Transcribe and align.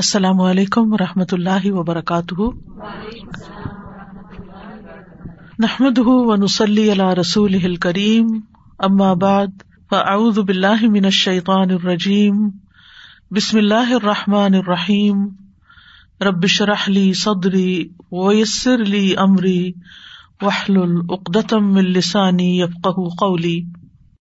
السلام 0.00 0.40
علیکم 0.40 0.92
و 0.92 0.96
رحمۃ 0.96 1.32
اللہ 1.32 1.64
وبرکاتہ۔ 1.64 2.34
نحمد 5.58 5.98
ونسلی 6.06 6.92
علی 6.92 7.20
رسول 7.20 7.76
کریم 7.76 8.26
ام 8.78 9.02
آباد 9.02 9.62
فاعوذ 9.90 10.38
باللہ 10.38 10.88
من 10.90 11.04
الشیطان 11.04 11.70
الرجیم، 11.70 12.48
بسم 13.30 13.58
اللہ 13.58 13.92
الرحمٰن 13.94 14.54
الرحیم۔ 14.54 15.26
ربش 16.20 16.62
رحلی 16.62 17.12
صدری 17.12 17.88
ویسر 18.12 18.80
علی 18.80 19.14
عمری 19.14 19.72
وحل 20.42 20.76
العقدم 20.76 21.74
السانی 21.74 22.60
یفق 22.60 22.88
قولی۔ 23.18 23.62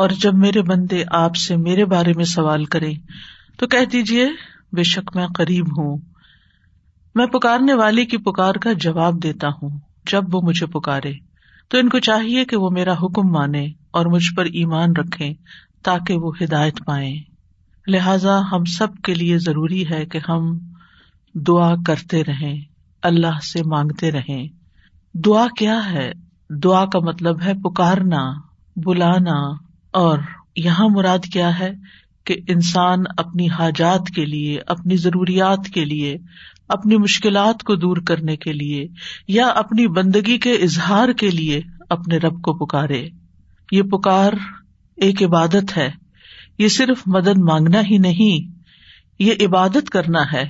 اور 0.00 0.10
جب 0.10 0.34
میرے 0.34 0.62
بندے 0.62 1.04
آپ 1.10 1.36
سے 1.36 1.56
میرے 1.56 1.84
بارے 1.84 2.12
میں 2.16 2.24
سوال 2.24 2.64
کرے 2.64 2.92
تو 3.56 3.66
کہہ 3.66 3.84
دیجیے 3.92 4.28
بے 4.72 4.82
شک 4.82 5.16
میں 5.16 5.26
قریب 5.26 5.78
ہوں۔ 5.78 5.98
میں 7.14 7.26
پکارنے 7.26 7.74
والی 7.74 8.04
کی 8.04 8.16
پکار 8.16 8.54
کا 8.54 8.72
جواب 8.72 9.22
دیتا 9.22 9.48
ہوں، 9.48 9.78
جب 10.10 10.22
وہ 10.32 10.40
مجھے 10.42 10.66
پکارے۔ 10.66 11.12
تو 11.68 11.78
ان 11.78 11.88
کو 11.88 11.98
چاہیے 11.98 12.44
کہ 12.44 12.56
وہ 12.56 12.70
میرا 12.70 12.92
حکم 12.92 13.28
مانے 13.28 13.66
اور 13.90 14.06
مجھ 14.06 14.34
پر 14.36 14.44
ایمان 14.44 14.96
رکھے 14.96 15.34
تاکہ 15.82 16.14
وہ 16.14 16.32
ہدایت 16.40 16.80
پائے 16.86 17.12
لہذا 17.86 18.40
ہم 18.52 18.64
سب 18.64 18.88
کے 19.04 19.14
لیے 19.14 19.38
ضروری 19.38 19.90
ہے 19.90 20.06
کہ 20.06 20.18
ہم 20.28 20.58
دعا 21.34 21.74
کرتے 21.86 22.24
رہیں، 22.24 22.60
اللہ 23.02 23.40
سے 23.42 23.62
مانگتے 23.66 24.10
رہیں۔ 24.10 24.48
دعا 25.14 25.46
کیا 25.58 25.92
ہے؟ 25.92 26.12
دعا 26.50 26.84
کا 26.84 26.98
مطلب 26.98 27.42
ہے 27.42 27.52
پکارنا، 27.54 28.32
بلانا۔ 28.76 29.69
اور 29.90 30.18
یہاں 30.56 30.88
مراد 30.88 31.18
کیا 31.32 31.58
ہے 31.58 31.70
کہ 32.24 32.36
انسان 32.48 32.98
اپنی 33.16 33.48
حاجات 33.48 34.08
کے 34.14 34.24
لیے، 34.24 34.60
اپنی 34.66 34.96
ضروریات 34.96 35.66
کے 35.74 35.84
لیے، 35.84 36.16
اپنی 36.68 36.96
مشکلات 36.96 37.62
کو 37.62 37.74
دور 37.74 37.96
کرنے 37.96 38.36
کے 38.36 38.52
لیے 38.52 38.88
یا 39.28 39.46
اپنی 39.46 39.86
بندگی 39.86 40.38
کے 40.38 40.52
اظہار 40.52 41.12
کے 41.12 41.30
لیے 41.30 41.60
اپنے 41.90 42.16
رب 42.16 42.42
کو 42.42 42.66
پکارے۔ 42.66 43.08
یہ 43.72 43.82
پکار 43.82 44.32
ایک 44.96 45.22
عبادت 45.22 45.76
ہے۔ 45.76 45.90
یہ 46.58 46.68
صرف 46.68 47.02
مدد 47.06 47.38
مانگنا 47.38 47.80
ہی 47.80 47.98
نہیں، 47.98 48.58
یہ 49.18 49.32
عبادت 49.46 49.90
کرنا 49.90 50.32
ہے۔ 50.32 50.48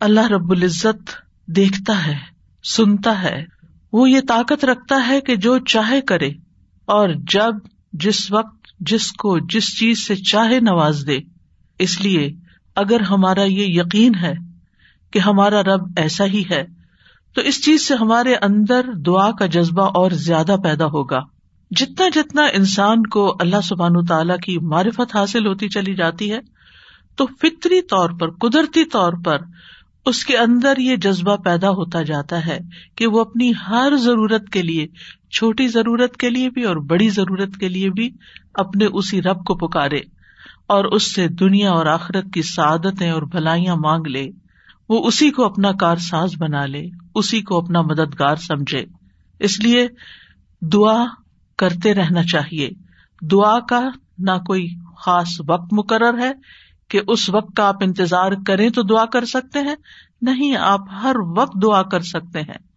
اللہ 0.00 0.26
رب 0.26 0.50
العزت 0.50 1.10
دیکھتا 1.46 2.06
ہے، 2.06 2.16
سنتا 2.64 3.22
ہے۔ 3.22 3.44
وہ 3.92 4.10
یہ 4.10 4.20
طاقت 4.28 4.64
رکھتا 4.64 5.08
ہے 5.08 5.20
کہ 5.20 5.36
جو 5.36 5.58
چاہے 5.58 6.00
کرے 6.00 6.28
اور 6.84 7.08
جب، 7.08 7.54
جس 7.92 8.32
وقت 8.32 8.57
جس 8.80 9.12
کو 9.12 9.38
جس 9.38 9.78
چیز 9.78 10.06
سے 10.06 10.16
چاہے 10.16 10.60
نواز 10.60 11.04
دے۔ 11.06 11.18
اس 11.78 12.00
لیے 12.00 12.32
اگر 12.76 13.00
ہمارا 13.00 13.42
یہ 13.42 13.80
یقین 13.80 14.14
ہے 14.14 14.34
کہ 15.10 15.18
ہمارا 15.18 15.62
رب 15.62 15.82
ایسا 15.96 16.24
ہی 16.24 16.42
ہے، 16.50 16.66
تو 17.34 17.40
اس 17.40 17.64
چیز 17.64 17.88
سے 17.88 17.94
ہمارے 17.94 18.34
اندر 18.34 18.92
دعا 19.06 19.30
کا 19.30 19.46
جذبہ 19.46 19.82
اور 19.82 20.10
زیادہ 20.10 20.56
پیدا 20.64 20.86
ہوگا۔ 20.86 21.20
جتنا 21.70 22.08
جتنا 22.08 22.42
انسان 22.52 23.06
کو 23.06 23.36
اللہ 23.40 23.60
سبحان 23.64 24.04
تعالی 24.04 24.34
کی 24.42 24.58
معرفت 24.58 25.16
حاصل 25.16 25.46
ہوتی 25.46 25.68
چلی 25.68 25.94
جاتی 25.94 26.32
ہے، 26.32 26.38
تو 27.16 27.26
فطری 27.26 27.82
طور 27.82 28.10
پر، 28.20 28.30
قدرتی 28.30 28.84
طور 28.84 29.12
پر 29.24 29.38
اس 30.06 30.24
کے 30.24 30.36
اندر 30.36 30.78
یہ 30.78 30.96
جذبہ 30.96 31.36
پیدا 31.36 31.70
ہوتا 31.70 32.02
جاتا 32.02 32.46
ہے 32.46 32.58
کہ 32.94 33.06
وہ 33.06 33.20
اپنی 33.20 33.52
ہر 33.68 33.92
ضرورت 33.96 34.48
کے 34.48 34.62
لیے 34.62 34.86
چھوٹی 35.30 35.68
ضرورت 35.68 36.16
کے 36.16 36.30
لیے 36.30 36.50
بھی 36.50 36.64
اور 36.64 36.76
بڑی 36.76 37.08
ضرورت 37.08 37.56
کے 37.60 37.68
لیے 37.68 37.90
بھی 37.90 38.10
اپنے 38.54 38.84
اسی 38.84 39.22
رب 39.22 39.44
کو 39.44 39.54
پکارے 39.54 40.00
اور 40.66 40.84
اس 40.84 41.14
سے 41.14 41.28
دنیا 41.28 41.70
اور 41.70 41.86
آخرت 41.86 42.24
کی 42.32 42.42
سعادتیں 42.42 43.10
اور 43.10 43.22
بھلائیاں 43.22 43.76
مانگ 43.76 44.06
لے۔ 44.06 44.26
وہ 44.88 45.06
اسی 45.06 45.30
کو 45.30 45.44
اپنا 45.44 45.72
کار 45.72 45.96
ساز 45.96 46.30
بنا 46.38 46.66
لے، 46.66 46.86
اسی 47.14 47.42
کو 47.42 47.58
اپنا 47.58 47.80
مددگار 47.82 48.36
سمجھے۔ 48.36 48.84
اس 49.38 49.60
لیے 49.60 49.88
دعا 50.62 51.04
کرتے 51.58 51.94
رہنا 51.94 52.22
چاہیے۔ 52.22 52.70
دعا 53.22 53.60
کا 53.60 53.88
نہ 54.18 54.38
کوئی 54.46 54.74
خاص 54.98 55.40
وقت 55.48 55.72
مقرر 55.72 56.18
ہے 56.18 56.32
کہ 56.88 57.00
اس 57.08 57.30
وقت 57.30 57.56
کا 57.56 57.68
آپ 57.68 57.76
انتظار 57.80 58.32
کریں 58.46 58.70
تو 58.70 58.82
دعا 58.82 59.04
کر 59.04 59.24
سکتے 59.24 59.58
ہیں، 59.58 59.74
نہیں، 60.22 60.56
آپ 60.56 60.80
ہر 61.02 61.16
وقت 61.36 61.56
دعا 61.62 61.82
کر 61.82 62.00
سکتے 62.00 62.40
ہیں۔ 62.40 62.67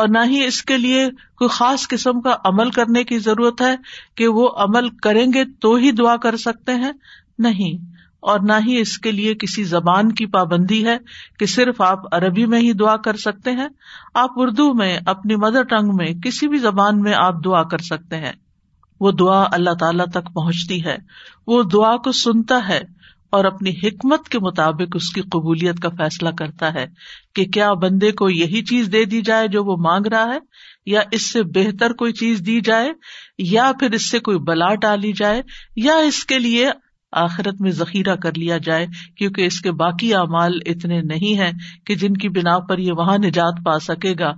اور 0.00 0.08
نہ 0.08 0.18
ہی 0.24 0.44
اس 0.44 0.62
کے 0.62 0.78
لیے 0.78 1.08
کوئی 1.36 1.48
خاص 1.48 1.88
قسم 1.88 2.20
کا 2.20 2.36
عمل 2.44 2.70
کرنے 2.70 3.04
کی 3.04 3.18
ضرورت 3.18 3.62
ہے 3.62 3.76
کہ 4.16 4.28
وہ 4.28 4.48
عمل 4.56 4.88
کریں 4.88 5.26
گے 5.34 5.44
تو 5.44 5.74
ہی 5.74 5.90
دعا 5.90 6.16
کر 6.16 6.36
سکتے 6.36 6.74
ہیں؟ 6.74 6.92
نہیں۔ 7.38 7.84
اور 8.20 8.40
نہ 8.40 8.52
ہی 8.66 8.80
اس 8.80 8.98
کے 8.98 9.12
لیے 9.12 9.34
کسی 9.34 9.64
زبان 9.64 10.12
کی 10.12 10.26
پابندی 10.26 10.86
ہے 10.86 10.98
کہ 11.38 11.46
صرف 11.46 11.80
آپ 11.80 12.14
عربی 12.14 12.46
میں 12.46 12.60
ہی 12.60 12.72
دعا 12.72 12.96
کر 12.96 13.16
سکتے 13.16 13.50
ہیں؟ 13.50 13.68
آپ 14.14 14.30
اردو 14.36 14.74
میں، 14.74 14.98
اپنی 15.06 15.36
مدر 15.36 15.62
ٹنگ 15.62 15.88
میں، 15.94 16.06
کسی 16.06 16.48
بھی 16.48 16.58
زبان 16.58 17.00
میں 17.00 17.12
آپ 17.16 17.34
دعا 17.44 17.62
کر 17.62 17.78
سکتے 17.78 18.16
ہیں۔ 18.16 18.32
وہ 19.00 19.12
دعا 19.12 19.44
اللہ 19.52 19.70
تعالی 19.80 20.10
تک 20.10 20.34
پہنچتی 20.34 20.84
ہے۔ 20.84 20.96
وہ 21.46 21.62
دعا 21.62 21.96
کو 21.96 22.12
سنتا 22.12 22.68
ہے۔ 22.68 22.99
اور 23.30 23.44
اپنی 23.44 23.70
حکمت 23.70 24.28
کے 24.28 24.38
مطابق 24.38 24.96
اس 24.96 25.12
کی 25.12 25.20
قبولیت 25.20 25.80
کا 25.80 25.88
فیصلہ 25.88 26.28
کرتا 26.28 26.74
ہے 26.74 26.86
کہ 27.34 27.44
کیا 27.44 27.72
بندے 27.72 28.12
کو 28.12 28.30
یہی 28.30 28.62
چیز 28.62 28.88
دے 28.92 29.04
دی 29.04 29.20
جائے 29.20 29.48
جو 29.48 29.64
وہ 29.64 29.76
مانگ 29.76 30.06
رہا 30.06 30.34
ہے، 30.34 30.38
یا 30.86 31.00
اس 31.10 31.32
سے 31.32 31.42
بہتر 31.42 31.92
کوئی 31.92 32.12
چیز 32.12 32.42
دی 32.46 32.60
جائے، 32.60 32.92
یا 33.38 33.70
پھر 33.80 33.90
اس 33.90 34.10
سے 34.10 34.18
کوئی 34.18 34.38
بلا 34.38 34.74
ڈالی 34.74 35.12
جائے، 35.12 35.42
یا 35.76 35.96
اس 35.96 36.24
کے 36.24 36.38
لیے 36.38 36.70
آخرت 37.12 37.60
میں 37.60 37.70
ذخیرہ 37.70 38.16
کر 38.16 38.30
لیا 38.36 38.56
جائے، 38.58 38.86
کیونکہ 39.16 39.46
اس 39.46 39.60
کے 39.60 39.72
باقی 39.72 40.14
اعمال 40.14 40.58
اتنے 40.66 41.00
نہیں 41.02 41.38
ہے 41.38 41.50
کہ 41.86 41.94
جن 41.94 42.16
کی 42.16 42.28
بنا 42.28 42.58
پر 42.58 42.78
یہ 42.78 42.92
وہاں 42.92 43.18
نجات 43.18 43.64
پا 43.64 43.78
سکے 43.78 44.14
گا۔ 44.18 44.32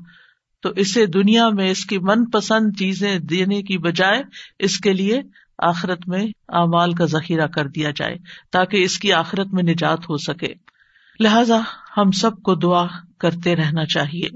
تو 0.62 0.68
اسے 0.76 1.06
دنیا 1.06 1.48
میں 1.48 1.70
اس 1.70 1.84
کی 1.84 1.98
من 1.98 2.24
پسند 2.30 2.76
چیزیں 2.78 3.18
دینے 3.18 3.62
کی 3.62 3.78
بجائے 3.78 4.22
اس 4.58 4.78
کے 4.78 4.92
لیے 4.92 5.20
آخرت 5.58 6.08
میں 6.08 6.26
اعمال 6.48 6.92
کا 6.92 7.04
ذخیرہ 7.04 7.46
کر 7.46 7.68
دیا 7.68 7.90
جائے 7.96 8.16
تاکہ 8.52 8.84
اس 8.84 8.98
کی 8.98 9.12
آخرت 9.12 9.46
میں 9.52 9.62
نجات 9.62 9.98
ہو 9.98 10.16
سکے۔ 10.16 10.54
لہذا 11.20 11.60
ہم 11.96 12.10
سب 12.10 12.36
کو 12.36 12.54
دعا 12.54 12.86
کرتے 13.18 13.56
رہنا 13.56 13.84
چاہیے۔ 13.84 14.28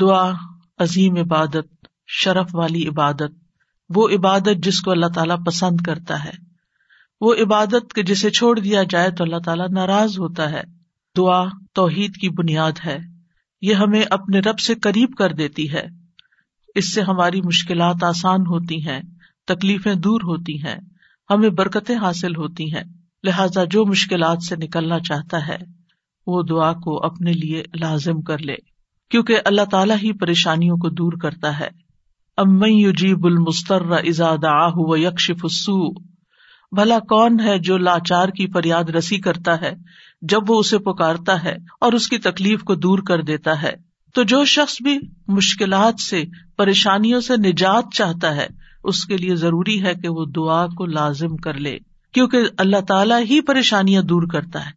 دعا، 0.00 0.32
عظیم 0.78 1.16
عبادت، 1.16 1.86
شرف 2.06 2.46
والی 2.54 2.88
عبادت، 2.88 3.30
وہ 3.94 4.08
عبادت 4.08 4.62
جس 4.62 4.80
کو 4.80 4.90
اللہ 4.90 5.06
تعالی 5.14 5.34
پسند 5.46 5.80
کرتا 5.80 6.24
ہے۔ 6.24 6.30
وہ 7.20 7.34
عبادت 7.34 7.92
کے 7.92 8.02
جسے 8.02 8.30
چھوڑ 8.30 8.58
دیا 8.58 8.82
جائے 8.90 9.10
تو 9.10 9.24
اللہ 9.24 9.38
تعالیٰ 9.44 9.68
ناراض 9.70 10.18
ہوتا 10.18 10.50
ہے۔ 10.50 10.62
دعا 11.16 11.44
توحید 11.72 12.16
کی 12.16 12.28
بنیاد 12.28 12.72
ہے۔ 12.86 12.98
یہ 13.62 13.74
ہمیں 13.74 14.02
اپنے 14.10 14.38
رب 14.38 14.58
سے 14.58 14.74
قریب 14.74 15.14
کر 15.18 15.32
دیتی 15.32 15.72
ہے۔ 15.72 15.86
اس 16.74 16.94
سے 16.94 17.02
ہماری 17.02 17.40
مشکلات 17.40 18.04
آسان 18.04 18.40
ہوتی 18.40 18.88
ہیں۔ 18.88 19.00
تکلیفیں 19.48 19.94
دور 19.94 20.20
ہوتی 20.20 20.62
ہیں، 20.64 20.76
ہمیں 21.30 21.48
برکتیں 21.48 21.96
حاصل 21.96 22.36
ہوتی 22.36 22.74
ہیں۔ 22.74 22.84
لہذا 23.24 23.64
جو 23.64 23.86
مشکلات 23.86 24.42
سے 24.42 24.56
نکلنا 24.56 24.98
چاہتا 24.98 25.48
ہے، 25.48 25.56
وہ 26.26 26.42
دعا 26.42 26.72
کو 26.72 27.04
اپنے 27.06 27.32
لیے 27.32 27.62
لازم 27.80 28.22
کر 28.22 28.38
لے، 28.38 28.54
کیونکہ 29.10 29.38
اللہ 29.44 29.64
تعالیٰ 29.70 29.96
ہی 29.96 30.12
پریشانیوں 30.12 30.76
کو 30.76 30.88
دور 30.88 31.12
کرتا 31.12 31.60
ہے۔ 31.60 31.68
امجیب 32.36 33.26
المستر 33.26 33.80
ازاد 33.90 34.44
آہ 34.44 34.72
و 34.74 34.96
یکشف 34.96 35.70
بھلا 36.72 36.98
کون 36.98 37.40
ہے 37.40 37.58
جو 37.58 37.76
لاچار 37.76 38.28
کی 38.28 38.46
فریاد 38.46 38.84
رسی 38.84 39.16
کرتا 39.16 39.60
ہے 39.60 39.72
جب 40.22 40.50
وہ 40.50 40.58
اسے 40.58 40.78
پکارتا 40.78 41.44
ہے 41.44 41.56
اور 41.80 41.92
اس 41.92 42.08
کی 42.08 42.18
تکلیف 42.18 42.62
کو 42.62 42.74
دور 42.74 42.98
کر 42.98 43.22
دیتا 43.22 43.62
ہے۔ 43.62 43.72
تو 44.14 44.22
جو 44.22 44.44
شخص 44.44 44.82
بھی 44.82 44.98
مشکلات 45.28 46.00
سے، 46.00 46.24
پریشانیوں 46.56 47.20
سے 47.20 47.36
نجات 47.36 47.84
چاہتا 47.94 48.36
ہے 48.36 48.46
اس 48.84 49.04
کے 49.04 49.16
لیے 49.16 49.34
ضروری 49.34 49.84
ہے 49.84 49.94
کہ 49.94 50.08
وہ 50.08 50.24
دعا 50.24 50.66
کو 50.66 50.86
لازم 50.86 51.36
کر 51.36 51.54
لے، 51.54 51.78
کیونکہ 52.12 52.38
اللہ 52.58 52.80
تعالیٰ 52.88 53.20
ہی 53.20 53.40
پریشانیاں 53.40 54.02
دور 54.02 54.22
کرتا 54.22 54.66
ہے۔ 54.66 54.70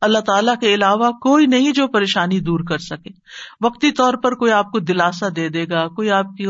اللہ 0.00 0.18
تعالیٰ 0.18 0.54
کے 0.60 0.74
علاوہ 0.74 1.10
کوئی 1.10 1.46
نہیں 1.46 1.72
جو 1.72 1.86
پریشانی 1.86 2.40
دور 2.40 2.60
کر 2.60 2.78
سکے۔ 2.78 3.10
وقتی 3.60 3.90
طور 3.90 4.14
پر 4.14 4.34
کوئی 4.34 4.52
آپ 4.52 4.70
کو 4.70 4.78
دلاسا 4.78 5.26
دے 5.36 5.48
دے 5.48 5.64
گا، 5.70 5.88
کوئی 5.88 6.10
آپ 6.10 6.26
کی 6.36 6.46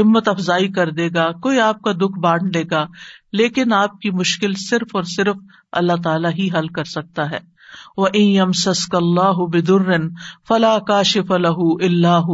ہمت 0.00 0.28
افزائی 0.28 0.68
کر 0.68 0.90
دے 0.90 1.08
گا، 1.14 1.32
کوئی 1.32 1.60
آپ 1.60 1.82
کا 1.82 1.92
دکھ 1.92 2.18
بانٹ 2.18 2.56
لے 2.56 2.64
گا، 2.70 2.86
لیکن 3.32 3.72
آپ 3.72 4.00
کی 4.00 4.10
مشکل 4.10 4.54
صرف 4.54 4.96
اور 4.96 5.02
صرف 5.02 5.36
اللہ 5.72 6.02
تعالیٰ 6.04 6.30
ہی 6.38 6.48
حل 6.58 6.68
کر 6.68 6.84
سکتا 6.84 7.30
ہے۔ 7.30 7.55
وہ 7.96 8.06
ایم 8.12 8.50
اللہ 8.92 9.44
بدرن 9.46 10.08
فلاں 10.48 10.78
کاشف 10.78 11.32
الح 11.32 11.62
اللہ 11.80 12.30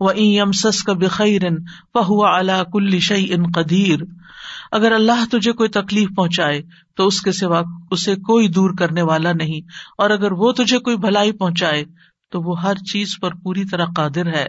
و 0.00 0.08
ایم 0.08 0.52
سس 0.52 0.82
کا 0.82 0.92
بخیرن 0.92 1.56
فہو 1.94 2.24
اللہ 2.26 2.62
کل 2.72 2.98
شعی 2.98 3.32
ان 3.32 3.42
قدیر 3.54 3.98
اگر 4.72 4.92
اللہ 4.92 5.24
تجھے 5.30 5.52
کوئی 5.52 5.68
تکلیف 5.68 6.08
پہنچائے 6.16 6.62
تو 6.96 7.06
اس 7.06 7.20
کے 7.20 7.32
سوا 7.32 7.62
اسے 7.90 8.14
کوئی 8.14 8.48
دور 8.48 8.70
کرنے 8.78 9.02
والا 9.02 9.32
نہیں، 9.32 9.60
اور 9.98 10.10
اگر 10.10 10.32
وہ 10.32 10.52
تجھے 10.52 10.78
کوئی 10.78 10.96
بھلائی 10.96 11.32
پہنچائے 11.32 11.84
تو 12.32 12.40
وہ 12.42 12.60
ہر 12.62 12.74
چیز 12.92 13.16
پر 13.22 13.34
پوری 13.34 13.64
طرح 13.64 13.86
قادر 13.96 14.26
ہے۔ 14.26 14.46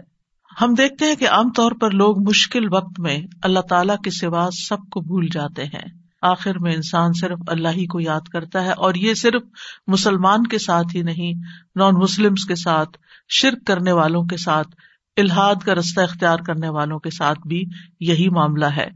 ہم 0.60 0.74
دیکھتے 0.74 1.04
ہیں 1.04 1.14
کہ 1.14 1.28
عام 1.28 1.50
طور 1.50 1.72
پر 1.80 1.90
لوگ 1.90 2.22
مشکل 2.28 2.72
وقت 2.72 3.00
میں 3.00 3.18
اللہ 3.42 3.60
تعالی 3.60 3.92
کے 4.04 4.10
سوا 4.10 4.48
سب 4.68 4.88
کو 4.90 5.00
بھول 5.00 5.26
جاتے 5.32 5.64
ہیں۔ 5.64 6.01
آخر 6.22 6.58
میں 6.58 6.74
انسان 6.74 7.12
صرف 7.20 7.38
اللہ 7.46 7.68
ہی 7.68 7.86
کو 7.86 8.00
یاد 8.00 8.28
کرتا 8.32 8.64
ہے 8.64 8.70
اور 8.70 8.94
یہ 8.94 9.14
صرف 9.14 9.42
مسلمان 9.86 10.46
کے 10.46 10.58
ساتھ 10.58 10.96
ہی 10.96 11.02
نہیں 11.02 11.32
نان 11.76 11.94
مسلم 11.94 12.34
کے 12.34 12.54
ساتھ، 12.54 12.98
شرک 13.28 13.66
کرنے 13.66 13.92
والوں 13.92 14.24
کے 14.24 14.36
ساتھ 14.36 14.68
الحاد 15.16 15.54
کا 15.64 15.74
رستہ 15.74 16.00
اختیار 16.00 16.38
کرنے 16.38 16.68
والوں 16.68 16.98
کے 16.98 17.10
ساتھ 17.10 17.46
بھی 17.46 17.64
یہی 18.00 18.28
معاملہ 18.28 18.64
ہے۔ 18.64 18.86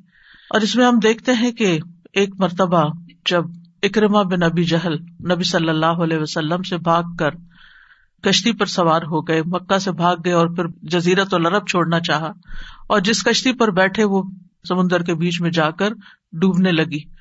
اور 0.51 0.61
اس 0.61 0.77
میں 0.77 0.87
ہم 0.87 0.99
دیکھتے 0.99 1.33
ہیں 1.33 1.53
کہ 1.53 1.79
ایک 2.13 2.31
مرتبہ 2.39 2.85
جب 3.31 3.45
اکرما 3.83 4.23
بن 4.23 4.41
نبی 4.41 4.65
جہل 4.65 4.95
نبی 5.03 5.45
صلی 5.45 5.69
اللہ 5.69 6.03
علیہ 6.05 6.19
وسلم 6.19 6.63
سے 6.63 6.77
بھاگ 6.77 7.03
کر 7.19 7.31
کشتی 8.23 8.53
پر 8.53 8.67
سوار 8.67 9.03
ہو 9.03 9.21
گئے، 9.29 9.43
مکہ 9.43 9.79
سے 9.79 9.93
بھاگ 9.93 10.17
گئے 10.25 10.33
اور 10.33 10.47
پھر 10.47 10.65
جزیرت 10.83 11.35
و 11.35 11.39
لرب 11.39 11.69
چھوڑنا 11.69 12.01
چاہا 12.01 12.33
اور 12.89 13.01
جس 13.01 13.23
کشتی 13.23 13.53
پر 13.53 13.71
بیٹھے 13.71 14.05
وہ 14.05 14.23
سمندر 14.69 15.03
کے 15.03 15.15
بیچ 15.15 15.41
میں 15.41 15.51
جا 15.51 15.71
کر 15.71 15.89
ڈوبنے 16.33 16.73
لگی۔ 16.73 17.16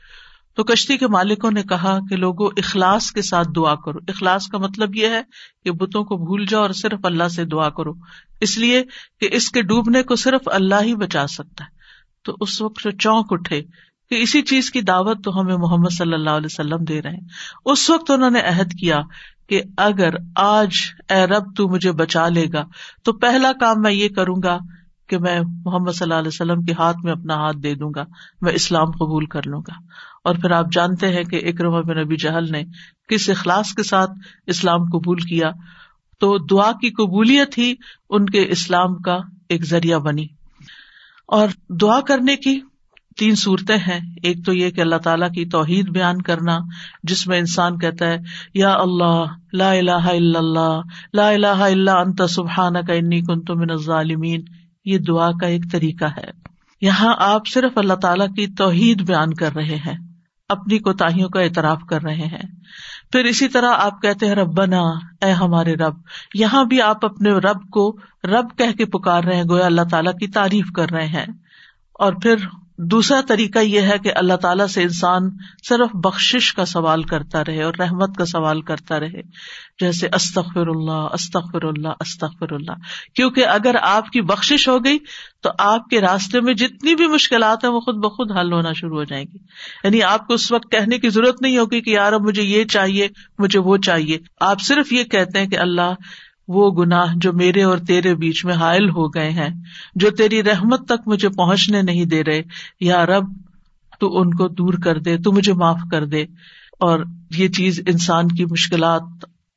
تو 0.56 0.63
کشتی 0.63 0.98
کے 0.98 1.07
مالکوں 1.07 1.52
نے 1.52 1.63
کہا 1.63 2.00
کہ 2.10 2.16
لوگوں 2.16 2.50
اخلاص 2.57 3.12
کے 3.12 3.22
ساتھ 3.22 3.48
دعا 3.56 3.75
کرو۔ 3.75 4.00
اخلاص 4.07 4.48
کا 4.48 4.57
مطلب 4.57 4.96
یہ 4.96 5.07
ہے 5.07 5.22
کہ 5.63 5.72
بتوں 5.72 6.04
کو 6.04 6.18
بھول 6.18 6.46
جاؤ 6.46 6.62
اور 6.62 6.69
صرف 6.69 7.00
اللہ 7.04 7.28
سے 7.28 7.46
دعا 7.46 7.69
کرو۔ 7.69 7.94
اس 8.42 8.57
لیے 8.57 8.84
کہ 9.19 9.30
اس 9.31 9.50
کے 9.50 9.62
ڈوبنے 9.62 10.04
کو 10.04 10.16
صرف 10.16 10.42
اللہ 10.46 10.75
ہی 10.81 10.96
بچا 10.96 11.28
سکتا 11.28 11.63
ہے۔ 11.63 11.69
تو 12.24 12.36
اس 12.40 12.62
وقت 12.62 12.84
جو 12.84 12.92
چونک 12.92 13.25
اٹھے 13.30 13.62
کہ 14.10 14.16
اسی 14.16 14.42
چیز 14.42 14.72
کی 14.72 14.81
دعوت 14.81 15.24
تو 15.24 15.42
ہمیں 15.42 15.57
محمد 15.57 15.94
صلی 15.94 16.13
اللہ 16.13 16.30
علیہ 16.30 16.46
وسلم 16.46 16.84
دے 16.84 17.01
رہے 17.01 17.12
ہیں۔ 17.12 17.28
اس 17.66 17.90
وقت 17.90 18.12
انہوں 18.12 18.30
نے 18.30 18.42
عہد 18.42 18.74
کیا 18.80 19.01
کہ 19.50 19.62
اگر 19.78 20.10
آج 20.36 20.69
اے 21.10 21.25
رب 21.25 21.56
تو 21.56 21.68
مجھے 21.68 21.92
بچا 21.92 22.30
لے 22.30 22.46
گا، 22.54 22.66
تو 23.04 23.13
پہلا 23.13 23.51
کام 23.60 23.81
میں 23.81 23.92
یہ 23.92 24.10
کروں 24.10 24.36
گا 24.44 24.58
کہ 25.10 25.18
میں 25.18 25.42
محمد 25.66 25.92
صلی 25.92 26.04
اللہ 26.04 26.13
علیہ 26.13 26.28
وسلم 26.28 26.62
کے 26.62 26.74
ہاتھ 26.74 26.98
میں 27.04 27.12
اپنا 27.12 27.36
ہاتھ 27.36 27.58
دے 27.58 27.75
دوں 27.75 27.92
گا، 27.96 28.06
میں 28.42 28.54
اسلام 28.54 28.92
قبول 28.92 29.25
کر 29.25 29.42
لوں 29.46 29.62
گا۔ 29.62 29.74
اور 30.25 30.36
پھر 30.36 30.51
آپ 30.51 30.66
جانتے 30.72 31.07
ہیں 31.07 31.24
کہ 31.24 31.42
اکرم 31.45 31.81
بن 31.81 31.98
نبی 31.98 32.16
جہل 32.16 32.51
نے 32.51 32.63
کس 33.10 33.30
اخلاص 33.30 33.74
کے 33.74 33.83
ساتھ 33.83 34.12
اسلام 34.48 34.83
قبول 34.83 35.18
کیا۔ 35.18 35.51
تو 36.19 36.38
دعا 36.38 36.72
کی 36.72 36.89
قبولیت 36.89 37.57
ہی 37.57 37.74
ان 38.10 38.25
کے 38.25 38.45
اسلام 38.50 38.95
کا 38.95 39.18
ایک 39.50 39.66
ذریعہ 39.66 40.00
بنی۔ 40.00 40.27
اور 41.27 41.48
دعا 41.69 42.01
کرنے 42.01 42.36
کی 42.36 42.60
تین 43.19 43.36
صورتیں 43.36 43.77
ہیں۔ 43.77 44.00
ایک 44.24 44.45
تو 44.45 44.54
یہ 44.54 44.69
کہ 44.69 44.81
اللہ 44.81 44.95
تعالیٰ 44.95 45.31
کی 45.31 45.45
توحید 45.45 45.89
بیان 45.89 46.22
کرنا، 46.22 46.57
جس 47.04 47.27
میں 47.27 47.39
انسان 47.39 47.80
کہتا 47.80 48.06
ہے، 48.06 48.18
یا 48.54 48.69
اللہ، 48.69 49.25
لا 49.54 49.72
الہ 49.72 49.92
الا 49.92 50.39
اللہ، 50.39 50.81
لا 51.13 51.30
الہ 51.30 51.48
الا 51.48 51.94
انت 51.94 52.22
سبحان 52.30 52.74
کا 52.86 52.94
انی 52.94 53.22
کن 53.22 53.42
تو 53.42 53.56
من 53.56 53.72
الظالمین۔ 53.72 54.42
یہ 54.86 54.98
دعا 54.98 55.31
کا 55.31 55.48
ایک 55.48 55.63
طریقہ 55.72 56.06
ہے۔ 56.18 56.27
یہاں 56.81 57.16
آپ 57.19 57.48
صرف 57.48 57.77
اللہ 57.77 57.94
تعالیٰ 57.94 58.27
کی 58.27 58.48
توحید 58.48 59.01
بیان 59.07 59.33
کر 59.33 59.50
رہے 59.56 59.75
ہیں۔ 59.75 60.05
اپنی 60.50 60.77
کوتاہیوں 60.80 61.30
کا 61.30 61.42
اعتراف 61.42 61.81
کر 61.89 62.01
رہے 62.01 62.15
ہیں۔ 62.15 62.42
پھر 63.12 63.24
اسی 63.24 63.47
طرح 63.47 63.69
آپ 63.77 64.01
کہتے 64.01 64.27
ہیں 64.27 64.36
رب 64.36 64.57
بنا 64.57 64.81
اے 65.21 65.31
ہمارے 65.31 65.74
رب، 65.74 65.94
یہاں 66.33 66.63
بھی 66.63 66.81
آپ 66.81 67.06
اپنے 67.06 67.31
رب 67.31 67.69
کو 67.71 67.97
رب 68.24 68.57
کہہ 68.57 68.71
کے 68.71 68.86
پکار 68.86 69.24
رہے 69.24 69.36
ہیں، 69.36 69.44
گویا 69.50 69.65
اللہ 69.65 69.81
تعالیٰ 69.92 70.13
کی 70.13 70.27
تعریف 70.27 70.71
کر 70.71 70.92
رہے 70.92 71.07
ہیں۔ 71.07 71.25
اور 71.94 72.13
پھر 72.13 72.36
دوسرا 72.77 73.22
طریقہ 73.27 73.60
یہ 73.60 73.81
ہے 73.81 73.98
کہ 74.04 74.12
اللہ 74.16 74.33
تعالیٰ 74.33 74.68
سے 74.68 74.83
انسان 74.83 75.22
صرف 75.69 75.89
بخش 75.94 76.54
کا 76.54 76.66
سوال 76.66 77.04
کرتا 77.04 77.44
رہے 77.44 77.63
اور 77.63 77.74
رحمت 77.80 78.16
کا 78.18 78.25
سوال 78.25 78.62
کرتا 78.62 79.00
رہے۔ 79.00 79.22
جیسے 79.80 80.07
استخر 80.13 80.68
اللہ 80.68 81.07
استخر 81.13 81.63
اللہ 81.63 81.88
استخر 81.88 82.54
اللہ۔ 82.54 82.72
کیونکہ 83.16 83.45
اگر 83.48 83.75
آپ 83.81 84.10
کی 84.10 84.22
بخش 84.22 84.68
ہو 84.68 84.86
گئی 84.86 84.98
تو 85.42 85.50
آپ 85.60 85.89
کے 85.89 86.01
راستے 86.01 86.42
میں 86.42 86.54
جتنی 86.54 86.95
بھی 86.95 87.07
مشکلات 87.07 87.63
ہیں 87.63 87.72
وہ 87.72 87.80
خود 87.80 87.95
بخود 87.95 88.31
حل 88.31 88.54
ہونا 88.54 88.74
شروع 88.74 88.98
ہو 88.98 89.04
جائیں 89.04 89.25
گی۔ 89.33 89.38
یعنی 89.83 90.04
آپ 90.04 90.27
کو 90.27 90.33
اس 90.33 90.51
وقت 90.51 90.72
کہنے 90.72 91.00
کی 91.00 91.10
ضرورت 91.10 91.42
نہیں 91.42 91.57
ہوگی 91.57 91.81
کہ 91.81 91.89
یار 91.89 92.13
اب 92.13 92.22
مجھے 92.22 92.44
یہ 92.44 92.63
چاہیے، 92.63 93.07
مجھے 93.38 93.60
وہ 93.60 93.77
چاہیے۔ 93.77 94.18
آپ 94.39 94.62
صرف 94.62 94.94
یہ 94.94 95.04
کہتے 95.04 95.39
ہیں 95.39 95.48
کہ 95.48 95.60
اللہ 95.60 95.94
وہ 96.47 96.71
گناہ 96.71 97.13
جو 97.15 97.33
میرے 97.33 97.63
اور 97.63 97.77
تیرے 97.77 98.15
بیچ 98.15 98.45
میں 98.45 98.53
حائل 98.53 98.89
ہو 98.89 99.07
گئے 99.07 99.30
ہیں، 99.30 99.50
جو 99.95 100.09
تیری 100.09 100.44
رحمت 100.44 100.88
تک 100.88 101.07
مجھے 101.07 101.30
پہنچنے 101.30 101.81
نہیں 101.81 102.06
دے 102.06 102.24
رہے۔ 102.24 102.42
یا 102.80 103.06
رب، 103.06 103.24
تو 104.00 104.21
ان 104.21 104.33
کو 104.33 104.47
دور 104.47 104.74
کر 104.83 105.00
دے، 105.00 105.18
تو 105.18 105.31
مجھے 105.31 105.53
معاف 105.53 105.80
کر 105.92 106.06
دے۔ 106.06 106.25
اور 106.80 107.00
یہ 107.38 107.47
چیز 107.47 107.81
انسان 107.88 108.27
کی 108.27 108.45
مشکلات 108.45 109.01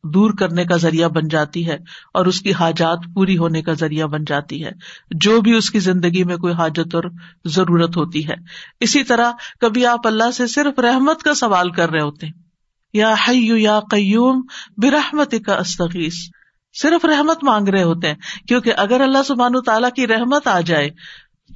دور 0.04 0.30
کرنے 0.30 0.64
کا 0.64 0.76
ذریعہ 0.76 1.08
بن 1.08 1.28
جاتی 1.28 1.66
ہے 1.66 1.76
اور 2.14 2.26
اس 2.26 2.40
کی 2.40 2.52
حاجات 2.52 2.98
پوری 3.14 3.38
ہونے 3.38 3.62
کا 3.62 3.72
ذریعہ 3.72 4.06
بن 4.06 4.24
جاتی 4.24 4.64
ہے۔ 4.64 4.70
جو 5.10 5.40
بھی 5.40 5.52
اس 5.52 5.70
کی 5.70 5.78
زندگی 5.78 6.24
میں 6.24 6.36
کوئی 6.36 6.54
حاجت 6.54 6.94
اور 6.94 7.04
ضرورت 7.44 7.96
ہوتی 7.96 8.28
ہے۔ 8.28 8.34
اسی 8.80 9.02
طرح 9.02 9.32
کبھی 9.60 9.86
آپ 9.86 10.06
اللہ 10.06 10.30
سے 10.30 10.46
صرف 10.46 10.78
رحمت 10.78 11.22
کا 11.22 11.34
سوال 11.34 11.70
کر 11.70 11.90
رہے 11.90 12.00
ہوتے 12.00 12.26
یا 12.92 13.14
حیو 13.28 13.56
یا 13.56 13.80
قیوم 13.90 14.42
برحمت 14.76 15.34
کا 15.46 15.54
استغیث۔ 15.54 16.14
صرف 16.72 17.04
رحمت 17.04 17.44
مانگ 17.44 17.68
رہے 17.68 17.82
ہوتے 17.82 18.08
ہیں۔ 18.08 18.14
کیونکہ 18.48 18.72
اگر 18.76 19.00
اللہ 19.00 19.22
سبحان 19.22 19.52
تعالیٰ 19.66 19.90
کی 19.96 20.06
رحمت 20.06 20.48
آ 20.48 20.60
جائے، 20.60 20.90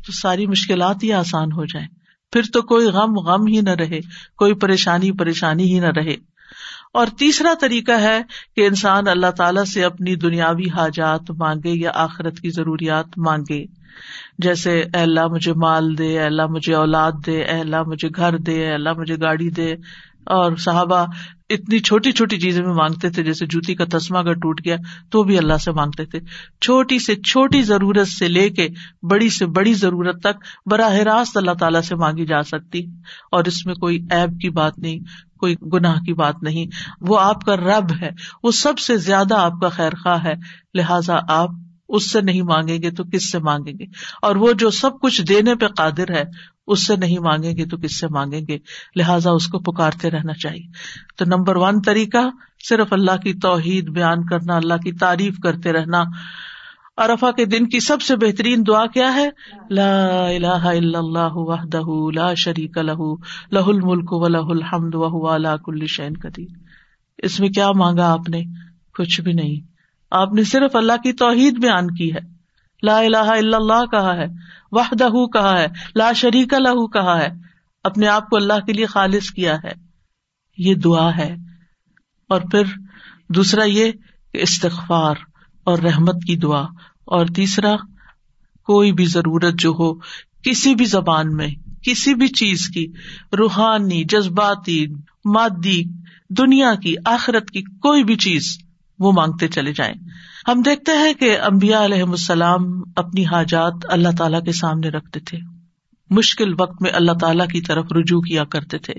تو 0.06 0.12
ساری 0.12 0.46
مشکلات 0.46 1.02
ہی 1.02 1.12
آسان 1.12 1.52
ہو 1.52 1.64
جائیں۔ 1.64 1.88
پھر 2.32 2.42
تو 2.52 2.62
کوئی 2.62 2.86
غم 2.86 3.18
غم 3.18 3.46
ہی 3.46 3.60
نہ 3.60 3.70
رہے، 3.70 4.00
کوئی 4.36 4.54
پریشانی 4.54 5.12
پریشانی 5.12 5.74
ہی 5.74 5.80
نہ 5.80 5.90
رہے۔ 5.96 6.16
اور 6.92 7.06
تیسرا 7.18 7.54
طریقہ 7.60 7.92
ہے 7.92 8.22
کہ 8.56 8.66
انسان 8.66 9.08
اللہ 9.08 9.30
تعالی 9.30 9.64
سے 9.64 9.84
اپنی 9.84 10.14
دنیاوی 10.14 10.68
حاجات 10.68 11.30
مانگے 11.30 11.70
یا 11.70 11.90
آخرت 11.94 12.40
کی 12.40 12.50
ضروریات 12.50 13.06
مانگے۔ 13.16 13.64
جیسے، 14.38 14.80
اے 14.80 15.00
اللہ 15.00 15.26
مجھے 15.26 15.52
مال 15.52 15.98
دے، 15.98 16.08
اے 16.08 16.26
اللہ 16.26 16.46
مجھے 16.46 16.74
اولاد 16.74 17.12
دے، 17.26 17.42
اے 17.42 17.60
اللہ 17.60 17.82
مجھے 17.86 18.08
گھر 18.16 18.38
دے، 18.38 18.66
اے 18.66 18.72
اللہ 18.72 18.88
مجھے 18.96 19.16
گاڑی 19.20 19.50
دے۔ 19.50 19.74
اور 20.26 20.56
صحابہ 20.56 21.06
اتنی 21.50 21.78
چھوٹی 21.78 22.12
چھوٹی 22.12 22.40
چیزیں 22.40 22.62
بھی 22.62 22.72
مانگتے 22.72 23.10
تھے، 23.10 23.24
جیسے 23.24 23.46
جوتی 23.46 23.74
کا 23.74 23.84
تسما 23.90 24.18
اگر 24.18 24.32
ٹوٹ 24.32 24.60
گیا 24.64 24.76
تو 25.10 25.22
بھی 25.22 25.38
اللہ 25.38 25.56
سے 25.56 25.72
مانگتے 25.72 26.04
تھے۔ 26.04 26.20
چھوٹی 26.60 26.98
سے 26.98 27.14
چھوٹی 27.14 27.62
ضرورت 27.62 28.08
سے 28.08 28.28
لے 28.28 28.50
کے 28.50 28.68
بڑی 29.02 29.28
سے 29.28 29.46
بڑی 29.46 29.74
ضرورت 29.74 30.20
تک 30.20 30.68
براہ 30.70 30.94
راست 30.94 31.36
اللہ 31.36 31.50
تعالیٰ 31.50 31.80
سے 31.80 31.96
مانگی 31.96 32.26
جا 32.26 32.42
سکتی۔ 32.42 32.78
اور 33.32 33.44
اس 33.44 33.66
میں 33.66 33.74
کوئی 33.74 34.06
ایب 34.10 34.40
کی 34.40 34.50
بات 34.50 34.78
نہیں، 34.78 34.98
کوئی 35.38 35.54
گناہ 35.72 36.00
کی 36.00 36.12
بات 36.12 36.34
نہیں۔ 36.42 36.66
وہ 37.00 37.20
آپ 37.20 37.44
کا 37.44 37.56
رب 37.56 37.92
ہے، 38.02 38.10
وہ 38.42 38.50
سب 38.50 38.78
سے 38.78 38.96
زیادہ 38.96 39.34
آپ 39.34 39.52
کا 39.60 39.68
خیر 39.68 39.90
خواہ 40.02 40.24
ہے۔ 40.24 40.32
لہٰذا 40.74 41.16
آپ 41.28 41.48
اس 41.88 42.10
سے 42.10 42.20
نہیں 42.20 42.42
مانگیں 42.42 42.82
گے 42.82 42.90
تو 42.90 43.04
کس 43.04 43.32
سے 43.32 43.38
مانگیں 43.38 43.72
گے؟ 43.78 43.84
اور 44.22 44.36
وہ 44.36 44.52
جو 44.52 44.70
سب 44.70 44.90
کچھ 45.00 45.22
دینے 45.22 45.54
پہ 45.54 45.66
قادر 45.66 46.10
ہے 46.10 46.22
اس 46.66 46.86
سے 46.86 46.96
نہیں 46.96 47.18
مانگیں 47.18 47.56
گے 47.56 47.66
تو 47.66 47.76
کس 47.76 48.00
سے 48.00 48.06
مانگیں 48.08 48.40
گے؟ 48.48 48.58
لہٰذا 48.96 49.30
اس 49.30 49.46
کو 49.46 49.58
پکارتے 49.58 50.10
رہنا 50.10 50.32
چاہیے۔ 50.32 50.66
تو 51.16 51.24
نمبر 51.24 51.56
ون 51.56 51.82
طریقہ، 51.82 52.30
صرف 52.68 52.92
اللہ 52.92 53.16
کی 53.16 53.34
توحید 53.34 53.88
بیان 53.88 54.26
کرنا، 54.26 54.56
اللہ 54.56 54.74
کی 54.74 54.92
تعریف 54.92 55.38
کرتے 55.38 55.72
رہنا۔ 55.72 56.02
ارفا 56.96 57.30
کے 57.30 57.44
دن 57.44 57.68
کی 57.68 57.80
سب 57.80 58.02
سے 58.02 58.16
بہترین 58.16 58.64
دعا 58.66 58.86
کیا 58.86 59.14
ہے؟ 59.14 59.30
لا 59.70 60.26
الہ 60.28 60.46
الا 60.46 60.98
اللہ 60.98 61.32
وحدہ 61.32 62.12
لا 62.14 62.34
شریک 62.34 62.78
لہ 62.78 63.14
لہ 63.52 63.58
الملک 63.58 64.12
و 64.12 64.28
لہ 64.28 64.38
الحمد 64.38 64.94
وهو 64.94 65.34
على 65.34 65.48
كل 65.64 65.86
شيء 65.86 66.08
قدیر۔ 66.22 66.56
اس 67.18 67.40
میں 67.40 67.48
کیا 67.48 67.72
مانگا 67.72 68.12
آپ 68.12 68.28
نے؟ 68.28 68.42
کچھ 68.98 69.20
بھی 69.20 69.32
نہیں۔ 69.32 69.60
آپ 70.10 70.32
نے 70.32 70.44
صرف 70.44 70.76
اللہ 70.76 70.92
کی 70.92 71.12
توحید 71.12 71.58
بیان 71.58 71.94
کی 71.94 72.14
ہے۔ 72.14 72.31
لا 72.82 72.98
الہ 72.98 73.16
الا 73.16 73.56
اللہ 73.56 73.86
کہا 73.86 74.16
ہے، 74.16 74.26
وحدہ 74.72 75.08
کہا 75.32 75.58
ہے، 75.58 75.66
لا 75.96 76.12
شریک 76.12 76.54
لہ 76.54 76.86
کہا 76.86 77.18
ہے، 77.18 77.28
اپنے 77.84 78.06
آپ 78.06 78.30
کو 78.30 78.36
اللہ 78.36 78.60
کے 78.66 78.72
لیے 78.72 78.86
خالص 78.86 79.30
کیا 79.30 79.56
ہے۔ 79.64 79.72
یہ 80.58 80.74
دعا 80.74 81.16
ہے۔ 81.16 81.36
اور 82.28 82.40
پھر 82.40 82.62
دوسرا 83.28 83.64
یہ 83.64 83.92
کہ 84.32 84.38
استغفار 84.42 85.14
اور 85.64 85.78
رحمت 85.78 86.16
کی 86.26 86.36
دعا۔ 86.36 86.62
اور 87.04 87.26
تیسرا، 87.26 87.76
کوئی 88.62 88.92
بھی 88.92 89.04
ضرورت 89.04 89.54
جو 89.58 89.70
ہو، 89.70 89.94
کسی 90.42 90.74
بھی 90.74 90.84
زبان 90.84 91.36
میں، 91.36 91.48
کسی 91.82 92.14
بھی 92.14 92.28
چیز 92.28 92.68
کی، 92.68 92.86
روحانی، 93.38 94.04
جذباتی، 94.04 94.86
مادی، 95.24 95.82
دنیا 96.28 96.74
کی، 96.74 96.94
آخرت 97.04 97.50
کی، 97.50 97.62
کوئی 97.62 98.04
بھی 98.04 98.16
چیز 98.16 98.58
وہ 99.02 99.12
مانگتے 99.12 99.48
چلے 99.48 99.72
جائیں۔ 99.72 99.94
ہم 100.48 100.62
دیکھتے 100.62 100.92
ہیں 100.92 101.12
کہ 101.12 101.40
امبیا 101.40 101.84
علیہ 101.84 102.02
السلام 102.02 102.62
اپنی 102.96 103.26
حاجات 103.26 103.72
اللہ 103.88 104.08
تعالی 104.18 104.36
کے 104.44 104.52
سامنے 104.52 104.88
رکھتے 104.88 105.20
تھے۔ 105.20 105.38
مشکل 106.10 106.54
وقت 106.58 106.82
میں 106.82 106.90
اللہ 106.94 107.12
تعالی 107.12 107.52
کی 107.52 107.60
طرف 107.60 107.84
رجوع 107.92 108.20
کیا 108.20 108.44
کرتے 108.44 108.78
تھے۔ 108.78 108.94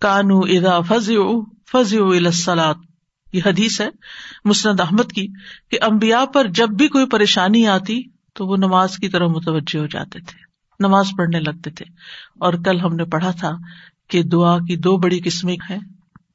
کانو 0.00 0.38
ادا 0.38 0.80
فض 0.80 1.10
فض 1.72 1.94
یہ 3.32 3.40
حدیث 3.46 3.80
ہے 3.80 3.88
مسند 4.44 4.80
احمد 4.80 5.12
کی 5.12 5.26
کہ 5.70 5.78
امبیا 5.82 6.24
پر 6.34 6.46
جب 6.46 6.68
بھی 6.68 6.88
کوئی 6.88 7.06
پریشانی 7.06 7.66
آتی 7.66 8.02
تو 8.34 8.46
وہ 8.46 8.56
نماز 8.56 8.96
کی 8.96 9.08
طرف 9.08 9.30
متوجہ 9.30 9.78
ہو 9.78 9.86
جاتے 9.86 10.20
تھے۔ 10.20 10.38
نماز 10.80 11.06
پڑھنے 11.18 11.40
لگتے 11.40 11.70
تھے۔ 11.70 11.84
اور 12.40 12.52
کل 12.64 12.80
ہم 12.80 12.94
نے 12.94 13.04
پڑھا 13.04 13.30
تھا 13.30 13.50
کہ 14.08 14.22
دعا 14.22 14.58
کی 14.58 14.76
دو 14.76 14.96
بڑی 14.96 15.20
قسمیں 15.20 15.56
ہیں۔ 15.70 15.78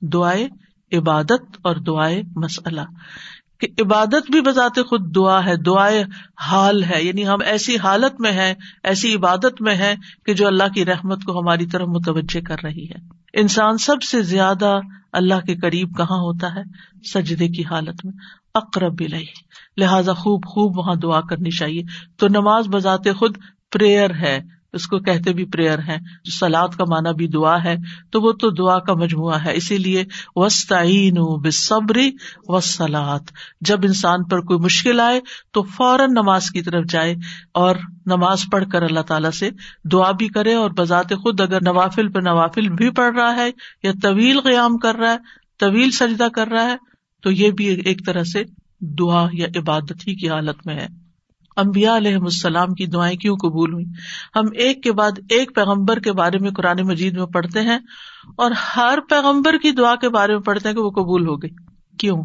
دعائیں 0.01 0.47
عبادت 0.93 1.57
اور 1.61 1.75
دعائیں 1.75 2.23
مسئلہ۔ 2.35 2.81
کہ 3.59 3.67
عبادت 3.81 4.31
بھی 4.31 4.41
بذات 4.41 4.75
خود 4.75 5.15
دعا 5.15 5.45
ہے 5.45 5.55
دعائیں 5.55 6.03
حال 6.41 6.83
ہے۔ 6.83 7.03
یعنی 7.03 7.27
ہم 7.27 7.37
ایسی 7.45 7.77
حالت 7.77 8.21
میں 8.21 8.31
ہیں، 8.31 8.53
ایسی 8.83 9.15
عبادت 9.15 9.61
میں 9.61 9.75
ہے 9.75 9.95
کہ 10.25 10.33
جو 10.33 10.47
اللہ 10.47 10.73
کی 10.75 10.85
رحمت 10.85 11.23
کو 11.23 11.39
ہماری 11.39 11.65
طرف 11.65 11.87
متوجہ 11.87 12.41
کر 12.41 12.55
رہی 12.63 12.85
ہے۔ 12.85 12.95
انسان 13.33 13.77
سب 13.77 14.03
سے 14.03 14.21
زیادہ 14.21 14.79
اللہ 15.13 15.39
کے 15.45 15.55
قریب 15.55 15.97
کہاں 15.97 16.17
ہوتا 16.17 16.55
ہے؟ 16.55 16.61
سجدے 17.13 17.47
کی 17.47 17.63
حالت 17.65 18.05
میں۔ 18.05 18.13
اقرب 18.55 18.95
بھی 18.95 19.07
لہٰذا 19.77 20.13
خوب 20.13 20.45
خوب 20.45 20.77
وہاں 20.77 20.95
دعا 20.95 21.21
کرنی 21.21 21.49
چاہیے۔ 21.49 21.83
تو 22.17 22.27
نماز 22.27 22.67
بذات 22.67 23.07
خود 23.19 23.37
پریئر 23.71 24.09
ہے۔ 24.13 24.62
اس 24.73 24.87
کو 24.87 24.99
کہتے 24.99 25.33
بھی 25.33 25.45
پریئر 25.45 25.79
ہے 25.79 25.97
جو 26.23 26.31
سلاد 26.31 26.67
کا 26.67 26.83
مانا 26.89 27.11
بھی 27.11 27.27
دعا 27.27 27.63
ہے، 27.63 27.75
تو 28.11 28.21
وہ 28.21 28.31
تو 28.31 28.49
دعا 28.49 28.79
کا 28.79 28.93
مجموعہ 28.93 29.39
ہے۔ 29.45 29.55
اسی 29.55 29.77
لیے 29.77 30.03
وسطین 30.35 31.13
بصبری 31.41 32.11
و 32.47 32.59
سلاد 32.59 33.31
جب 33.61 33.79
انسان 33.83 34.23
پر 34.23 34.39
کوئی 34.39 34.59
مشکل 34.59 34.99
آئے، 34.99 35.19
تو 35.51 35.63
فوراً 35.63 36.11
نماز 36.11 36.49
کی 36.49 36.61
طرف 36.61 36.85
جائے 36.89 37.15
اور 37.53 37.75
نماز 38.05 38.43
پڑھ 38.51 38.63
کر 38.71 38.81
اللہ 38.81 38.99
تعالیٰ 38.99 39.31
سے 39.31 39.49
دعا 39.91 40.11
بھی 40.11 40.27
کرے 40.27 40.53
اور 40.53 40.71
بذات 40.71 41.09
خود 41.09 41.41
اگر 41.41 41.61
نوافل 41.61 42.11
پہ 42.11 42.19
نوافل 42.19 42.69
بھی 42.69 42.89
پڑھ 42.89 43.15
رہا 43.15 43.35
ہے 43.35 43.51
یا 43.83 43.91
طویل 44.01 44.39
قیام 44.41 44.77
کر 44.77 44.95
رہا 44.95 45.11
ہے، 45.11 45.17
طویل 45.59 45.91
سجدہ 45.91 46.27
کر 46.35 46.47
رہا 46.47 46.63
ہے، 46.63 46.75
تو 47.21 47.31
یہ 47.31 47.51
بھی 47.51 47.65
ایک 47.65 48.05
طرح 48.05 48.23
سے 48.23 48.43
دعا 48.79 49.25
یا 49.33 49.47
عبادت 49.55 50.07
ہی 50.07 50.15
کی 50.15 50.29
حالت 50.29 50.67
میں 50.67 50.75
ہے۔ 50.75 51.02
امبیا 51.55 51.97
علیہ 51.97 52.15
السلام 52.15 52.73
کی 52.73 52.85
دعائیں 52.85 53.17
کیوں 53.17 53.35
قبول 53.35 53.73
ہوئی 53.73 53.85
ہم 54.35 54.43
ایک 54.53 54.83
کے 54.83 54.91
بعد 54.91 55.11
ایک 55.29 55.55
پیغمبر 55.55 55.99
کے 55.99 56.11
بارے 56.11 56.37
میں 56.39 56.51
قرآن 56.51 56.87
مجید 56.87 57.17
میں 57.17 57.25
پڑھتے 57.25 57.61
ہیں 57.61 57.79
اور 58.37 58.51
ہر 58.51 58.99
پیغمبر 59.09 59.57
کی 59.57 59.71
دعا 59.71 59.95
کے 59.95 60.09
بارے 60.09 60.33
میں 60.33 60.41
پڑھتے 60.41 60.69
ہیں 60.69 60.75
کہ 60.75 60.81
وہ 60.81 60.89
قبول 60.89 61.27
ہو 61.27 61.35
گئی۔ 61.35 61.49
کیوں؟ 61.99 62.23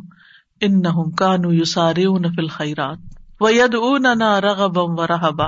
ان 0.60 0.80
نہ 0.80 1.10
کانو 1.16 1.52
یو 1.52 1.64
سارے 1.64 2.04
فل 2.36 2.46
خیرات 2.46 2.98
و 3.40 3.50
ید 3.50 3.74
نہ 4.00 4.38
رغبم 4.38 4.98
و 4.98 5.06
رحبا 5.06 5.46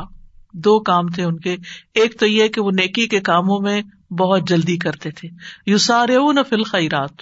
دو 0.55 0.81
کام 0.81 1.09
تھے 1.09 1.25
ان 1.25 1.39
کے۔ 1.41 1.57
ایک 1.95 2.21
تو 2.21 2.27
یہ 2.27 2.49
کہ 2.49 2.61
وہ 2.61 2.71
نیکی 2.71 3.09
کے 3.09 3.21
کاموں 3.21 3.61
میں 3.61 3.83
بہت 4.13 4.49
جلدی 4.49 4.77
کرتے 4.77 5.11
تھے۔ 5.11 5.29
یو 5.67 5.79
سارے 5.79 6.17
فل 6.49 6.63
خیرات 6.63 7.13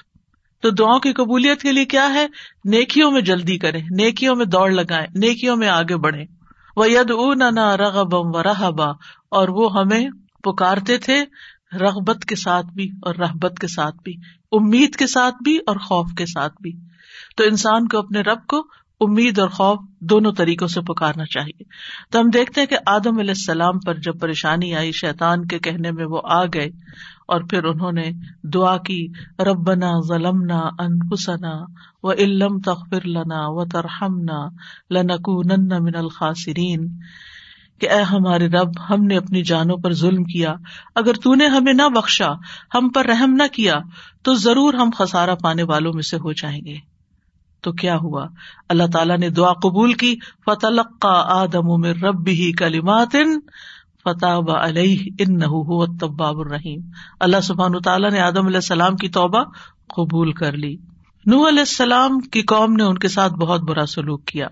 تو 0.62 0.70
دعاؤں 0.70 1.00
کی 1.00 1.12
قبولیت 1.12 1.62
کے 1.62 1.72
لیے 1.72 1.84
کیا 1.84 2.14
ہے؟ 2.14 2.26
نیکیوں 2.64 3.10
میں 3.10 3.20
جلدی 3.20 3.58
کریں، 3.58 3.82
نیکیوں 3.90 4.36
میں 4.36 4.44
دوڑ 4.44 4.70
لگائیں، 4.70 5.06
نیکیوں 5.14 5.56
میں 5.56 5.68
آگے 5.68 5.96
بڑھیں۔ 5.96 6.24
وہ 6.78 6.90
ید 6.90 7.10
اون 7.10 7.58
رغبم 7.58 8.34
و 8.34 8.42
رحبا 8.42 8.90
اور 9.30 9.48
وہ 9.48 9.78
ہمیں 9.78 10.08
پکارتے 10.44 10.98
تھے 10.98 11.24
رغبت 11.80 12.24
کے 12.24 12.36
ساتھ 12.36 12.66
بھی 12.66 12.90
اور 13.02 13.14
رحبت 13.14 13.58
کے 13.60 13.66
ساتھ 13.66 13.96
بھی، 14.04 14.14
امید 14.52 14.96
کے 14.96 15.06
ساتھ 15.06 15.34
بھی 15.44 15.58
اور 15.66 15.76
خوف 15.76 16.10
کے 16.18 16.26
ساتھ 16.26 16.52
بھی۔ 16.62 16.72
تو 17.36 17.44
انسان 17.44 17.88
کو 17.88 17.98
اپنے 17.98 18.20
رب 18.20 18.46
کو 18.46 18.62
امید 19.00 19.38
اور 19.38 19.48
خوف 19.48 19.78
دونوں 20.00 20.32
طریقوں 20.32 20.68
سے 20.68 20.80
پکارنا 20.80 21.24
چاہیے۔ 21.24 21.62
تو 22.10 22.20
ہم 22.20 22.30
دیکھتے 22.30 22.60
ہیں 22.60 22.68
کہ 22.68 22.76
آدم 22.86 23.18
علیہ 23.18 23.30
السلام 23.30 23.78
پر 23.78 23.94
جب 23.94 24.20
پریشانی 24.20 24.74
آئی، 24.74 24.92
شیطان 24.92 25.46
کے 25.46 25.58
کہنے 25.58 25.90
میں 25.90 26.04
وہ 26.04 26.20
آ 26.24 26.44
گئے۔ 26.44 26.70
اور 27.28 27.40
پھر 27.40 27.64
انہوں 27.64 27.92
نے 27.92 28.10
دعا 28.44 28.76
کی، 28.76 29.08
ربنا 29.38 29.90
ظلمنا 30.08 30.58
انفسنا 30.78 31.52
و 32.02 32.12
علم 32.12 32.58
تخفر 32.58 33.06
لنا 33.06 33.46
و 33.46 33.64
ترحمنا 33.64 34.48
لنکونن 34.90 35.68
من 35.68 35.96
الخاسرین۔ 35.96 36.88
کہ 37.80 37.90
اے 37.90 38.02
ہمارے 38.02 38.48
رب، 38.48 38.70
ہم 38.90 39.04
نے 39.04 39.16
اپنی 39.16 39.42
جانوں 39.42 39.76
پر 39.76 39.92
ظلم 39.92 40.24
کیا۔ 40.24 40.54
اگر 40.94 41.12
تو 41.12 41.34
نے 41.34 41.46
ہمیں 41.46 41.72
نہ 41.72 41.88
بخشا، 41.96 42.28
ہم 42.74 42.88
پر 42.88 43.06
رحم 43.06 43.32
نہ 43.32 43.42
کیا، 43.52 43.74
تو 44.22 44.34
ضرور 44.34 44.74
ہم 44.74 44.90
خسارا 44.98 45.34
پانے 45.34 45.62
والوں 45.62 45.92
میں 45.94 46.02
سے 46.02 46.16
ہو 46.16 46.32
جائیں 46.32 46.60
گے۔ 46.66 46.76
تو 47.62 47.72
کیا 47.72 47.96
ہوا؟ 47.96 48.26
اللہ 48.68 48.82
تعالیٰ 48.92 49.18
نے 49.18 49.30
دعا 49.30 49.52
قبول 49.52 49.92
کی 49.92 50.16
فتح 50.46 51.06
آدم 51.06 51.84
رب 51.84 52.28
ہی 52.28 52.52
کلیمات 52.52 53.16
فتح 54.08 54.52
علیہ 54.62 55.10
ان 55.18 55.38
طباب 55.96 56.38
الرحیم 56.38 56.80
اللہ 57.20 57.40
سبحان 57.40 57.72
تعالیٰ 57.84 58.10
نے 58.10 58.20
آدم 58.20 58.46
علیہ 58.46 58.56
السلام 58.56 58.96
کی 58.96 59.08
توبہ 59.08 59.44
قبول 59.96 60.32
کر 60.32 60.52
لی۔ 60.52 60.76
نو 61.26 61.48
علیہ 61.48 61.58
السلام 61.58 62.20
کی 62.20 62.42
قوم 62.42 62.72
نے 62.72 62.82
ان 62.82 62.98
کے 62.98 63.08
ساتھ 63.08 63.32
بہت 63.32 63.60
برا 63.60 63.86
سلوک 63.86 64.24
کیا۔ 64.24 64.48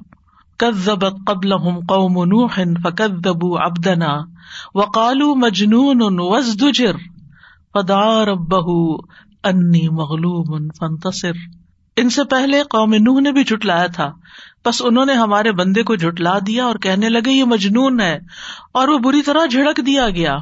کذبت 0.59 1.15
قبل 1.27 1.57
قوم 1.89 2.25
نوح 2.25 2.61
فکذبوا 2.83 3.65
ابدنا 3.65 4.17
وقالو 4.75 5.35
مجنون 5.35 5.99
وزدجر 6.03 6.97
فدعا 7.75 8.25
ربه 8.25 8.85
انی 9.45 9.89
مغلوب 9.89 10.73
فانتصر۔ 10.79 11.33
ان 11.97 12.11
سے 12.11 12.25
پہلے 12.25 12.63
قوم 12.63 12.95
نوح 12.95 13.21
نے 13.21 13.33
بھی 13.33 13.45
جٹلایا 13.45 13.87
تھا۔ 13.87 14.13
بس 14.67 14.83
انہوں 14.85 15.07
نے 15.07 15.13
ہمارے 15.13 15.53
بندے 15.53 15.83
کو 15.83 15.95
جٹلا 15.95 16.39
دیا 16.47 16.65
اور 16.65 16.75
کہنے 16.75 17.09
لگے، 17.09 17.31
یہ 17.31 17.45
مجنون 17.45 18.01
ہے، 18.01 18.19
اور 18.75 18.89
وہ 18.89 18.99
بری 18.99 19.23
طرح 19.23 19.47
جھڑک 19.47 19.81
دیا 19.87 20.11
گیا۔ 20.11 20.37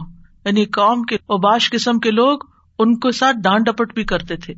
یعنی 0.45 0.65
قوم 0.65 1.03
کے 1.03 1.15
اوباش 1.15 1.71
قسم 1.71 1.99
کے 1.99 2.11
لوگ 2.11 2.39
ان 2.79 2.99
کے 2.99 3.13
ساتھ 3.13 3.37
ڈانٹ 3.45 3.67
ڈپٹ 3.67 3.95
بھی 3.95 4.05
کرتے 4.05 4.37
تھے۔ 4.37 4.55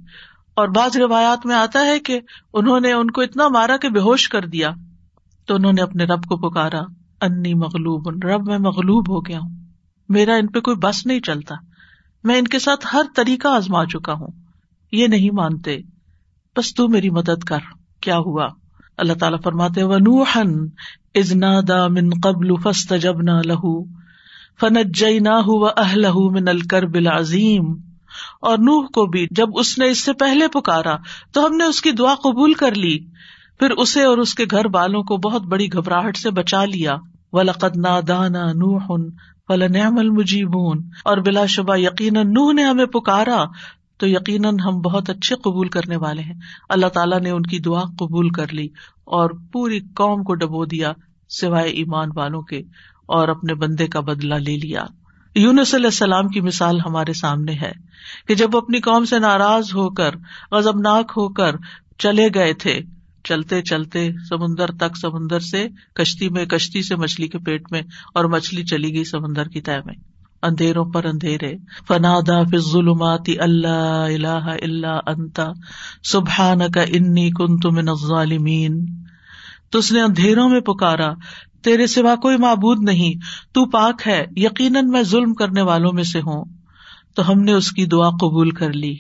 اور 0.54 0.68
بعض 0.68 0.96
روایات 0.96 1.46
میں 1.46 1.56
آتا 1.56 1.86
ہے 1.86 1.98
کہ 1.98 2.20
انہوں 2.54 2.80
نے 2.80 2.92
ان 2.92 3.10
کو 3.10 3.20
اتنا 3.20 3.48
مارا 3.48 3.76
کہ 3.76 3.88
بے 3.88 4.00
ہوش 4.00 4.28
کر 4.28 4.46
دیا۔ 4.46 4.70
تو 5.46 5.54
انہوں 5.54 5.72
نے 5.72 5.82
اپنے 5.82 6.04
رب 6.04 6.24
کو 6.24 6.36
پکارا، 6.36 6.82
انی 7.20 7.54
مغلوب 7.54 8.08
رب 8.08 8.46
میں 8.46 8.58
مغلوب 8.58 9.10
ہو 9.10 9.20
گیا 9.20 9.38
ہوں۔ 9.38 9.50
میرا 10.08 10.34
ان 10.34 10.46
پہ 10.46 10.60
کوئی 10.60 10.76
بس 10.76 11.06
نہیں 11.06 11.20
چلتا۔ 11.20 11.54
میں 12.24 12.38
ان 12.38 12.44
کے 12.44 12.58
ساتھ 12.58 12.86
ہر 12.92 13.02
طریقہ 13.16 13.48
آزما 13.48 13.86
چکا 13.86 14.12
ہوں۔ 14.12 14.28
یہ 14.92 15.06
نہیں 15.06 15.30
مانتے۔ 15.30 15.78
بس 16.56 16.74
تو 16.74 16.88
میری 16.88 17.10
مدد 17.10 17.44
کر۔ 17.44 17.58
کیا 18.00 18.18
ہوا؟ 18.18 18.46
اللہ 18.98 19.12
تعالیٰ 19.12 19.38
فرماتے 19.44 19.82
و 19.82 19.98
نوحن 19.98 20.68
ازنا 21.14 21.60
دا 21.68 21.86
من 21.86 22.10
قبل 22.22 22.54
فسط 22.64 22.92
جب 23.00 23.22
نہ 23.22 23.30
لہو 23.30 23.84
فنج 24.60 25.04
نہ 25.04 25.34
اہل 25.76 26.06
من 26.30 26.48
الکر 26.48 26.86
بلازیم 26.86 27.74
اور 28.40 28.58
نوح 28.58 28.86
کو 28.86 29.06
بھی 29.06 29.26
جب 29.30 29.48
اس 29.54 29.78
نے 29.78 29.88
اس 29.88 30.04
سے 30.04 30.12
پہلے 30.12 30.48
پکارا، 30.48 30.96
تو 31.32 31.46
ہم 31.46 31.56
نے 31.56 31.64
اس 31.64 31.80
کی 31.80 31.90
دعا 31.90 32.14
قبول 32.14 32.52
کر 32.52 32.74
لی۔ 32.74 32.98
پھر 33.58 33.70
اسے 33.70 34.02
اور 34.02 34.18
اس 34.18 34.34
کے 34.34 34.44
گھر 34.50 34.66
والوں 34.74 35.02
کو 35.02 35.16
بہت 35.16 35.42
بڑی 35.42 35.72
گھبراہٹ 35.72 36.16
سے 36.16 36.30
بچا 36.30 36.64
لیا۔ 36.64 36.96
و 37.32 37.42
لقد 37.42 37.76
نا 37.76 38.00
دانا 38.08 38.46
نوح 38.52 38.86
فلن 39.48 39.76
المجیبون 39.76 40.82
اور 41.04 41.18
بلا 41.18 41.46
شبہ 41.46 41.76
یقیناً 41.76 42.32
نوح 42.32 42.52
نے 42.52 42.64
ہمیں 42.64 42.86
پکارا 42.86 43.44
تو 43.98 44.08
یقیناً 44.08 44.56
ہم 44.66 44.80
بہت 44.80 45.10
اچھے 45.10 45.36
قبول 45.36 45.68
کرنے 45.68 45.96
والے 45.96 46.22
ہیں۔ 46.22 46.34
اللہ 46.68 46.86
تعالیٰ 46.86 47.20
نے 47.20 47.30
ان 47.30 47.42
کی 47.42 47.58
دعا 47.58 47.80
قبول 47.80 48.30
کر 48.30 48.52
لی 48.52 48.68
اور 49.04 49.30
پوری 49.52 49.80
قوم 49.80 50.22
کو 50.22 50.34
ڈبو 50.34 50.64
دیا 50.64 50.92
سوائے 51.28 51.70
ایمان 51.70 52.08
والوں 52.14 52.42
کے 52.42 52.58
اور 53.06 53.28
اپنے 53.28 53.54
بندے 53.54 53.86
کا 53.86 54.00
بدلا 54.00 54.38
لے 54.38 54.56
لیا۔ 54.56 54.84
یونس 55.34 55.74
علیہ 55.74 55.86
السلام 55.86 56.28
کی 56.28 56.40
مثال 56.40 56.80
ہمارے 56.80 57.12
سامنے 57.12 57.52
ہے 57.52 57.72
کہ 58.28 58.34
جب 58.34 58.54
وہ 58.54 58.60
اپنی 58.60 58.80
قوم 58.80 59.04
سے 59.04 59.18
ناراض 59.18 59.74
ہو 59.74 59.90
کر 59.90 60.14
غزبناک 60.50 61.12
ہو 61.16 61.28
کر 61.28 61.56
چلے 61.98 62.28
گئے 62.34 62.52
تھے، 62.52 62.80
چلتے 63.24 63.62
چلتے 63.62 64.10
سمندر 64.28 64.70
تک، 64.70 64.96
سمندر 64.96 65.40
سے 65.40 65.68
کشتی 65.94 66.28
میں، 66.28 66.46
کشتی 66.46 66.82
سے 66.82 66.96
مچھلی 66.96 67.28
کے 67.28 67.38
پیٹ 67.38 67.62
میں 67.70 67.82
اور 68.14 68.24
مچھلی 68.24 68.64
چلی 68.64 68.94
گئی 68.94 69.04
سمندر 69.04 69.48
کی 69.48 69.60
طے 69.60 69.78
میں۔ 69.84 70.15
اندھیروں 70.42 70.84
پر 70.84 71.04
اندھیرے۔ 71.04 71.54
فنادا 71.88 72.42
ظلماتی 72.72 73.38
اللہ 73.38 74.06
اللہ 74.14 74.56
اللہ 74.62 75.00
انتا 75.06 75.46
سبحان 76.02 76.70
کا 76.70 76.82
انی 76.82 77.30
کن 77.30 77.56
تم 77.56 77.94
ظالمین 77.94 78.86
تو 79.70 79.78
اس 79.78 79.92
نے 79.92 80.00
اندھیروں 80.00 80.48
میں 80.48 80.60
پکارا، 80.60 81.12
تیرے 81.64 81.86
سوا 81.86 82.14
کوئی 82.14 82.36
معبود 82.36 82.78
نہیں، 82.82 83.14
تو 83.54 83.70
پاک 83.70 84.02
ہے، 84.06 84.24
یقیناً 84.36 84.88
میں 84.88 85.02
ظلم 85.02 85.34
کرنے 85.34 85.62
والوں 85.62 85.92
میں 85.92 86.02
سے 86.02 86.20
ہوں۔ 86.20 86.44
تو 87.14 87.30
ہم 87.30 87.40
نے 87.40 87.52
اس 87.52 87.72
کی 87.72 87.86
دعا 87.86 88.10
قبول 88.10 88.50
کر 88.50 88.72
لی 88.72 88.96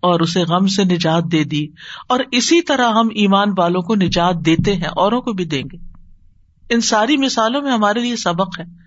اور 0.00 0.20
اسے 0.20 0.42
غم 0.42 0.66
سے 0.66 0.84
نجات 0.84 1.24
دے 1.32 1.44
دی۔ 1.44 1.66
اور 2.08 2.20
اسی 2.32 2.62
طرح 2.62 2.90
ہم 2.90 3.08
ایمان 3.14 3.48
والوں 3.58 3.82
کو 3.82 3.94
نجات 3.94 4.34
دیتے 4.46 4.74
ہیں، 4.74 4.88
اوروں 4.96 5.20
کو 5.20 5.32
بھی 5.32 5.44
دیں 5.44 5.62
گے۔ 5.72 5.76
ان 6.70 6.80
ساری 6.80 7.16
مثالوں 7.16 7.62
میں 7.62 7.72
ہمارے 7.72 8.00
لیے 8.00 8.16
سبق 8.16 8.60
ہے۔ 8.60 8.79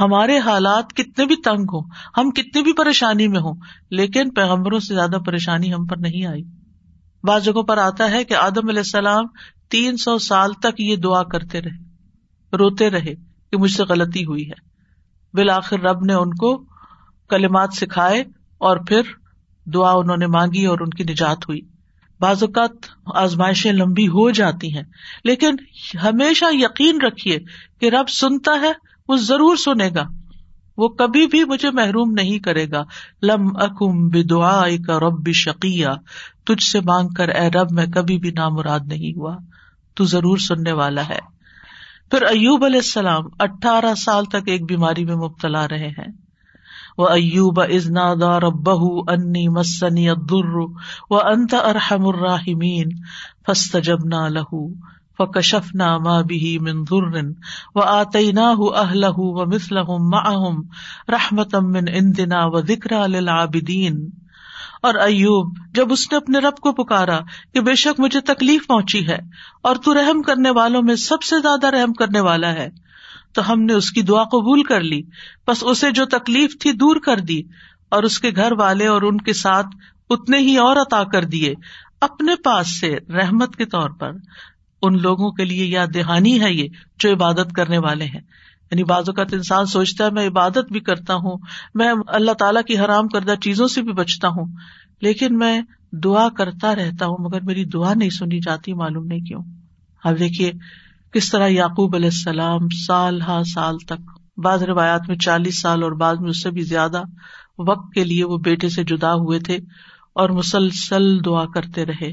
ہمارے 0.00 0.38
حالات 0.38 0.92
کتنے 0.92 1.26
بھی 1.26 1.36
تنگ 1.36 1.64
ہوں، 1.72 1.88
ہم 2.16 2.30
کتنی 2.30 2.62
بھی 2.62 2.72
پریشانی 2.72 3.28
میں 3.28 3.40
ہوں، 3.40 3.54
لیکن 3.90 4.30
پیغمبروں 4.30 4.78
سے 4.78 4.94
زیادہ 4.94 5.18
پریشانی 5.26 5.72
ہم 5.74 5.86
پر 5.86 5.96
نہیں 5.96 6.26
آئی۔ 6.26 6.42
بعض 7.24 7.44
جگہوں 7.44 7.62
پر 7.62 7.78
آتا 7.78 8.10
ہے 8.10 8.24
کہ 8.24 8.34
آدم 8.34 8.68
علیہ 8.68 8.78
السلام 8.78 9.24
تین 9.70 9.96
سو 9.96 10.18
سال 10.18 10.52
تک 10.52 10.80
یہ 10.80 10.96
دعا 10.96 11.22
کرتے 11.22 11.60
رہے، 11.60 12.56
روتے 12.56 12.90
رہے 12.90 13.14
کہ 13.52 13.56
مجھ 13.58 13.72
سے 13.72 13.84
غلطی 13.84 14.24
ہوئی 14.24 14.48
ہے۔ 14.48 14.60
بالآخر 15.34 15.80
رب 15.80 16.04
نے 16.04 16.14
ان 16.14 16.30
کو 16.30 16.64
کلمات 17.28 17.72
سکھائے 17.72 18.20
اور 18.58 18.76
پھر 18.76 19.00
دعا 19.66 19.90
انہوں 19.90 20.16
نے 20.16 20.26
مانگی 20.26 20.64
اور 20.64 20.78
ان 20.80 20.90
کی 20.90 21.04
نجات 21.04 21.48
ہوئی۔ 21.48 21.60
بعض 22.20 22.42
اوقات 22.42 22.86
آزمائشیں 23.14 23.72
لمبی 23.72 24.06
ہو 24.08 24.30
جاتی 24.30 24.74
ہیں، 24.76 24.82
لیکن 25.24 25.54
ہمیشہ 26.02 26.44
یقین 26.52 27.00
رکھیے 27.00 27.38
کہ 27.80 27.88
رب 27.88 28.08
سنتا 28.08 28.52
ہے 28.60 28.72
وہ 29.08 29.16
ضرور 29.16 29.56
سنے 29.56 29.90
گا۔ 29.94 30.04
وہ 30.76 30.88
کبھی 30.88 31.26
بھی 31.26 31.44
مجھے 31.44 31.70
محروم 31.70 32.10
نہیں 32.10 32.38
کرے 32.38 32.70
گا۔ 32.70 32.84
لم 33.22 33.56
اکم 33.56 34.08
دعا 34.08 34.62
کا 34.86 34.98
رب 34.98 35.32
شکیہ 35.32 35.86
تجھ 36.44 36.64
سے 36.64 36.80
مانگ 36.80 37.08
کر 37.08 37.28
اے 37.28 37.50
رب، 37.50 37.66
میں 37.70 37.86
کبھی 37.86 38.18
بھی 38.18 38.30
نامراد 38.30 38.80
نہیں 38.86 39.18
ہوا۔ 39.18 39.36
تو 39.94 40.04
ضرور 40.04 40.38
سننے 40.38 40.72
والا 40.72 41.08
ہے۔ 41.08 41.18
پھر 42.10 42.22
ایوب 42.22 42.64
علیہ 42.64 42.76
السلام 42.76 43.24
اٹھارہ 43.38 43.94
سال 43.94 44.24
تک 44.24 44.42
ایک 44.46 44.64
بیماری 44.64 45.04
میں 45.04 45.14
مبتلا 45.14 45.68
رہے 45.68 45.88
ہیں۔ 45.88 46.12
وہ 46.98 47.08
ایوب 47.08 47.60
ازنا 47.60 48.14
دار 48.20 48.42
بہ 48.42 49.02
انی 49.08 49.48
مسنی 49.48 50.10
ادر 50.10 50.56
و 51.10 51.16
انت 51.24 51.54
ارحم 51.54 52.06
الراحمین۔ 52.06 52.88
فست 53.46 53.76
جب 53.84 53.98
نہ 54.04 54.28
لہو 54.28 54.72
فکشف 55.18 55.74
نہ 55.74 55.98
ماں 55.98 56.22
بھی 56.22 56.58
من 56.58 56.82
در 56.82 57.20
و 57.74 57.80
آتی 57.80 58.32
نہ 58.32 58.54
اہل 58.74 59.04
و 59.08 59.46
مسل 59.46 59.76
معہم 60.10 60.62
رحمتم 61.08 61.70
من 61.70 61.84
اندنا 61.94 62.44
و 62.44 62.60
ذکر 62.60 63.08
للعابدین۔ 63.08 64.10
اور 64.76 64.94
ایوب، 64.94 65.56
جب 65.74 65.92
اس 65.92 66.12
نے 66.12 66.16
اپنے 66.16 66.38
رب 66.38 66.56
کو 66.56 66.72
پکارا 66.72 67.20
کہ 67.54 67.60
بے 67.60 67.74
شک 67.74 68.00
مجھے 68.00 68.20
تکلیف 68.20 68.66
پہنچی 68.66 69.08
ہے 69.08 69.18
اور 69.62 69.76
تو 69.76 69.94
رحم 69.94 70.22
کرنے 70.22 70.50
والوں 70.50 70.82
میں 70.82 70.96
سب 70.96 71.22
سے 71.22 71.40
زیادہ 71.40 71.66
رحم 71.66 71.92
کرنے 71.92 72.20
والا 72.20 72.52
ہے، 72.52 72.70
تو 73.34 73.52
ہم 73.52 73.62
نے 73.62 73.72
اس 73.72 73.90
کی 73.90 74.02
دعا 74.02 74.24
قبول 74.24 74.62
کر 74.62 74.80
لی۔ 74.80 75.02
بس 75.46 75.64
اسے 75.66 75.90
جو 75.90 76.04
تکلیف 76.04 76.58
تھی 76.60 76.72
دور 76.72 76.96
کر 76.96 77.16
دی 77.16 77.42
اور 77.88 78.02
اس 78.02 78.18
کے 78.18 78.30
گھر 78.36 78.52
والے 78.52 78.86
اور 78.86 79.02
ان 79.02 79.20
کے 79.20 79.32
ساتھ 79.32 79.66
اتنے 80.10 80.38
ہی 80.38 80.56
اور 80.56 80.76
عطا 80.76 81.04
کر 81.04 81.24
دیے 81.24 81.54
اپنے 82.00 82.34
پاس 82.36 82.80
سے 82.80 82.96
رحمت 83.14 83.56
کے 83.56 83.64
طور 83.64 83.90
پر۔ 83.90 84.12
ان 84.82 85.02
لوگوں 85.02 85.30
کے 85.30 85.44
لیے 85.44 85.64
یا 85.64 85.84
دہانی 85.94 86.40
ہے 86.40 86.54
یہ 86.54 86.68
جو 86.98 87.12
عبادت 87.12 87.52
کرنے 87.52 87.78
والے 87.78 88.04
ہیں۔ 88.04 88.20
یعنی 88.70 88.84
بعض 88.84 89.04
اوقات 89.06 89.34
انسان 89.34 89.66
سوچتا 89.66 90.04
ہے 90.04 90.10
میں 90.10 90.26
عبادت 90.26 90.72
بھی 90.72 90.80
کرتا 90.80 91.14
ہوں، 91.14 91.38
میں 91.74 91.92
اللہ 92.06 92.32
تعالیٰ 92.32 92.62
کی 92.62 92.78
حرام 92.78 93.08
کردہ 93.08 93.34
چیزوں 93.40 93.68
سے 93.68 93.82
بھی 93.82 93.92
بچتا 93.92 94.28
ہوں، 94.28 94.52
لیکن 95.00 95.38
میں 95.38 95.60
دعا 95.92 96.28
کرتا 96.28 96.74
رہتا 96.74 97.06
ہوں، 97.06 97.16
مگر 97.20 97.40
میری 97.40 97.64
دعا 97.64 97.94
نہیں 97.94 98.10
سنی 98.10 98.38
جاتی، 98.38 98.72
معلوم 98.72 99.06
نہیں 99.06 99.20
کیوں۔ 99.20 99.42
اب 100.04 100.18
دیکھیے 100.18 100.52
کس 101.12 101.30
طرح 101.30 101.48
یعقوب 101.48 101.94
علیہ 101.94 102.06
السلام 102.06 102.68
سال 102.86 103.20
ہا 103.20 103.42
سال 103.54 103.78
تک، 103.78 104.10
بعض 104.38 104.62
روایات 104.62 105.08
میں 105.08 105.16
چالیس 105.16 105.60
سال 105.60 105.82
اور 105.82 105.92
بعد 105.92 106.14
میں 106.14 106.30
اس 106.30 106.42
سے 106.42 106.50
بھی 106.50 106.62
زیادہ 106.62 107.02
وقت 107.58 107.94
کے 107.94 108.04
لیے 108.04 108.24
وہ 108.24 108.38
بیٹے 108.38 108.68
سے 108.68 108.84
جدا 108.84 109.14
ہوئے 109.14 109.38
تھے 109.38 109.56
اور 110.12 110.28
مسلسل 110.30 111.24
دعا 111.24 111.44
کرتے 111.44 111.84
رہے۔ 111.84 112.12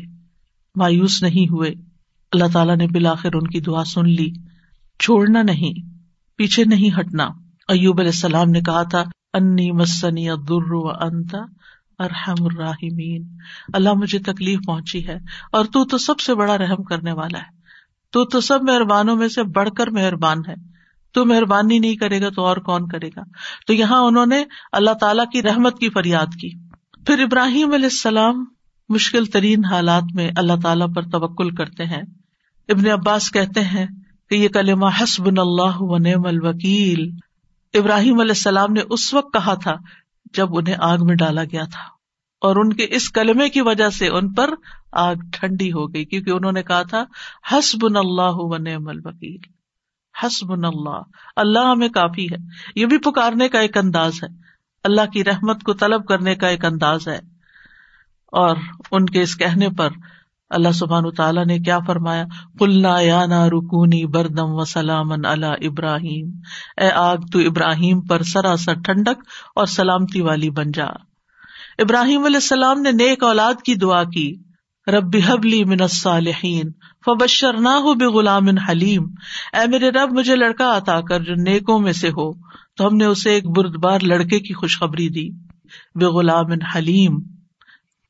مایوس 0.76 1.24
نہیں 1.24 1.52
ہوئے۔ 1.52 1.93
اللہ 2.34 2.44
تعالیٰ 2.54 2.78
نے 2.78 2.88
بالآخر 2.88 3.30
ان 3.34 3.48
کی 3.48 3.60
دعا 3.60 3.84
سن 3.84 4.10
لی۔ 4.10 4.32
چھوڑنا 5.00 5.42
نہیں، 5.42 5.90
پیچھے 6.36 6.64
نہیں 6.64 7.00
ہٹنا۔ 7.00 7.24
ایوب 7.68 8.00
علیہ 8.00 8.12
السلام 8.12 8.50
نے 8.50 8.62
کہا 8.62 8.84
تھا، 8.84 9.04
انی 9.34 9.72
مسنی 9.72 10.28
در 10.28 11.04
انت 11.04 11.36
ارحم 12.00 12.44
الراحمین۔ 12.44 13.38
اللہ 13.74 13.94
مجھے 13.94 14.20
تکلیف 14.20 14.60
پہنچی 14.68 15.08
ہے 15.08 15.18
اور 15.52 15.66
تو 15.66 15.86
تو 15.86 15.98
سب 15.98 16.20
سے 16.20 16.36
بڑا 16.36 16.58
رحم 16.58 16.84
کرنے 16.84 17.12
والا 17.12 17.40
ہے۔ 17.40 17.58
تو 18.12 18.26
تو 18.26 18.42
سب 18.42 18.60
مہربانوں 18.64 19.16
میں 19.16 19.28
سے 19.28 19.44
بڑھ 19.44 19.70
کر 19.78 19.88
مہربان 19.88 20.38
ہے۔ 20.48 20.54
تو 21.14 21.26
مہربانی 21.26 21.80
نہیں 21.80 21.96
کرے 21.96 22.22
گا 22.22 22.30
تو 22.30 22.46
اور 22.46 22.58
کون 22.58 22.88
کرے 22.88 23.08
گا۔ 23.08 23.22
تو 23.68 23.74
یہاں 23.74 24.02
انہوں 24.02 24.26
نے 24.26 24.44
اللہ 24.72 24.92
تعالیٰ 24.92 25.26
کی 25.34 25.42
رحمت 25.42 25.80
کی 25.80 25.90
فریاد 25.90 26.36
کی۔ 26.40 26.50
پھر 27.06 27.20
ابراہیم 27.20 27.74
علیہ 27.74 27.86
السلام 27.86 28.46
مشکل 28.90 29.26
ترین 29.26 29.66
حالات 29.66 30.04
میں 30.16 30.32
اللہ 30.36 30.54
تعالیٰ 30.64 30.88
پر 30.96 31.02
توکل 31.02 31.56
کرتے 31.56 31.86
ہیں۔ 31.86 32.02
ابن 32.70 32.88
عباس 32.90 33.32
کہتے 33.32 33.62
ہیں 33.64 33.86
کہ 34.32 34.36
یہ 34.36 34.50
کلمہ 34.50 34.90
حسب 35.02 35.26
اللہ 35.28 35.82
و 35.82 35.98
نعم 35.98 36.26
الوکیل 36.26 37.10
ابراہیم 37.74 38.20
علیہ 38.20 38.38
السلام 38.38 38.74
نے 38.74 38.82
اس 38.90 39.14
وقت 39.14 39.34
کہا 39.34 39.54
تھا 39.54 39.76
جب 40.34 40.58
انہیں 40.58 40.76
آگ 40.80 41.06
میں 41.06 41.16
ڈالا 41.16 41.44
گیا 41.44 41.64
تھا 41.72 41.92
اور 42.42 42.56
ان 42.56 42.74
کے 42.74 42.88
اس 42.90 43.10
کلمے 43.12 43.50
کی 43.50 43.62
وجہ 43.62 43.90
سے 43.90 44.08
ان 44.10 44.34
پر 44.34 44.54
آگ 45.00 45.16
ٹھنڈی 45.34 45.72
ہو 45.72 45.94
گئی 45.94 46.06
کیونکہ 46.06 46.32
انہوں 46.32 46.52
نے 46.52 46.64
کہا 46.64 46.82
تھا 46.84 47.04
حسب 47.52 47.86
اللہ 47.86 48.40
و 48.44 48.58
نعم 48.58 48.88
الوکیل 48.88 49.52
حسب 50.16 50.52
اللہ 50.52 51.02
اللہ 51.36 51.70
ہمیں 51.72 51.88
کافی 51.90 52.26
ہے 52.26 52.38
یہ 52.76 52.86
بھی 52.86 52.98
پکارنے 52.98 53.48
کا 53.50 53.60
ایک 53.60 53.78
انداز 53.78 54.24
ہے 54.24 54.28
اللہ 54.86 55.12
کی 55.14 55.24
رحمت 55.24 55.64
کو 55.64 55.74
طلب 55.74 56.08
کرنے 56.08 56.36
کا 56.36 56.48
ایک 56.48 56.66
انداز 56.66 57.08
ہے 57.08 57.20
اور 58.34 58.56
ان 58.92 59.06
کے 59.06 59.22
اس 59.22 59.36
کہنے 59.38 59.70
پر 59.70 59.90
اللہ 60.54 60.72
سبحان 60.72 61.04
تعالیٰ 61.12 61.46
نے 61.46 61.60
کیا 61.60 61.80
فرمایا؟ 61.88 62.26
کلنا 62.60 63.00
یا 63.00 63.26
نا 63.26 63.48
رکونی 63.48 64.06
بردم 64.06 64.54
و 64.54 64.66
سلامن 64.66 65.26
اللہ 65.26 65.46
ابراہیم۔ 65.46 66.32
اے 66.78 66.90
آگ، 66.92 67.18
تو 67.32 67.40
ابراہیم 67.40 68.02
پر 68.02 68.24
سراسر 68.24 68.74
ٹھنڈک 68.74 69.22
اور 69.56 69.66
سلامتی 69.66 70.22
والی 70.22 70.50
بن 70.50 70.72
جا۔ 70.72 70.86
ابراہیم 71.78 72.26
علیہ 72.26 72.38
السلام 72.38 72.82
نے 72.82 72.92
نیک 72.92 73.24
اولاد 73.24 73.54
کی 73.66 73.76
دعا 73.76 74.04
کی۔ 74.04 74.36
ربی 74.88 75.20
حبلی 75.28 75.64
من 75.64 75.82
الصالحین 75.82 76.72
فبشر 77.06 77.54
نہ 77.54 77.70
ہو 77.70 77.94
بے 77.94 78.06
غلام 78.06 78.48
حلیم۔ 78.70 79.04
اے 79.54 79.68
میرے 79.68 79.90
رب، 79.90 80.12
مجھے 80.12 80.36
لڑکا 80.36 80.78
عطا 80.78 81.02
کر 81.02 81.20
جو 81.20 81.34
نیکوں 81.36 81.80
میں 81.80 81.94
سے 81.94 82.10
ہو۔ 82.10 82.34
تو 82.78 82.88
ہم 82.88 82.96
نے 82.96 83.06
اسے 83.06 83.30
ایک 83.30 83.58
بردبار 83.58 84.00
لڑکے 84.00 84.40
کی 84.40 84.54
خوشخبری 84.54 85.10
دی۔ 85.10 85.30
بے 85.96 86.06
غلام 86.06 86.46
حلیم۔ 86.76 87.33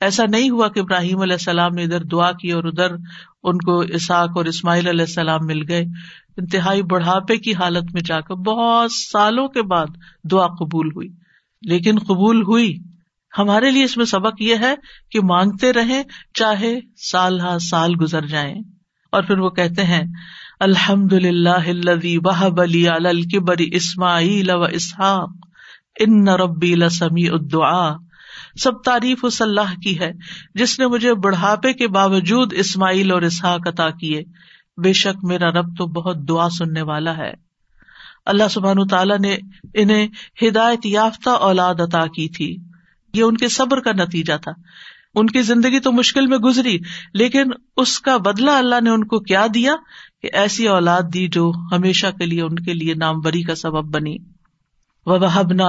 ایسا 0.04 0.24
نہیں 0.26 0.50
ہوا 0.50 0.68
کہ 0.68 0.80
ابراہیم 0.80 1.22
علیہ 1.22 1.34
السلام 1.34 1.74
نے 1.74 1.84
ادھر 1.84 2.04
دعا 2.04 2.32
کی 2.32 2.52
اور 2.52 2.63
ادھر 2.63 2.92
ان 3.44 3.58
کو 3.58 3.80
اساق 3.80 4.30
اور 4.36 4.46
اسماعیل 4.46 4.88
علیہ 4.88 5.06
السلام 5.08 5.46
مل 5.46 5.70
گئے۔ 5.70 5.86
انتہائی 6.38 6.84
بڑھاپے 6.84 7.38
کی 7.38 7.54
حالت 7.54 7.94
میں 7.94 8.02
جا 8.02 8.22
کر 8.22 8.36
بہت 8.36 8.92
سالوں 8.92 9.48
کے 9.48 9.62
بعد 9.62 9.86
دعا 10.32 10.48
قبول 10.48 10.88
ہوئی۔ 10.88 11.10
لیکن 11.62 11.96
قبول 12.00 12.42
ہوئی۔ 12.42 12.78
ہمارے 13.38 13.72
لیے 13.72 13.84
اس 13.84 13.98
میں 13.98 14.06
سبق 14.06 14.42
یہ 14.42 14.56
ہے 14.56 14.76
کہ 15.12 15.20
مانگتے 15.24 15.74
رہیں، 15.74 16.04
چاہے 16.34 16.80
سال 17.12 17.39
ہا 17.39 17.60
سال 17.60 17.94
گزر 18.02 18.26
جائیں۔ 18.26 18.56
اور 19.12 19.24
پھر 19.24 19.38
وہ 19.38 19.50
کہتے 19.50 19.84
ہیں 19.84 20.04
الحمد 20.60 21.13
للہ 21.13 22.18
وحب 22.26 22.62
علی 22.62 22.89
الکبری 22.89 23.70
اسماعیل 23.72 24.50
و 24.50 24.63
اسحاق، 24.63 25.30
ان 26.00 26.28
ربی 26.28 26.76
لسمی 26.76 27.30
الدعا 27.30 28.12
سب 28.60 28.82
تعریف 28.82 29.20
اس 29.24 29.42
اللہ 29.42 29.80
کی 29.84 30.00
ہے، 30.00 30.12
جس 30.56 30.80
نے 30.80 30.88
مجھے 30.88 31.13
بڑھاپے 31.13 31.74
کے 31.74 31.88
باوجود 31.88 32.54
اسماعیل 32.54 33.12
اور 33.12 33.22
اسحاق 33.22 33.68
عطا 33.68 33.89
کیے۔ 33.89 34.24
بے 34.78 34.94
شک 34.94 35.26
میرا 35.26 35.48
رب 35.48 35.78
تو 35.78 35.86
بہت 35.86 36.18
دعا 36.18 36.50
سننے 36.50 36.82
والا 36.82 37.18
ہے۔ 37.18 37.34
اللہ 38.26 38.44
سبحان 38.52 38.88
تعالیٰ 38.88 39.20
نے 39.20 39.38
انہیں 39.74 40.08
ہدایت 40.42 40.86
یافتہ 40.86 41.30
اولاد 41.30 41.76
عطا 41.80 42.06
کی 42.06 42.30
تھی۔ 42.30 42.58
یہ 43.13 43.24
ان 43.24 43.38
کے 43.38 43.48
صبر 43.48 43.80
کا 43.80 43.92
نتیجہ 43.92 44.34
تھا۔ 44.42 44.52
ان 45.16 45.28
کی 45.28 45.42
زندگی 45.42 45.80
تو 45.80 45.92
مشکل 45.92 46.28
میں 46.28 46.38
گزری، 46.38 46.80
لیکن 47.13 47.44
اس 47.78 48.00
کا 48.00 48.18
بدلا 48.18 48.58
اللہ 48.58 48.82
نے 48.84 48.89
ان 48.89 49.04
کو 49.04 49.20
کیا 49.20 49.48
دیا 49.54 49.76
کہ 50.22 50.30
ایسی 50.34 50.68
اولاد 50.68 51.02
دی 51.13 51.28
جو 51.28 51.52
ہمیشہ 51.72 52.08
کے 52.18 52.26
لیے 52.26 52.42
ان 52.42 52.56
کے 52.56 52.74
لیے 52.74 52.94
نام 52.94 53.20
بری 53.20 53.42
کا 53.42 53.56
سبب 53.56 53.96
بنی۔ 53.96 54.18
وہ 55.06 55.18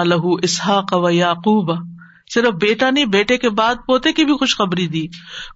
لہو 0.05 0.35
اسحاق 0.35 0.93
و 0.93 1.11
یعقوب 1.11 1.94
صرف 2.35 2.55
بیٹا 2.55 2.91
نہیں، 2.91 3.05
بیٹے 3.05 3.39
کے 3.39 3.51
بعد 3.51 3.75
پوتے 3.87 4.13
کی 4.13 4.25
بھی 4.25 4.35
خوشخبری 4.35 4.87
دی۔ 4.87 5.07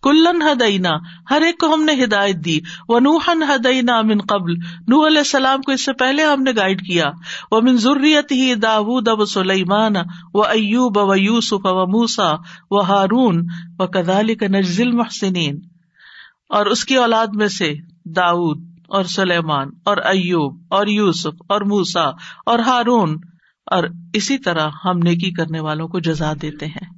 کلن 0.03 0.43
ہدعینا 0.43 0.91
ہر 1.31 1.43
ایک 1.43 1.59
کو 1.59 1.75
ہم 1.75 1.83
نے 1.83 2.05
ہدایت 2.05 2.37
دی۔ 2.45 2.61
وہ 2.89 3.01
نوہن 3.01 3.43
ہدعینا 3.43 4.03
من 4.03 4.19
قبل، 4.29 4.53
نوح 4.89 5.07
علیہ 5.07 5.19
السلام 5.19 5.63
کو 5.63 5.73
اس 5.73 5.85
سے 5.85 5.93
پہلے 5.93 6.25
ہم 6.25 6.43
نے 6.43 6.51
گائڈ 6.57 6.81
کیا۔ 6.81 7.05
وہ 7.51 7.61
من 7.61 7.77
ضروریت 7.77 8.33
ہی 8.33 8.55
داود 8.55 9.09
و 9.09 9.25
سلیمان 9.25 9.93
و 10.35 10.43
ایوب 10.43 10.99
و 10.99 11.17
یوسف 11.17 11.65
و 11.65 11.87
موسا 11.87 12.35
و 12.71 12.81
ہارون 12.81 13.47
و 13.79 13.87
کدال 13.87 14.35
کا 14.35 14.47
نزل 14.47 14.91
محسنین 14.91 15.61
اور 16.49 16.67
اس 16.67 16.85
کی 16.85 16.97
اولاد 16.97 17.27
میں 17.35 17.49
سے 17.49 17.75
داود 18.05 18.63
اور 18.89 19.05
سلیمان 19.05 19.69
اور 19.85 19.97
ایوب 19.97 20.61
اور 20.71 20.87
یوسف 20.87 21.43
اور 21.49 21.61
موسا 21.61 22.05
اور 22.47 22.59
ہارون 22.59 23.17
اور 23.71 23.85
اسی 24.15 24.39
طرح 24.39 24.69
ہم 24.85 24.99
نیکی 24.99 25.31
کرنے 25.31 25.61
والوں 25.61 25.89
کو 25.89 26.01
جزا 26.01 26.33
دیتے 26.43 26.67
ہیں۔ 26.67 26.89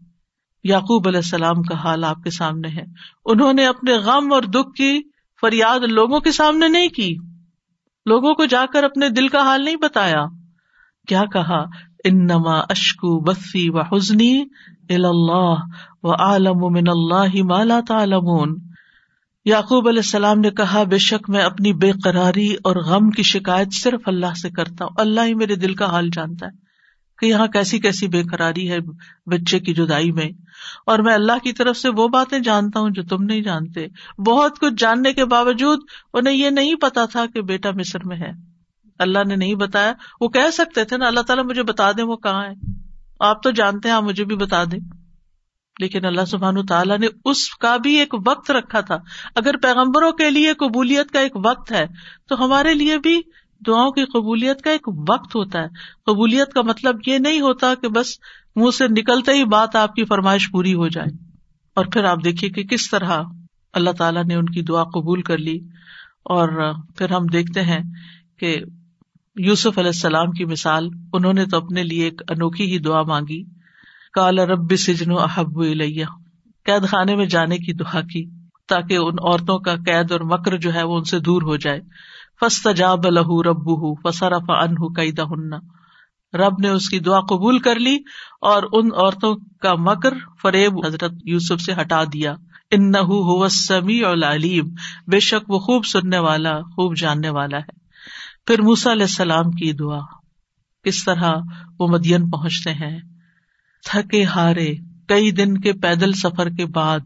یعقوب 0.65 1.09
علیہ 1.09 1.19
السلام 1.19 1.63
کا 1.63 1.75
حال 1.75 2.05
آپ 2.05 2.23
کے 2.23 2.31
سامنے 2.31 2.69
ہے۔ 2.69 2.83
انہوں 3.25 3.53
نے 3.53 3.67
اپنے 3.67 3.93
غم 3.93 4.33
اور 4.33 4.43
دکھ 4.43 4.77
کی 4.77 5.01
فریاد 5.41 5.81
لوگوں 5.81 6.21
کے 6.21 6.33
سامنے 6.33 6.69
نہیں 6.69 6.89
کی۔ 6.89 7.17
لوگوں 8.07 8.35
کو 8.35 8.45
جا 8.45 8.65
کر 8.73 8.85
اپنے 8.85 9.09
دل 9.09 9.29
کا 9.29 9.39
حال 9.39 9.65
نہیں 9.65 9.77
بتایا۔ 9.77 10.25
کیا 11.09 11.23
کہا؟ 11.33 11.65
ان 12.05 12.27
نما 12.27 12.59
اشکو 12.59 13.21
بسی 13.21 13.71
و 13.71 13.81
حسنی 13.81 14.45
اللہ 14.89 15.55
و 16.03 16.13
عالم 16.13 16.59
من 16.59 16.89
اللہ 16.89 17.43
مالا 17.43 17.81
تعلمون۔ 17.89 18.57
یعقوب 19.45 19.89
علیہ 19.89 19.99
السلام 19.99 20.39
نے 20.41 20.51
کہا، 20.51 20.83
بے 20.83 20.99
شک 20.99 21.31
میں 21.31 21.41
اپنی 21.41 21.73
بے 21.73 21.93
قراری 22.05 22.55
اور 22.65 22.77
غم 22.77 23.11
کی 23.11 23.23
شکایت 23.23 23.69
صرف 23.73 24.01
اللہ 24.07 24.35
سے 24.43 24.51
کرتا 24.51 24.85
ہوں۔ 24.85 24.91
اللہ 24.97 25.21
ہی 25.21 25.35
میرے 25.35 25.55
دل 25.55 25.75
کا 25.75 25.87
حال 25.91 26.09
جانتا 26.13 26.47
ہے۔ 26.47 26.60
کہ 27.21 27.27
یہاں 27.27 27.47
کیسی 27.47 27.79
کیسی 27.79 28.09
بے 28.09 28.23
قراری 28.23 28.71
ہے 28.71 28.79
بچے 29.27 29.59
کی 29.59 29.75
جدائی 29.75 30.13
میں۔ 30.13 30.29
اور 30.87 30.99
میں 30.99 31.15
اللہ 31.15 31.39
کی 31.45 31.53
طرف 31.53 31.77
سے 31.77 31.89
وہ 31.89 32.09
باتیں 32.09 32.39
جانتا 32.39 32.81
ہوں 32.81 32.91
جو 32.91 33.03
تم 33.03 33.23
نہیں 33.23 33.41
جانتے۔ 33.41 33.87
بہت 34.19 34.59
کچھ 34.59 34.75
جاننے 34.79 35.13
کے 35.13 35.25
باوجود 35.25 35.79
انہیں 36.15 36.35
یہ 36.35 36.51
نہیں 36.51 36.75
پتا 36.75 37.05
تھا 37.05 37.27
کہ 37.35 37.43
بیٹا 37.43 37.71
مصر 37.71 37.99
میں 38.05 38.17
ہے۔ 38.17 38.31
اللہ 38.99 39.19
نے 39.29 39.37
نہیں 39.37 39.55
بتایا۔ 39.55 39.93
وہ 40.21 40.29
کہہ 40.29 40.51
سکتے 40.53 40.85
تھے 40.85 40.97
نا، 40.97 41.07
اللہ 41.07 41.21
تعالیٰ 41.21 41.45
مجھے 41.45 41.63
بتا 41.63 41.93
دیں 41.93 42.05
وہ 42.05 42.17
کہاں 42.17 42.45
ہے۔ 42.45 42.53
آپ 43.21 43.43
تو 43.43 43.51
جانتے 43.51 43.89
ہیں، 43.89 43.97
آپ 43.97 44.03
مجھے 44.03 44.25
بھی 44.25 44.37
بتا 44.37 44.65
دیں۔ 44.65 44.79
لیکن 45.79 46.05
اللہ 46.05 46.25
سبحان 46.25 46.67
تعالیٰ 46.67 46.99
نے 46.99 47.07
اس 47.25 47.55
کا 47.55 47.77
بھی 47.77 47.95
ایک 47.95 48.15
وقت 48.27 48.51
رکھا 48.51 48.81
تھا۔ 48.81 48.97
اگر 49.35 49.57
پیغمبروں 49.57 50.13
کے 50.13 50.31
لیے 50.31 50.53
قبولیت 50.53 51.11
کا 51.11 51.21
ایک 51.21 51.33
وقت 51.45 51.73
ہے، 51.73 51.87
تو 52.29 52.45
ہمارے 52.45 52.75
لیے 52.75 52.99
بھی 52.99 53.21
دعاؤں 53.67 53.91
کی 53.91 54.05
قبولیت 54.05 54.63
کا 54.63 54.71
ایک 54.71 54.89
وقت 55.09 55.37
ہوتا 55.37 55.63
ہے۔ 55.63 55.67
قبولیت 56.07 56.53
کا 56.53 56.63
مطلب 56.63 56.97
یہ 57.07 57.19
نہیں 57.19 57.41
ہوتا 57.41 57.75
کہ 57.83 57.89
بس 57.89 58.19
منہ 58.57 58.71
سے 58.71 58.85
نکلتے 58.89 59.33
ہی 59.33 59.45
بات 59.45 59.77
آپ 59.77 59.95
کی 59.95 60.05
فرمائش 60.05 60.51
پوری 60.51 60.75
ہو 60.75 60.89
جائے۔ 60.89 61.17
اور 61.75 61.85
پھر 61.85 62.05
آپ 62.05 62.19
دیکھیے 62.25 62.51
کہ 62.51 62.63
کس 62.63 62.91
طرح 62.91 63.23
اللہ 63.73 63.91
تعالیٰ 63.91 64.25
نے 64.25 64.35
ان 64.35 64.45
کی 64.45 64.63
دعا 64.63 64.85
قبول 64.85 65.23
کر 65.23 65.39
لی۔ 65.39 65.59
اور 66.23 66.75
پھر 66.97 67.11
ہم 67.11 67.27
دیکھتے 67.27 67.63
ہیں 67.63 67.79
کہ 68.39 68.57
یوسف 69.37 69.79
علیہ 69.79 69.89
السلام 69.89 70.31
کی 70.31 70.45
مثال، 70.45 70.89
انہوں 71.13 71.33
نے 71.33 71.47
تو 71.47 71.57
اپنے 71.57 71.83
لیے 71.83 72.05
ایک 72.05 72.23
انوکھی 72.29 72.73
ہی 72.73 72.79
دعا 72.79 73.03
مانگی۔ 73.03 73.45
کالا 74.13 74.47
رب 74.47 74.77
سجن 74.77 75.11
احب 75.11 75.61
الیہ۔ 75.61 76.05
قید 76.65 76.89
خانے 76.89 77.17
میں 77.17 77.27
جانے 77.27 77.59
کی 77.59 77.73
دعا 77.73 78.01
کی 78.01 78.31
تاکہ 78.69 78.97
ان 78.97 79.15
عورتوں 79.23 79.59
کا 79.59 79.77
قید 79.77 80.13
اور 80.13 80.21
مکر 80.21 80.57
جو 80.57 80.75
ہے 80.75 80.83
وہ 80.83 80.97
ان 80.97 81.05
سے 81.05 81.19
دور 81.19 81.43
ہو 81.43 81.57
جائے۔ 81.57 81.81
فسط 82.41 82.69
جاب 82.77 83.07
لہ 83.07 83.47
رب 83.47 83.71
فصرف 84.05 84.51
انہ 84.51 84.95
قیدہ 84.97 85.23
رب 86.37 86.53
نے 86.63 86.69
اس 86.69 86.89
کی 86.89 86.99
دعا 86.99 87.21
قبول 87.21 87.59
کر 87.59 87.75
لی 87.75 87.97
اور 88.41 88.63
ان 88.73 88.89
عورتوں 88.97 89.37
کا 89.61 89.75
مکر 89.75 90.15
فریب 90.43 90.87
حضرت 90.87 91.13
یوسف 91.25 91.61
سے 91.61 91.73
ہٹا 91.81 92.05
دیا۔ 92.05 92.35
ان 92.71 92.91
نہ 92.91 93.49
سمیع 93.49 94.09
العلیم۔ 94.09 94.69
بے 95.07 95.21
شک 95.21 95.51
وہ 95.51 95.59
خوب 95.59 95.87
سننے 95.87 96.19
والا، 96.19 96.61
خوب 96.61 96.97
جاننے 96.97 97.29
والا 97.29 97.59
ہے۔ 97.59 97.73
پھر 98.47 98.63
موسا 98.63 98.93
علیہ 98.93 99.03
السلام 99.03 99.51
کی 99.51 99.73
دعا۔ 99.73 99.99
کس 100.85 101.05
طرح 101.05 101.33
وہ 101.79 101.89
مدین 101.89 102.31
پہنچتے 102.31 102.75
ہیں۔ 102.75 103.01
تھکے 103.91 104.25
ہارے، 104.25 104.75
کئی 105.09 105.31
دن 105.31 105.59
کے 105.59 105.73
پیدل 105.73 106.13
سفر 106.13 106.49
کے 106.49 106.67
بعد۔ 106.67 107.01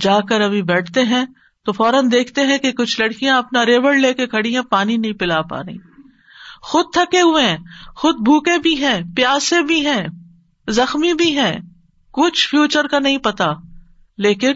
جا 0.00 0.20
کر 0.20 0.40
ابھی 0.40 0.62
بیٹھتے 0.62 1.02
ہیں 1.02 1.26
تو 1.68 1.72
فوراً 1.72 2.12
دیکھتے 2.12 2.40
ہیں 2.40 2.58
کہ 2.58 2.72
کچھ 2.72 3.00
لڑکیاں 3.00 3.38
اپنا 3.38 3.66
ریوڑ 3.66 3.94
لے 3.94 4.14
کے 4.14 4.26
کھڑی 4.26 4.56
ہیں، 4.56 4.62
پانی 4.62 4.96
نہیں 4.96 5.12
پلا 5.12 5.42
پا 5.42 5.62
رہی۔ 5.62 5.78
خود 6.62 6.84
تھکے 6.92 7.20
ہوئے 7.20 7.48
ہیں، 7.48 7.56
خود 7.96 8.14
بھوکے 8.14 8.58
بھی 8.58 8.84
ہیں، 8.84 9.00
پیاسے 9.16 9.62
بھی 9.62 9.86
ہیں، 9.86 10.06
زخمی 10.68 11.14
بھی 11.14 11.38
ہیں، 11.38 11.58
کچھ 12.12 12.48
فیوچر 12.48 12.86
کا 12.86 12.98
نہیں 12.98 13.18
پتا۔ 13.18 13.46
لیکن 14.18 14.52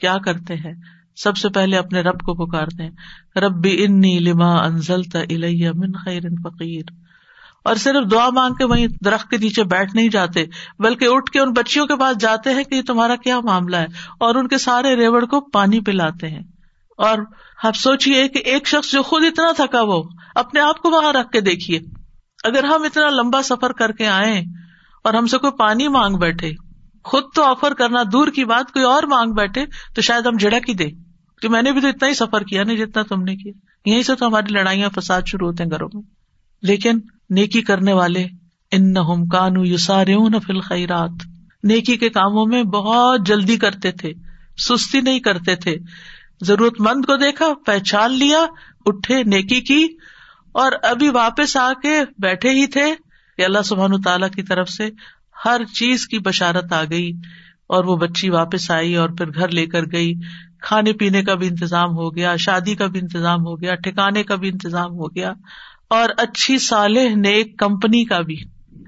کیا 0.00 0.18
کرتے 0.18 0.54
ہیں؟ 0.54 0.74
سب 1.16 1.36
سے 1.36 1.48
پہلے 1.48 1.76
اپنے 1.76 2.00
رب 2.00 2.20
کو 2.20 2.46
پکارتے 2.46 2.82
ہیں۔ 2.82 2.90
ربی 3.36 3.84
انی 3.84 4.18
لما 4.18 4.64
انزلتا 4.64 5.18
الیہ 5.18 5.70
من 5.74 5.92
خیر 6.04 6.20
فقیر۔ 6.20 6.84
اور 7.64 7.74
صرف 7.74 8.10
دعا 8.10 8.30
مانگ 8.30 8.54
کے 8.54 8.64
وہیں 8.64 8.86
درخت 9.04 9.30
کے 9.30 9.36
نیچے 9.36 9.64
بیٹھ 9.64 9.96
نہیں 9.96 10.08
جاتے، 10.08 10.44
بلکہ 10.78 11.06
اٹھ 11.08 11.30
کے 11.30 11.40
ان 11.40 11.52
بچیوں 11.52 11.86
کے 11.86 11.96
پاس 11.96 12.18
جاتے 12.18 12.54
ہیں 12.54 12.64
کہ 12.64 12.74
یہ 12.74 12.82
تمہارا 12.82 13.16
کیا 13.16 13.40
معاملہ 13.40 13.76
ہے، 13.76 13.86
اور 14.20 14.34
ان 14.34 14.48
کے 14.48 14.58
سارے 14.58 14.96
ریوڑ 14.96 15.24
کو 15.24 15.40
پانی 15.40 15.80
پلاتے 15.80 16.28
ہیں۔ 16.28 16.42
اور 16.98 17.18
آپ 17.64 17.76
سوچیے 17.76 18.28
کہ 18.28 18.38
ایک 18.38 18.68
شخص 18.68 18.92
جو 18.92 19.02
خود 19.02 19.24
اتنا 19.24 19.52
تھکا 19.56 19.82
وہ 19.82 20.02
اپنے 20.34 20.60
آپ 20.60 20.78
کو 20.78 20.90
وہاں 20.90 21.12
رکھ 21.12 21.30
کے 21.30 21.40
دیکھیے۔ 21.40 21.80
اگر 22.44 22.64
ہم 22.64 22.82
اتنا 22.82 23.10
لمبا 23.10 23.42
سفر 23.42 23.72
کر 23.72 23.92
کے 23.92 24.06
آئے 24.06 24.40
اور 25.04 25.14
ہم 25.14 25.26
سے 25.26 25.38
کوئی 25.38 25.52
پانی 25.52 25.88
مانگ 25.88 26.16
بیٹھے، 26.16 26.52
خود 27.04 27.22
تو 27.34 27.42
آفر 27.42 27.74
کرنا 27.74 28.02
دور 28.12 28.28
کی 28.28 28.44
بات، 28.44 28.72
کوئی 28.72 28.84
اور 28.84 29.02
مانگ 29.02 29.32
بیٹھے، 29.32 29.66
تو 29.94 30.02
شاید 30.02 30.26
ہم 30.26 30.36
جڑک 30.36 30.68
ہی 30.68 30.74
دے 30.74 30.86
کہ 31.42 31.48
میں 31.48 31.62
نے 31.62 31.72
بھی 31.72 31.80
تو 31.80 31.88
اتنا 31.88 32.08
ہی 32.08 32.14
سفر 32.14 32.42
کیا، 32.42 32.62
نہیں 32.62 32.76
جتنا 32.76 33.02
تم 33.02 33.22
نے 33.22 33.36
کیا۔ 33.36 33.52
یہیں 33.90 34.02
سے 34.02 34.14
تو 34.14 34.26
ہماری 34.26 34.52
لڑائیاں 34.52 34.88
فساد 35.00 35.22
شروع 35.26 35.46
ہوتے 35.46 35.62
ہیں 35.62 35.70
گھروں 35.70 35.88
میں۔ 35.94 36.02
لیکن 36.62 37.00
نیکی 37.32 37.62
کرنے 37.62 37.92
والے 37.92 38.26
ان 38.70 38.92
نہ 38.92 38.98
کانو 39.30 39.64
یو 39.64 40.38
فل 40.46 40.60
خیرات 40.60 41.10
نیکی 41.62 41.96
کے 41.96 42.08
کاموں 42.08 42.46
میں 42.46 42.62
بہت 42.62 43.26
جلدی 43.26 43.56
کرتے 43.56 43.92
تھے، 43.92 44.12
سستی 44.56 45.00
نہیں 45.00 45.20
کرتے 45.20 45.56
تھے۔ 45.56 45.76
ضرورت 46.40 46.80
مند 46.80 47.04
کو 47.04 47.16
دیکھا، 47.16 47.46
پہچان 47.66 48.12
لیا، 48.12 48.46
اٹھے 48.86 49.22
نیکی 49.22 49.60
کی۔ 49.60 49.86
اور 50.52 50.72
ابھی 50.82 51.08
واپس 51.08 51.56
آ 51.56 51.72
کے 51.82 52.00
بیٹھے 52.18 52.50
ہی 52.50 52.66
تھے 52.66 52.94
کہ 53.36 53.44
اللہ 53.44 53.62
سبحان 53.64 54.00
تعالی 54.00 54.26
کی 54.34 54.42
طرف 54.42 54.68
سے 54.68 54.90
ہر 55.44 55.64
چیز 55.64 56.06
کی 56.06 56.18
بشارت 56.18 56.72
آ 56.72 56.84
گئی۔ 56.90 57.12
اور 57.66 57.84
وہ 57.84 57.96
بچی 57.96 58.30
واپس 58.30 58.70
آئی 58.70 58.96
اور 58.96 59.08
پھر 59.08 59.26
گھر 59.26 59.48
لے 59.48 59.66
کر 59.66 59.80
گئی۔ 59.92 60.14
کھانے 60.62 60.92
پینے 60.92 61.22
کا 61.22 61.34
بھی 61.34 61.48
انتظام 61.48 61.88
ہو 61.90 62.16
گیا، 62.16 62.36
شادی 62.36 62.74
کا 62.74 62.86
بھی 62.86 63.00
انتظام 63.00 63.40
ہو 63.40 63.60
گیا، 63.60 63.74
ٹھکانے 63.74 64.22
کا 64.22 64.34
بھی 64.34 64.48
انتظام 64.48 64.90
ہو 64.90 65.14
گیا۔ 65.14 65.32
اور 65.92 66.08
اچھی 66.16 66.58
صالح 66.58 67.08
نیک 67.14 67.58
کمپنی 67.58 68.04
کا 68.04 68.20
بھی۔ 68.20 68.36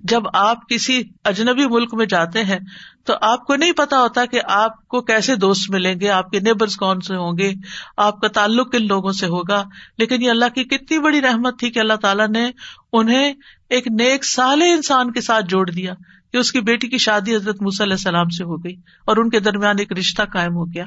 جب 0.03 0.23
آپ 0.35 0.69
کسی 0.69 1.03
اجنبی 1.25 1.67
ملک 1.67 1.95
میں 1.95 2.07
جاتے 2.07 2.45
ہیں، 2.45 2.59
تو 3.05 3.15
آپ 3.21 3.47
کو 3.47 3.57
نہیں 3.57 3.73
پتا 3.73 4.01
ہوتا 4.01 4.27
کہ 4.27 4.41
آپ 4.45 4.89
کو 4.89 5.01
کیسے 5.01 5.37
دوست 5.37 5.71
ملیں 5.71 6.01
گے، 6.01 6.09
آپ 6.09 6.31
کے 6.31 6.41
نیبرز 6.41 6.77
کون 6.77 7.01
سے 7.01 7.17
ہوں 7.17 7.39
گے، 7.39 7.53
آپ 7.97 8.21
کا 8.21 8.29
تعلق 8.29 8.73
کن 8.73 8.87
لوگوں 8.87 9.13
سے 9.13 9.27
ہوگا۔ 9.27 9.65
لیکن 9.99 10.23
یہ 10.23 10.31
اللہ 10.31 10.45
کی 10.55 10.65
کتنی 10.65 10.99
بڑی 10.99 11.21
رحمت 11.21 11.59
تھی 11.59 11.71
کہ 11.71 11.79
اللہ 11.79 11.95
تعالیٰ 11.95 12.29
نے 12.29 12.51
انہیں 12.93 13.35
ایک 13.71 13.89
نیک 13.89 14.25
سال 14.25 14.63
انسان 14.63 15.13
کے 15.13 15.21
ساتھ 15.21 15.47
جوڑ 15.49 15.71
دیا 15.71 15.95
کہ 16.33 16.37
اس 16.37 16.53
کی 16.53 16.61
بیٹی 16.61 16.89
کی 16.89 16.99
شادی 16.99 17.37
حضرت 17.37 17.57
علیہ 17.81 17.93
السلام 17.93 18.29
سے 18.29 18.45
ہو 18.45 18.65
گئی 18.65 18.75
اور 19.05 19.17
ان 19.17 19.31
کے 19.31 19.41
درمیان 19.41 19.77
ایک 19.79 19.93
رشتہ 19.93 20.23
قائم 20.23 20.55
ہو 20.55 20.65
گیا۔ 20.65 20.85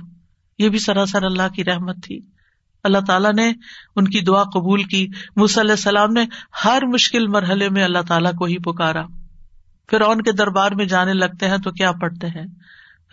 یہ 0.59 0.69
بھی 0.69 0.79
سراسر 0.79 1.23
اللہ 1.23 1.53
کی 1.55 1.63
رحمت 1.63 2.03
تھی۔ 2.03 2.19
اللہ 2.87 3.05
تعالیٰ 3.07 3.33
نے 3.33 3.51
ان 3.95 4.07
کی 4.07 4.21
دعا 4.21 4.43
قبول 4.43 4.83
کی۔ 4.83 5.07
علیہ 5.59 5.71
السلام 5.71 6.11
نے 6.11 6.25
ہر 6.65 6.85
مشکل 6.85 7.27
مرحلے 7.27 7.69
میں 7.69 7.83
اللہ 7.83 8.07
تعالیٰ 8.07 8.33
کو 8.33 8.45
ہی 8.45 8.57
پکارا۔ 8.57 9.03
پھر 9.89 10.01
ان 10.01 10.21
کے 10.21 10.31
دربار 10.31 10.71
میں 10.71 10.85
جانے 10.85 11.13
لگتے 11.13 11.47
ہیں 11.47 11.57
تو 11.57 11.71
کیا 11.71 11.91
پڑھتے 11.91 12.27
ہیں؟ 12.27 12.45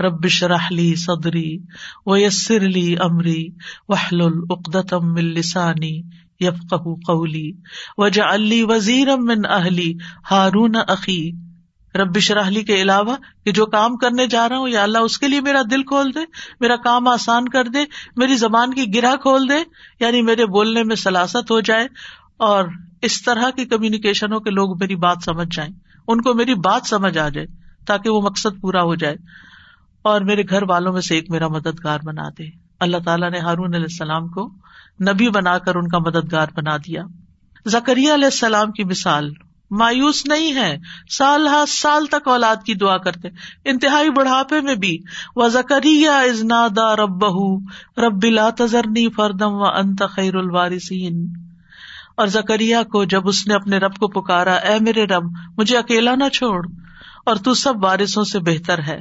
ربش 0.01 0.43
رحلی 0.43 0.95
صدری 0.95 1.59
و 2.07 2.17
یسر 2.17 2.57
علی 2.57 2.97
امری 2.99 3.49
وحل 3.89 4.21
العقدم 4.21 5.15
السانی 5.15 6.03
یفق 6.41 6.75
قولی 7.07 7.53
وجا 7.99 8.35
علی 8.35 8.63
وزیر 8.63 9.09
امن 9.09 9.47
اہلی 9.49 9.93
ہارون 10.31 10.77
عقی 10.89 11.31
رب 11.95 12.19
شراہلی 12.19 12.63
کے 12.63 12.81
علاوہ 12.83 13.17
کہ 13.45 13.53
جو 13.53 13.67
کام 13.67 13.97
کرنے 13.97 14.27
جا 14.27 14.49
رہا 14.49 14.57
ہوں، 14.57 14.69
یا 14.69 14.83
اللہ 14.83 14.99
اس 14.99 15.19
کے 15.19 15.29
لیے 15.29 15.41
میرا 15.41 15.61
دل 15.71 15.83
کھول 15.83 16.11
دے، 16.15 16.21
میرا 16.61 16.77
کام 16.85 17.09
آسان 17.09 17.49
کر 17.49 17.69
دے، 17.69 17.85
میری 18.17 18.37
زبان 18.37 18.75
کی 18.75 18.85
گرا 18.95 19.15
کھول 19.23 19.49
دے 19.49 19.59
یعنی 20.01 20.23
میرے 20.23 20.47
بولنے 20.49 20.83
میں 20.83 20.97
سلاست 20.97 21.51
ہو 21.51 21.61
جائے، 21.61 21.87
اور 22.41 22.69
اس 23.03 23.23
طرح 23.23 23.51
کی 23.51 23.65
کمیونیکیشن 23.67 24.33
ہو 24.33 24.41
کہ 24.41 24.51
لوگ 24.51 24.79
میری 24.79 24.97
بات 24.99 25.25
سمجھ 25.25 25.49
جائیں، 25.57 25.71
ان 26.09 26.21
کو 26.21 26.35
میری 26.35 26.55
بات 26.65 26.87
سمجھ 26.87 27.17
آ 27.19 27.29
جائے، 27.29 27.47
تاکہ 27.87 28.11
وہ 28.11 28.21
مقصد 28.21 28.61
پورا 28.61 28.83
ہو 28.83 28.95
جائے، 28.95 29.17
اور 30.05 30.21
میرے 30.23 30.43
گھر 30.51 30.63
والوں 30.69 30.93
میں 30.93 31.01
سے 31.01 31.15
ایک 31.15 31.31
میرا 31.31 31.49
مددگار 31.49 31.99
بنا 32.07 32.29
دے۔ 32.39 32.49
اللہ 32.81 33.05
تعالیٰ 33.05 33.31
نے 33.31 33.39
ہارون 33.39 33.75
علیہ 33.75 33.91
السلام 33.91 34.29
کو 34.29 34.47
نبی 35.09 35.29
بنا 35.31 35.57
کر 35.59 35.75
ان 35.75 35.89
کا 35.89 35.99
مددگار 35.99 36.49
بنا 36.57 36.77
دیا۔ 36.77 37.03
زکریہ 37.67 38.15
علیہ 38.15 38.25
السلام 38.25 38.73
کی 38.73 38.85
مثال 38.85 39.31
مایوس 39.71 40.27
نہیں 40.27 40.55
ہے 40.55 40.79
سال 41.11 41.49
ہر 41.49 41.65
سال 41.69 42.07
تک 42.07 42.29
اولاد 42.29 42.57
کی 42.67 42.75
دعا 42.75 42.97
کرتے۔ 42.97 43.29
انتہائی 43.65 44.11
بڑھاپے 44.11 44.61
میں 44.61 44.75
بھی۔ 44.75 44.99
وہ 45.37 45.49
زکری 45.49 46.09
ازنادا 46.09 46.97
رب 46.97 47.23
بہ 47.23 47.59
رب 48.01 48.25
تذرنی 48.59 49.09
فردم 49.11 49.53
و 49.53 49.65
انت 49.65 50.03
خیر 50.11 50.35
الوارثین 50.35 51.33
اور 52.17 52.27
زکریا 52.27 52.83
کو 52.83 53.05
جب 53.05 53.29
اس 53.29 53.47
نے 53.47 53.55
اپنے 53.55 53.79
رب 53.79 53.97
کو 53.97 54.09
پکارا، 54.09 54.55
اے 54.55 54.79
میرے 54.81 55.05
رب، 55.05 55.23
مجھے 55.57 55.79
اکیلا 55.79 56.15
نہ 56.15 56.29
چھوڑ، 56.29 56.67
اور 57.27 57.37
تو 57.37 57.55
سب 57.55 57.85
وارثوں 57.85 58.25
سے 58.25 58.39
بہتر 58.39 58.79
ہے۔ 58.79 59.01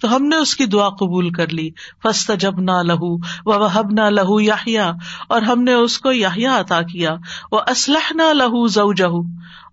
تو 0.00 0.16
ہم 0.16 0.22
نے 0.22 0.36
اس 0.36 0.56
کی 0.56 0.66
دعا 0.66 0.88
قبول 0.88 1.30
کر 1.30 1.48
لی۔ 1.48 1.70
فسط 2.02 2.30
جب 2.38 2.60
نہ 2.60 2.82
لہو 2.82 3.16
و 3.16 3.64
وحب 3.64 3.86
نہ 3.90 4.00
لہو 4.00 4.40
یاہیا 4.40 4.92
اور 5.28 5.42
ہم 5.42 5.62
نے 5.62 5.72
اس 5.72 5.98
کو 5.98 6.12
یاہیا 6.12 6.60
عطا 6.60 6.82
کیا۔ 6.82 7.14
وہ 7.52 7.60
اسلح 7.66 8.12
نہ 8.14 8.32
لہو 8.32 8.66
زو 8.66 8.92
جہو 8.92 9.22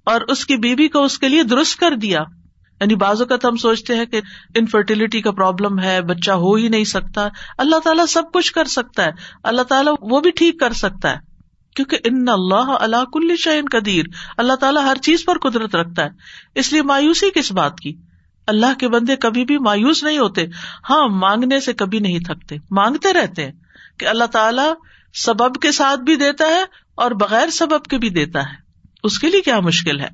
اور 0.05 0.21
اس 0.21 0.45
کی 0.45 0.57
بیوی 0.57 0.87
کو 0.87 1.03
اس 1.03 1.19
کے 1.19 1.29
لیے 1.29 1.43
درست 1.43 1.79
کر 1.79 1.95
دیا۔ 1.95 2.19
یعنی 2.81 2.95
بعض 2.95 3.21
اوقات 3.21 3.45
ہم 3.45 3.55
سوچتے 3.55 3.95
ہیں 3.95 4.05
کہ 4.05 4.21
انفرٹیلٹی 4.55 5.21
کا 5.21 5.31
پرابلم 5.31 5.79
ہے، 5.79 6.01
بچہ 6.01 6.31
ہو 6.31 6.55
ہی 6.55 6.67
نہیں 6.67 6.83
سکتا۔ 6.83 7.27
اللہ 7.57 7.79
تعالیٰ 7.79 8.05
سب 8.05 8.23
کچھ 8.33 8.53
کر 8.53 8.65
سکتا 8.65 9.05
ہے۔ 9.05 9.11
اللہ 9.43 9.61
تعالیٰ 9.61 9.93
وہ 10.01 10.19
بھی 10.19 10.31
ٹھیک 10.31 10.59
کر 10.59 10.73
سکتا 10.73 11.11
ہے۔ 11.11 11.17
کیونکہ 11.75 11.97
ان 12.03 12.29
اللہ 12.29 12.75
اللہ 12.79 13.05
کل 13.13 13.35
شعین 13.35 13.65
قدیر۔ 13.71 14.03
اللہ 14.37 14.53
تعالیٰ 14.53 14.83
ہر 14.83 14.95
چیز 14.95 15.25
پر 15.25 15.37
قدرت 15.37 15.75
رکھتا 15.75 16.03
ہے۔ 16.03 16.09
اس 16.55 16.73
لیے 16.73 16.81
مایوسی 16.81 17.29
کس 17.35 17.51
بات 17.51 17.79
کی؟ 17.79 17.97
اللہ 18.47 18.79
کے 18.79 18.87
بندے 18.87 19.15
کبھی 19.15 19.45
بھی 19.45 19.57
مایوس 19.57 20.03
نہیں 20.03 20.17
ہوتے۔ 20.17 20.45
ہاں 20.89 21.07
مانگنے 21.07 21.59
سے 21.59 21.73
کبھی 21.73 21.99
نہیں 21.99 22.19
تھکتے۔ 22.19 22.55
مانگتے 22.71 23.13
رہتے 23.13 23.45
ہیں 23.45 23.51
کہ 23.99 24.05
اللہ 24.05 24.23
تعالیٰ 24.23 24.73
سبب 25.13 25.55
کے 25.55 25.71
ساتھ 25.71 25.99
بھی 25.99 26.15
دیتا 26.15 26.45
ہے 26.45 26.63
اور 26.95 27.11
بغیر 27.11 27.49
سبب 27.49 27.83
کے 27.83 27.97
بھی 27.97 28.09
دیتا 28.09 28.39
ہے۔ 28.39 28.60
اس 29.03 29.19
کے 29.19 29.29
لیے 29.29 29.41
کیا 29.41 29.59
مشکل 29.59 29.99
ہے؟ 29.99 30.07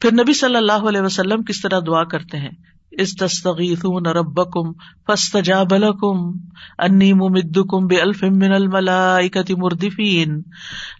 پھر 0.00 0.12
نبی 0.12 0.32
صلی 0.32 0.56
اللہ 0.56 0.88
علیہ 0.88 1.00
وسلم 1.00 1.42
کس 1.42 1.60
طرح 1.60 1.80
دعا 1.86 2.04
کرتے 2.04 2.38
ہیں؟ 2.38 2.50
اس 2.92 3.16
تستغیثون 3.16 4.06
ربکم 4.06 4.72
فاستجاب 5.06 5.74
لکم، 5.74 6.30
انی 6.78 7.12
ممدکم 7.12 7.86
بالف 7.86 8.22
من 8.22 8.52
الملائکۃ 8.52 9.50
مردفین۔ 9.56 10.42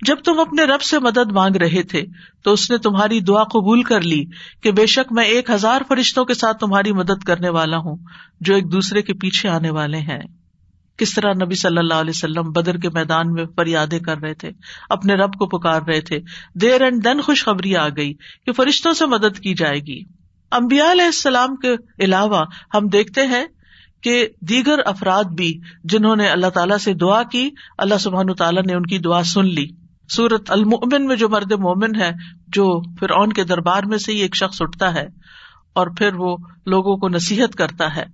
جب 0.06 0.16
تم 0.24 0.40
اپنے 0.40 0.64
رب 0.64 0.82
سے 0.82 0.98
مدد 0.98 1.32
مانگ 1.32 1.56
رہے 1.56 1.82
تھے، 1.82 2.02
تو 2.44 2.52
اس 2.52 2.70
نے 2.70 2.78
تمہاری 2.78 3.20
دعا 3.20 3.44
قبول 3.44 3.82
کر 3.82 4.00
لی 4.00 4.24
کہ 4.62 4.70
بے 4.72 4.86
شک 4.86 5.12
میں 5.12 5.24
ایک 5.24 5.50
ہزار 5.50 5.80
فرشتوں 5.88 6.24
کے 6.24 6.34
ساتھ 6.34 6.58
تمہاری 6.58 6.92
مدد 6.92 7.24
کرنے 7.24 7.48
والا 7.48 7.76
ہوں، 7.76 7.96
جو 8.40 8.54
ایک 8.54 8.72
دوسرے 8.72 9.02
کے 9.02 9.12
پیچھے 9.12 9.48
آنے 9.48 9.70
والے 9.70 9.98
ہیں۔ 9.98 10.20
کس 10.98 11.14
طرح 11.14 11.32
نبی 11.32 11.54
صلی 11.54 11.78
اللہ 11.78 11.94
علیہ 11.94 12.12
وسلم 12.14 12.52
بدر 12.52 12.76
کے 12.76 12.88
میدان 12.90 13.32
میں 13.32 13.44
فریادیں 13.56 13.98
کر 13.98 14.18
رہے 14.18 14.34
تھے، 14.34 14.50
اپنے 14.90 15.14
رب 15.14 15.34
کو 15.34 15.46
پکار 15.46 15.82
رہے 15.82 16.00
تھے۔ 16.00 16.20
دیر 16.54 16.82
اینڈ 16.82 17.04
دن 17.04 17.20
خوشخبری 17.20 17.76
آ 17.76 17.88
گئی 17.88 18.14
کہ 18.14 18.52
فرشتوں 18.52 18.92
سے 18.92 19.06
مدد 19.06 19.38
کی 19.38 19.54
جائے 19.54 19.80
گی۔ 19.80 20.02
امبیا 20.50 20.92
علیہ 20.92 21.04
السلام 21.04 21.56
کے 21.56 22.04
علاوہ 22.04 22.44
ہم 22.74 22.88
دیکھتے 22.88 23.26
ہیں 23.26 23.44
کہ 24.00 24.28
دیگر 24.40 24.78
افراد 24.86 25.24
بھی 25.24 25.60
جنہوں 25.84 26.16
نے 26.16 26.28
اللہ 26.28 26.46
تعالیٰ 26.46 26.78
سے 26.78 26.94
دعا 26.94 27.22
کی، 27.22 27.50
اللہ 27.78 27.98
سبحان 28.00 28.34
تعالیٰ 28.34 28.62
نے 28.62 28.74
ان 28.74 28.82
کی 28.82 28.98
دعا 28.98 29.22
سن 29.22 29.44
لی۔ 29.44 29.66
سورت 30.08 30.50
المن 30.50 31.06
میں 31.06 31.16
جو 31.16 31.28
مرد 31.28 31.52
مومن 31.52 32.00
ہے، 32.00 32.10
جو 32.48 32.80
پھر 32.96 33.10
اون 33.10 33.32
کے 33.32 33.44
دربار 33.44 33.82
میں 33.82 33.98
سے 33.98 34.12
ہی 34.12 34.18
ایک 34.18 34.36
شخص 34.36 34.62
اٹھتا 34.62 34.94
ہے 34.94 35.06
اور 35.72 35.86
پھر 35.86 36.14
وہ 36.14 36.36
لوگوں 36.66 36.96
کو 36.96 37.08
نصیحت 37.08 37.54
کرتا 37.54 37.96
ہے 37.96 38.04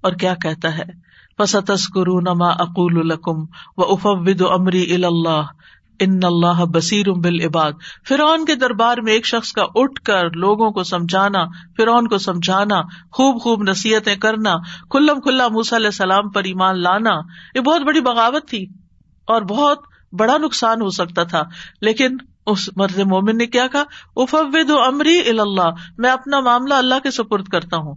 اور 0.00 0.12
کیا 0.12 0.34
کہتا 0.34 0.78
ہے۔ 0.78 1.01
فستس 1.38 1.96
نما 1.96 2.48
اقول 2.48 2.98
القم 2.98 3.42
و 3.76 3.82
افود 3.82 4.42
امری 4.50 5.04
اللہ 5.04 5.42
ان 6.00 6.20
اللہ 6.22 6.64
بصیر 6.64 7.10
بل 7.10 7.40
عباد 7.40 7.72
فرعون 8.08 8.44
کے 8.44 8.54
دربار 8.54 8.98
میں 8.98 9.12
ایک 9.12 9.26
شخص 9.26 9.52
کا 9.52 9.62
اٹھ 9.74 10.02
کر 10.02 10.30
لوگوں 10.30 10.70
کو 10.70 10.82
سمجھانا، 10.82 11.44
فرعون 11.76 12.08
کو 12.08 12.18
سمجھانا، 12.18 12.80
خوب 13.12 13.42
خوب 13.42 13.62
نصیحتیں 13.62 14.16
کرنا، 14.16 14.54
کھلم 14.90 15.20
کھلا 15.20 15.48
موس 15.48 15.72
علیہ 15.72 15.86
السلام 15.86 16.30
پر 16.30 16.44
ایمان 16.44 16.82
لانا، 16.82 17.14
یہ 17.54 17.60
بہت 17.60 17.82
بڑی 17.82 18.00
بغاوت 18.00 18.48
تھی 18.48 18.66
اور 19.26 19.42
بہت 19.42 19.78
بڑا 20.12 20.36
نقصان 20.38 20.82
ہو 20.82 20.90
سکتا 20.90 21.22
تھا۔ 21.22 21.42
لیکن 21.80 22.16
اس 22.46 22.68
مرض 22.76 22.98
مومن 22.98 23.38
نے 23.38 23.46
کیا 23.46 23.66
کہا؟ 23.66 23.84
افوید 24.16 24.70
امری 24.70 25.20
اللہ 25.38 25.70
میں 25.98 26.10
اپنا 26.10 26.40
معاملہ 26.40 26.74
اللہ 26.74 26.94
کے 27.02 27.10
سپرد 27.10 27.48
کرتا 27.48 27.76
ہوں۔ 27.76 27.94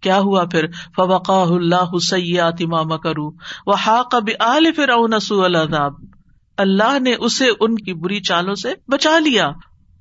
کیا 0.00 0.18
ہوا 0.18 0.44
پھر؟ 0.44 0.66
فوقا 0.96 1.42
اللہ 1.42 1.98
سیات 1.98 2.54
امام 2.60 2.98
کرو 2.98 3.30
وہ 3.66 3.74
حاق 3.74 4.14
اب 4.14 4.28
آل 4.40 4.72
فرعون 4.76 5.20
سوء 5.20 5.44
العذاب۔ 5.44 5.92
اللہ 6.56 6.98
نے 6.98 7.14
اسے 7.14 7.46
ان 7.60 7.74
کی 7.74 7.94
بری 7.94 8.20
چالوں 8.20 8.54
سے 8.54 8.72
بچا 8.88 9.18
لیا۔ 9.18 9.50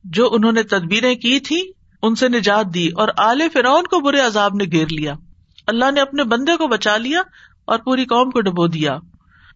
جو 0.04 0.30
انہوں 0.32 0.52
نے 0.52 0.64
تدبیریں 0.64 1.16
کی 1.16 1.40
تھی 1.40 1.62
ان 2.02 2.16
سے 2.16 2.30
نجات 2.30 2.74
دی 2.74 2.88
اور 2.88 3.08
آل 3.18 3.42
فرعون 3.54 3.84
کو 3.84 4.00
برے 4.00 4.20
عذاب 4.20 4.54
نے 4.54 4.64
گھیر 4.72 4.88
لیا۔ 4.88 5.14
اللہ 5.68 5.92
نے 5.92 6.02
اپنے 6.02 6.24
بندے 6.24 6.56
کو 6.56 6.68
بچا 6.68 6.98
لیا 6.98 7.22
اور 7.68 7.80
پوری 7.80 8.06
قوم 8.06 8.30
کو 8.30 8.42
ڈبو 8.42 8.68
دیا۔ 8.68 8.98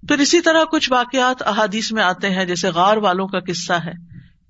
پھر 0.07 0.19
اسی 0.19 0.41
طرح 0.41 0.63
کچھ 0.63 0.91
واقعات 0.91 1.47
احادیث 1.47 1.91
میں 1.91 2.03
آتے 2.03 2.29
ہیں، 2.29 2.45
جیسے 2.45 2.69
غار 2.69 2.97
والوں 2.97 3.27
کا 3.27 3.39
قصہ 3.39 3.73
ہے۔ 3.73 3.91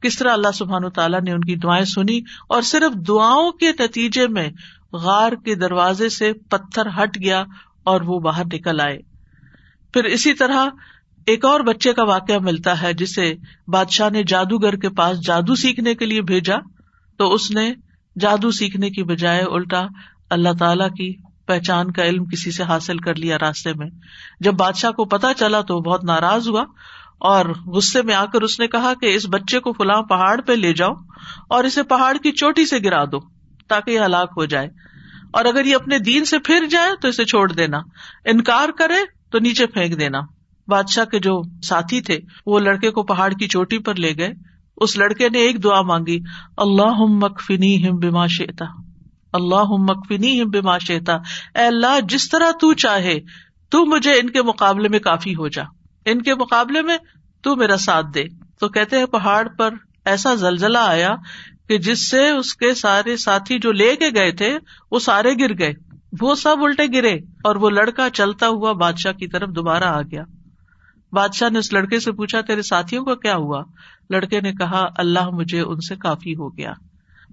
کس 0.02 0.18
طرح 0.18 0.34
اللہ 0.34 0.52
سبحان 0.54 0.90
تعالیٰ 0.90 1.22
نے 1.22 1.32
ان 1.32 1.42
کی 1.42 1.56
دعائیں 1.56 1.86
سنی 1.86 2.22
اور 2.50 2.62
صرف 2.62 3.08
دعاؤں 3.08 3.52
کے 3.52 3.72
نتیجے 3.72 4.28
میں 4.28 4.50
غار 4.94 5.32
کے 5.32 5.56
دروازے 5.56 6.10
سے 6.10 6.34
پتھر 6.34 6.88
ہٹ 6.88 7.18
گیا 7.24 7.44
اور 7.84 8.02
وہ 8.02 8.20
باہر 8.20 8.44
نکل 8.54 8.82
آئے۔ 8.82 8.98
پھر 9.94 10.04
اسی 10.04 10.34
طرح 10.34 10.66
ایک 11.26 11.46
اور 11.46 11.60
بچے 11.60 11.94
کا 11.94 12.04
واقعہ 12.04 12.38
ملتا 12.38 12.82
ہے 12.82 12.94
جسے 12.94 13.34
بادشاہ 13.68 14.10
نے 14.10 14.24
جادوگر 14.24 14.76
کے 14.76 14.90
پاس 14.90 15.26
جادو 15.26 15.56
سیکھنے 15.56 15.96
کے 15.96 16.06
لیے 16.06 16.22
بھیجا۔ 16.22 16.56
تو 17.18 17.34
اس 17.34 17.52
نے 17.52 17.74
جادو 18.20 18.52
سیکھنے 18.52 18.90
کی 18.90 19.04
بجائے 19.04 19.42
الٹا 19.42 19.86
اللہ 20.30 20.50
تعالی 20.60 20.90
کی 20.90 21.22
پہچان 21.46 21.92
کا 21.92 22.04
علم 22.04 22.26
کسی 22.26 22.52
سے 22.52 22.64
حاصل 22.64 22.98
کر 22.98 23.16
لیا 23.16 23.38
راستے 23.40 23.74
میں۔ 23.74 23.88
جب 24.40 24.54
بادشاہ 24.54 24.92
کو 24.92 25.06
پتا 25.06 25.34
چلا 25.34 25.62
تو 25.62 25.80
بہت 25.80 26.04
ناراض 26.04 26.50
ہوا 26.50 26.64
اور 27.20 27.46
غصے 27.46 28.02
میں 28.02 28.16
آ 28.16 28.26
کر 28.26 28.42
اس 28.42 28.60
نے 28.60 28.68
کہا 28.68 28.94
کہ 29.02 29.16
اس 29.16 29.26
بچے 29.30 29.60
کو 29.60 29.74
فلاں 29.74 30.02
پہاڑ 30.02 30.42
پہ 30.42 30.52
لے 30.52 30.74
جاؤ 30.74 30.92
اور 31.50 31.64
اسے 31.64 31.84
پہاڑ 31.84 32.18
کی 32.18 32.32
چوٹی 32.32 32.66
سے 32.66 32.78
گرا 32.86 33.06
دو۔ 33.06 33.31
تاکہ 33.72 33.92
یہ 33.92 34.00
ہلاک 34.00 34.32
ہو 34.38 34.46
جائے۔ 34.46 34.68
اور 35.34 35.46
اگر 35.46 35.66
یہ 35.66 35.76
اپنے 35.76 36.00
دین 36.00 36.26
سے 36.26 36.40
پھر 36.40 36.66
جائے 36.72 36.92
تو 37.02 37.08
اسے 37.08 37.26
چھوڑ 37.26 37.52
دینا۔ 37.52 37.78
انکار 38.26 38.70
کرے 38.70 39.06
تو 39.32 39.40
نیچے 39.40 39.68
پھینک 39.68 40.00
دینا۔ 40.00 40.20
بادشاہ 40.68 41.06
کے 41.06 41.20
جو 41.20 41.42
ساتھی 41.64 42.02
تھے، 42.02 42.20
وہ 42.46 42.60
لڑکے 42.60 42.92
کو 42.92 43.04
پہاڑ 43.04 43.34
کی 43.34 43.48
چوٹی 43.48 43.80
پر 43.80 43.96
لے 43.96 44.14
گئے۔ 44.18 44.34
اس 44.78 44.98
لڑکے 44.98 45.30
نے 45.30 45.40
ایک 45.40 45.64
دعا 45.64 45.82
مانگی 45.82 46.20
اللہ 46.58 46.96
مکفنی 47.00 47.90
ہم 47.90 47.96
بیما 47.96 48.28
شیتا 48.28 48.66
اللہ 49.34 49.64
مکفنی 49.64 50.42
ہم 50.42 50.50
بیما 50.50 50.78
شیتا 50.78 51.14
اے 51.56 51.66
اللہ، 51.66 52.00
جس 52.10 52.30
طرح 52.30 52.52
تو 52.52 52.74
چاہے، 52.74 53.20
تو 53.70 53.86
مجھے 53.86 54.12
ان 54.12 54.30
کے 54.30 54.42
مقابلے 54.42 54.90
میں 54.90 55.00
کافی 55.00 55.36
ہو 55.36 55.48
جا۔ 55.48 55.64
ان 56.06 56.22
کے 56.22 56.36
مقابلے 56.36 56.82
میں 56.82 56.98
تو 57.42 57.56
میرا 57.56 57.78
ساتھ 57.78 58.06
دے۔ 58.16 58.24
تو 58.60 58.70
کہتے 58.70 58.98
ہیں، 58.98 59.06
پہاڑ 59.06 59.48
پر 59.48 59.74
ایسا 60.06 60.36
زلزلہ 60.36 60.78
آیا 60.78 61.10
کہ 61.72 61.78
جس 61.78 62.10
سے 62.10 62.30
اس 62.30 62.56
کے 62.56 62.74
سارے 62.74 63.18
ساتھی 63.18 63.60
جو 63.60 63.72
لے 63.72 63.96
کے 63.96 64.10
گئے 64.16 64.32
تھے، 64.32 64.58
وہ 64.92 65.00
سارے 65.00 65.34
گر 65.40 65.58
گئے۔ 65.60 65.74
وہ 66.22 66.36
سب 66.36 66.56
الٹے 66.62 66.84
گرے 66.94 67.14
اور 67.16 67.56
وہ 67.56 67.70
لڑکا 67.70 68.10
چلتا 68.10 68.48
ہوا 68.48 68.72
بادشاہ 68.72 69.12
کی 69.12 69.28
طرف 69.28 69.50
دوبارہ 69.50 69.84
آ 69.84 70.02
گیا۔ 70.02 70.24
بادشاہ 71.12 71.50
نے 71.50 71.60
اس 71.60 71.74
لڑکے 71.74 72.00
سے 72.00 72.12
پوچھا، 72.12 72.42
تیرے 72.42 72.62
ساتھیوں 72.62 73.06
کا 73.06 73.16
کیا 73.16 73.36
ہوا؟ 73.36 73.64
لڑکے 74.10 74.42
نے 74.42 74.52
کہا، 74.52 74.86
اللہ 74.98 75.30
مجھے 75.30 75.62
ان 75.62 75.80
سے 75.80 75.96
کافی 75.96 76.36
ہو 76.36 76.58
گیا۔ 76.58 76.74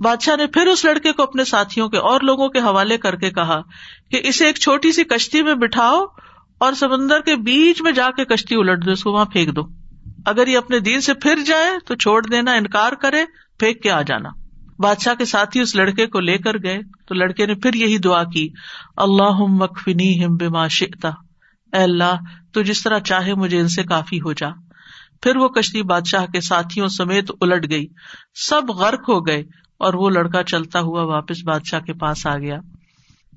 بادشاہ 0.00 0.36
نے 0.36 0.46
پھر 0.46 0.66
اس 0.66 0.84
لڑکے 0.84 1.12
کو 1.12 1.22
اپنے 1.22 1.44
ساتھیوں 1.44 1.88
کے 1.88 1.96
اور 1.96 2.20
لوگوں 2.20 2.48
کے 2.48 2.58
حوالے 2.58 2.98
کر 2.98 3.16
کے 3.16 3.30
کہا 3.30 3.60
کہ 4.10 4.20
اسے 4.24 4.46
ایک 4.46 4.56
چھوٹی 4.56 4.92
سی 4.92 5.04
کشتی 5.04 5.42
میں 5.42 5.54
بٹھاؤ 5.54 6.06
اور 6.58 6.72
سمندر 6.72 7.20
کے 7.20 7.36
بیچ 7.36 7.82
میں 7.82 7.92
جا 7.92 8.10
کے 8.16 8.24
کشتی 8.24 8.54
الٹ 8.54 8.86
دو، 8.86 8.90
اس 8.90 9.02
کو 9.02 9.12
وہاں 9.12 9.24
پھینک 9.24 9.56
دو۔ 9.56 9.62
اگر 10.26 10.46
یہ 10.46 10.58
اپنے 10.58 10.80
دین 10.80 11.00
سے 11.00 11.14
پھر 11.14 11.36
جائے 11.46 11.70
تو 11.86 11.94
چھوڑ 11.94 12.26
دینا، 12.26 12.52
انکار 12.52 12.92
کرے 12.92 13.24
پھینک 13.58 13.82
کے 13.82 13.90
آ 13.90 14.02
جانا۔ 14.02 14.28
بادشاہ 14.78 15.14
کے 15.14 15.24
ساتھ 15.24 15.56
ہی 15.56 15.62
اس 15.62 15.76
لڑکے 15.76 16.06
کو 16.06 16.20
لے 16.20 16.38
کر 16.38 16.54
گئے 16.62 16.78
تو 17.06 17.14
لڑکے 17.14 17.46
نے 17.46 17.54
پھر 17.54 17.74
یہی 17.74 17.98
دعا 17.98 18.24
کی 18.24 18.48
اللہ 18.96 19.40
مکفنی 19.40 20.24
ہم 20.24 20.36
بما 20.36 20.68
شئتا 20.68 21.08
اے 21.72 21.82
اللہ، 21.82 22.14
تو 22.52 22.62
جس 22.62 22.82
طرح 22.82 22.98
چاہے 22.98 23.34
مجھے 23.34 23.60
ان 23.60 23.68
سے 23.68 23.82
کافی 23.82 24.20
ہو 24.20 24.32
جا۔ 24.32 24.48
پھر 25.22 25.36
وہ 25.36 25.48
کشتی 25.48 25.82
بادشاہ 25.82 26.26
کے 26.26 26.40
ساتھیوں 26.40 26.88
سمیت 26.88 27.30
الٹ 27.40 27.70
گئی۔ 27.70 27.86
سب 28.34 28.70
غرق 28.70 29.08
ہو 29.08 29.26
گئے 29.26 29.42
اور 29.78 29.94
وہ 29.94 30.10
لڑکا 30.10 30.42
چلتا 30.42 30.80
ہوا 30.80 31.02
واپس 31.02 31.44
بادشاہ 31.44 31.80
کے 31.80 31.92
پاس 31.92 32.26
آ 32.26 32.38
گیا۔ 32.38 32.58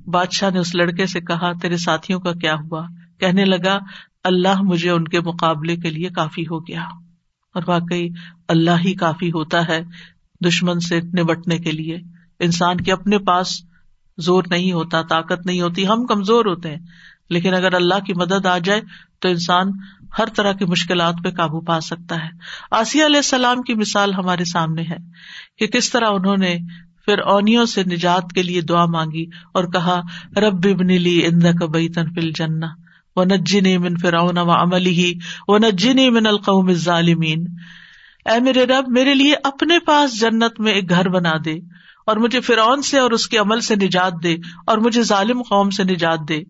بادشاہ 0.08 0.50
نے 0.50 0.60
اس 0.60 0.76
لڑکے 0.76 1.06
سے 1.06 1.22
کہا، 1.22 1.52
تیرے 1.62 1.78
ساتھیوں 1.78 2.20
کا 2.20 2.32
کیا 2.32 2.56
ہوا؟ 2.56 2.86
کہنے 3.20 3.46
لگا، 3.46 3.80
اللہ 4.24 4.62
مجھے 4.62 4.90
ان 4.90 5.04
کے 5.04 5.20
مقابلے 5.20 5.76
کے 5.76 5.90
لیے 5.90 6.10
کافی 6.10 6.42
ہو 6.42 6.60
گیا۔ 6.60 6.84
اور 7.54 7.64
واقعی 7.68 8.10
اللہ 8.52 8.80
ہی 8.86 8.94
کافی 8.94 9.30
ہوتا 9.30 9.68
ہے 9.68 9.82
دشمن 10.46 10.80
سے 10.80 11.00
نبٹنے 11.02 11.58
کے 11.58 11.72
لیے۔ 11.72 11.98
انسان 12.40 12.78
کے 12.78 12.92
اپنے 12.92 13.18
پاس 13.18 13.48
زور 14.18 14.44
نہیں 14.50 14.72
ہوتا، 14.72 15.02
طاقت 15.02 15.46
نہیں 15.46 15.62
ہوتی، 15.62 15.88
ہم 15.88 16.06
کمزور 16.06 16.46
ہوتے 16.46 16.70
ہیں۔ 16.70 16.86
لیکن 17.30 17.54
اگر 17.54 17.74
اللہ 17.74 18.00
کی 18.06 18.14
مدد 18.14 18.46
آ 18.46 18.58
جائے 18.58 18.82
تو 19.20 19.30
انسان 19.30 19.68
ہر 20.18 20.26
طرح 20.36 20.54
کی 20.54 20.66
مشکلات 20.66 21.16
پہ 21.24 21.30
قابو 21.30 21.62
پا 21.62 21.80
سکتا 21.80 22.16
ہے۔ 22.16 22.30
آسیہ 22.72 23.06
علیہ 23.06 23.16
السلام 23.16 23.62
کی 23.62 23.74
مثال 23.74 24.14
ہمارے 24.14 24.46
سامنے 24.46 24.82
ہے 24.82 24.98
کہ 25.58 25.68
کس 25.68 25.90
طرح 25.90 26.06
انہوں 26.10 26.38
نے 26.38 26.58
پھر 27.06 27.20
اونیوں 27.20 27.66
سے 27.66 27.84
نجات 27.84 28.34
کے 28.36 28.44
لیے 28.44 28.62
دعا 28.62 28.86
مانگی 28.86 29.26
اور 29.54 29.64
کہا، 29.64 30.02
رب 30.36 30.66
لی 30.82 31.26
اند 31.26 31.44
کبئی 31.60 31.90
تنفل 31.90 32.32
جنا 32.32 32.68
و 33.16 33.24
نجنی 33.24 33.78
من 33.78 33.98
فراؤن 33.98 34.38
و 34.38 34.52
عملی 34.52 34.92
ہی 34.92 35.14
و 35.48 35.58
نجنی 35.58 36.10
من 36.10 36.28
القوم 36.28 36.74
ظالمین 36.74 37.46
اے 38.26 38.40
میرے 38.40 38.64
رب، 38.64 38.86
میرے 38.88 39.14
لیے 39.14 39.36
اپنے 39.44 39.80
پاس 39.80 40.20
جنت 40.20 40.60
میں 40.60 40.72
ایک 40.72 40.90
گھر 40.90 41.10
بنا 41.10 41.32
دے 41.46 41.54
اور 42.06 42.18
مجھے 42.18 42.40
فرعون 42.40 42.82
سے 42.82 43.00
اور 43.00 43.12
اس 43.12 43.28
کے 43.28 43.38
عمل 43.38 43.60
سے 43.60 43.76
نجات 43.76 44.14
دے 44.24 44.36
اور 44.68 44.78
مجھے 44.78 45.04
ظالم 45.04 45.42
قوم 45.42 45.70
سے 45.70 45.84
نجات 45.84 46.20
دے۔ 46.30 46.44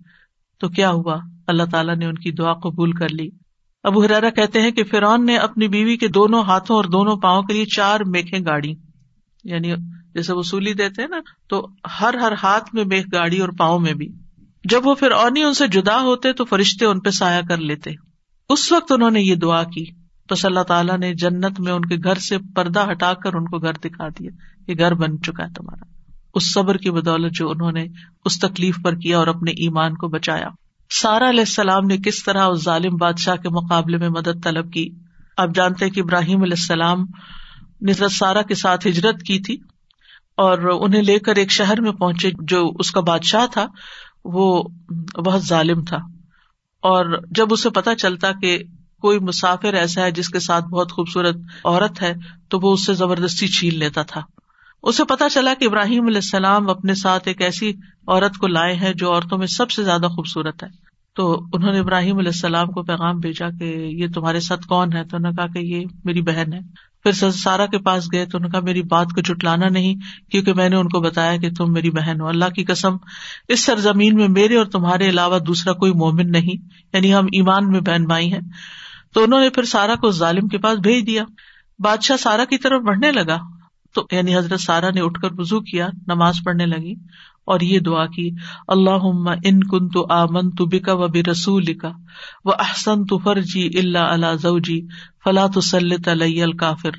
تو 0.59 0.69
کیا 0.69 0.91
ہوا؟ 0.91 1.17
اللہ 1.47 1.63
تعالیٰ 1.71 1.95
نے 1.95 2.05
ان 2.05 2.15
کی 2.15 2.31
دعا 2.31 2.53
قبول 2.53 2.91
کر 2.91 3.09
لی۔ 3.09 3.29
ابو 3.83 4.03
حرارا 4.03 4.29
کہتے 4.29 4.61
ہیں 4.61 4.71
کہ 4.71 4.83
فرعون 4.83 5.25
نے 5.25 5.37
اپنی 5.37 5.67
بیوی 5.67 5.97
کے 5.97 6.07
دونوں 6.07 6.43
ہاتھوں 6.43 6.75
اور 6.75 6.83
دونوں 6.83 7.17
پاؤں 7.17 7.43
کے 7.43 7.53
لیے 7.53 7.65
چار 7.65 7.99
میکھیں 7.99 8.39
گاڑی۔ 8.39 8.73
یعنی 9.43 9.73
جیسے 10.13 10.33
وصولی 10.33 10.73
دیتے 10.73 11.01
ہیں 11.01 11.09
نا، 11.09 11.17
تو 11.49 11.67
ہر 12.01 12.13
ہر 12.13 12.33
ہاتھ 12.43 12.75
میں 12.75 12.85
میک 12.85 13.13
گاڑی 13.13 13.39
اور 13.39 13.49
پاؤں 13.49 13.79
میں 13.79 13.93
بھی۔ 13.93 14.07
جب 14.63 14.87
وہ 14.87 14.95
فرعونی 14.95 15.43
ان 15.43 15.53
سے 15.53 15.67
جدا 15.67 16.01
ہوتے 16.01 16.33
تو 16.33 16.45
فرشتے 16.45 16.85
ان 16.85 16.99
پہ 16.99 17.09
سایہ 17.09 17.41
کر 17.47 17.57
لیتے۔ 17.57 17.91
اس 18.49 18.71
وقت 18.71 18.91
انہوں 18.91 19.11
نے 19.11 19.21
یہ 19.21 19.35
دعا 19.35 19.63
کی۔ 19.63 20.00
بس 20.31 20.45
اللہ 20.45 20.63
تعالیٰ 20.63 20.97
نے 20.97 21.13
جنت 21.13 21.59
میں 21.59 21.71
ان 21.71 21.85
کے 21.85 21.95
گھر 22.03 22.15
سے 22.15 22.37
پردہ 22.55 22.91
ہٹا 22.91 23.13
کر 23.13 23.33
ان 23.33 23.45
کو 23.45 23.59
گھر 23.59 23.73
دکھا 23.73 24.07
دیا 24.07 24.29
یہ 24.67 24.75
گھر 24.77 24.93
بن 24.93 25.21
چکا 25.21 25.43
ہے 25.43 25.53
تمہارا۔ 25.55 25.83
اس 26.33 26.53
صبر 26.53 26.77
کی 26.77 26.91
بدولت 26.91 27.33
جو 27.33 27.49
انہوں 27.49 27.71
نے 27.71 27.85
اس 28.25 28.39
تکلیف 28.39 28.75
پر 28.83 28.95
کیا 28.95 29.17
اور 29.17 29.27
اپنے 29.27 29.51
ایمان 29.51 29.95
کو 29.95 30.07
بچایا۔ 30.07 30.47
سارا 30.89 31.29
علیہ 31.29 31.39
السلام 31.39 31.85
نے 31.85 31.97
کس 31.97 32.23
طرح 32.23 32.45
اس 32.45 32.63
ظالم 32.63 32.95
بادشاہ 32.95 33.35
کے 33.35 33.49
مقابلے 33.49 33.97
میں 33.97 34.09
مدد 34.09 34.43
طلب 34.43 34.73
کی؟ 34.73 34.89
آپ 35.37 35.49
جانتے 35.55 35.89
کہ 35.89 35.99
ابراہیم 35.99 36.41
علیہ 36.41 36.59
السلام 36.59 37.05
نصرت 37.81 38.11
سارا 38.11 38.41
کے 38.41 38.55
ساتھ 38.55 38.87
ہجرت 38.87 39.23
کی 39.23 39.39
تھی 39.39 39.57
اور 40.37 40.57
انہیں 40.81 41.01
لے 41.01 41.19
کر 41.19 41.35
ایک 41.35 41.51
شہر 41.51 41.81
میں 41.81 41.91
پہنچے 41.91 42.31
جو 42.41 42.71
اس 42.79 42.91
کا 42.91 43.01
بادشاہ 43.01 43.45
تھا، 43.51 43.67
وہ 44.25 44.63
بہت 45.25 45.45
ظالم 45.45 45.83
تھا۔ 45.83 45.97
اور 46.81 47.21
جب 47.31 47.47
اسے 47.49 47.69
پتا 47.69 47.95
چلتا 47.95 48.31
کہ 48.41 48.63
کوئی 49.01 49.19
مسافر 49.19 49.73
ایسا 49.73 50.01
ہے 50.01 50.11
جس 50.11 50.29
کے 50.29 50.39
ساتھ 50.39 50.65
بہت 50.65 50.91
خوبصورت 50.91 51.35
عورت 51.65 52.01
ہے 52.01 52.13
تو 52.49 52.59
وہ 52.59 52.73
اس 52.73 52.85
سے 52.85 52.93
زبردستی 52.93 53.47
چھین 53.47 53.79
لیتا 53.79 54.01
تھا۔ 54.01 54.21
اسے 54.83 55.03
پتا 55.03 55.29
چلا 55.29 55.53
کہ 55.59 55.65
ابراہیم 55.65 56.05
علیہ 56.05 56.17
السلام 56.17 56.69
اپنے 56.69 56.95
ساتھ 56.95 57.27
ایک 57.27 57.41
ایسی 57.41 57.73
عورت 58.07 58.37
کو 58.37 58.47
لائے 58.47 58.75
ہیں 58.75 58.93
جو 58.93 59.13
عورتوں 59.13 59.37
میں 59.37 59.47
سب 59.47 59.71
سے 59.71 59.83
زیادہ 59.83 60.07
خوبصورت 60.07 60.63
ہے۔ 60.63 60.69
تو 61.15 61.45
انہوں 61.53 61.73
نے 61.73 61.79
ابراہیم 61.79 62.17
علیہ 62.17 62.31
السلام 62.33 62.67
کو 62.67 62.83
پیغام 62.83 63.19
بھیجا 63.19 63.49
کہ 63.59 63.63
یہ 63.63 64.07
تمہارے 64.13 64.39
ساتھ 64.39 64.67
کون 64.67 64.93
ہے؟ 64.93 65.03
تو 65.03 65.17
انہوں 65.17 65.31
نے 65.31 65.35
کہا 65.35 65.47
کہ 65.47 65.65
یہ 65.65 65.85
میری 66.03 66.21
بہن 66.21 66.53
ہے۔ 66.53 66.91
پھر 67.03 67.31
سارا 67.31 67.65
کے 67.65 67.77
پاس 67.77 68.13
گئے 68.13 68.25
تو 68.25 68.37
انہوں 68.37 68.49
نے 68.49 68.51
کہا 68.51 68.65
میری 68.65 68.81
بات 68.81 69.05
کو 69.15 69.21
جٹلانا 69.21 69.69
نہیں 69.69 69.95
کیونکہ 70.31 70.53
میں 70.53 70.69
نے 70.69 70.75
ان 70.75 70.89
کو 70.89 70.99
بتایا 70.99 71.37
کہ 71.37 71.49
تم 71.57 71.73
میری 71.73 71.89
بہن 71.89 72.21
ہو۔ 72.21 72.27
اللہ 72.27 72.45
کی 72.45 72.63
قسم، 72.63 72.95
اس 73.47 73.65
سرزمین 73.65 74.15
میں 74.15 74.27
میرے 74.27 74.55
اور 74.57 74.65
تمہارے 74.65 75.09
علاوہ 75.09 75.39
دوسرا 75.39 75.73
کوئی 75.73 75.91
مومن 75.91 76.31
نہیں 76.31 76.65
یعنی 76.93 77.13
ہم 77.13 77.25
ایمان 77.25 77.71
میں 77.71 77.79
بہن 77.79 78.05
بھائی 78.05 78.33
ہیں۔ 78.33 78.41
تو 79.13 79.23
انہوں 79.23 79.41
نے 79.41 79.49
پھر 79.49 79.63
سارا 79.63 79.95
کو 79.95 80.11
ظالم 80.11 80.47
کے 80.47 80.57
پاس 80.57 80.79
بھیج 80.79 81.07
دیا۔ 81.07 81.23
بادشاہ 81.79 82.17
سارا 82.17 82.45
کی 82.45 82.57
طرف 82.57 82.81
بڑھنے 82.81 83.11
لگا۔ 83.11 83.37
تو 83.95 84.07
یعنی 84.11 84.37
حضرت 84.37 84.59
سارا 84.59 84.89
نے 84.89 85.01
اٹھ 85.01 85.21
کر 85.21 85.27
وزو 85.31 85.59
کیا، 85.61 85.87
نماز 86.07 86.35
پڑھنے 86.45 86.65
لگی 86.65 86.93
اور 87.45 87.59
یہ 87.59 87.79
دعا 87.79 88.05
کی 88.05 88.29
اللہ 88.67 89.03
ان 89.43 89.63
کن 89.63 89.89
تو 89.89 90.05
آمن 90.09 90.49
تو 90.49 90.65
بکا 90.65 90.93
و 90.93 91.07
بے 91.07 91.23
رسول 91.31 91.77
کا 91.77 91.91
وہ 92.45 92.53
احسن 92.59 93.05
تو 93.05 93.17
فرجی 93.17 93.77
اللہ 93.77 93.99
اللہ 93.99 94.35
زوجی 94.41 94.87
فلاں 95.23 95.47
تو 95.47 95.61
سلط 95.61 96.07
الکافر۔ 96.07 96.89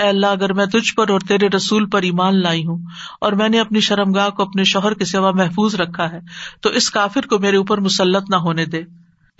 اے 0.00 0.08
اللہ، 0.08 0.26
اگر 0.26 0.52
میں 0.52 0.66
تجھ 0.66 0.94
پر 0.94 1.10
اور 1.10 1.20
تیرے 1.20 1.48
رسول 1.48 1.88
پر 1.88 2.02
ایمان 2.02 2.42
لائی 2.42 2.66
ہوں 2.66 2.78
اور 3.20 3.32
میں 3.32 3.48
نے 3.48 3.60
اپنی 3.60 3.80
شرمگاہ 3.80 4.28
کو 4.28 4.42
اپنے 4.42 4.64
شوہر 4.64 4.94
کے 4.94 5.04
سوا 5.04 5.30
محفوظ 5.30 5.74
رکھا 5.74 6.12
ہے، 6.12 6.18
تو 6.62 6.68
اس 6.68 6.90
کافر 6.90 7.26
کو 7.26 7.38
میرے 7.38 7.56
اوپر 7.56 7.78
مسلط 7.78 8.30
نہ 8.30 8.36
ہونے 8.36 8.64
دے۔ 8.64 8.82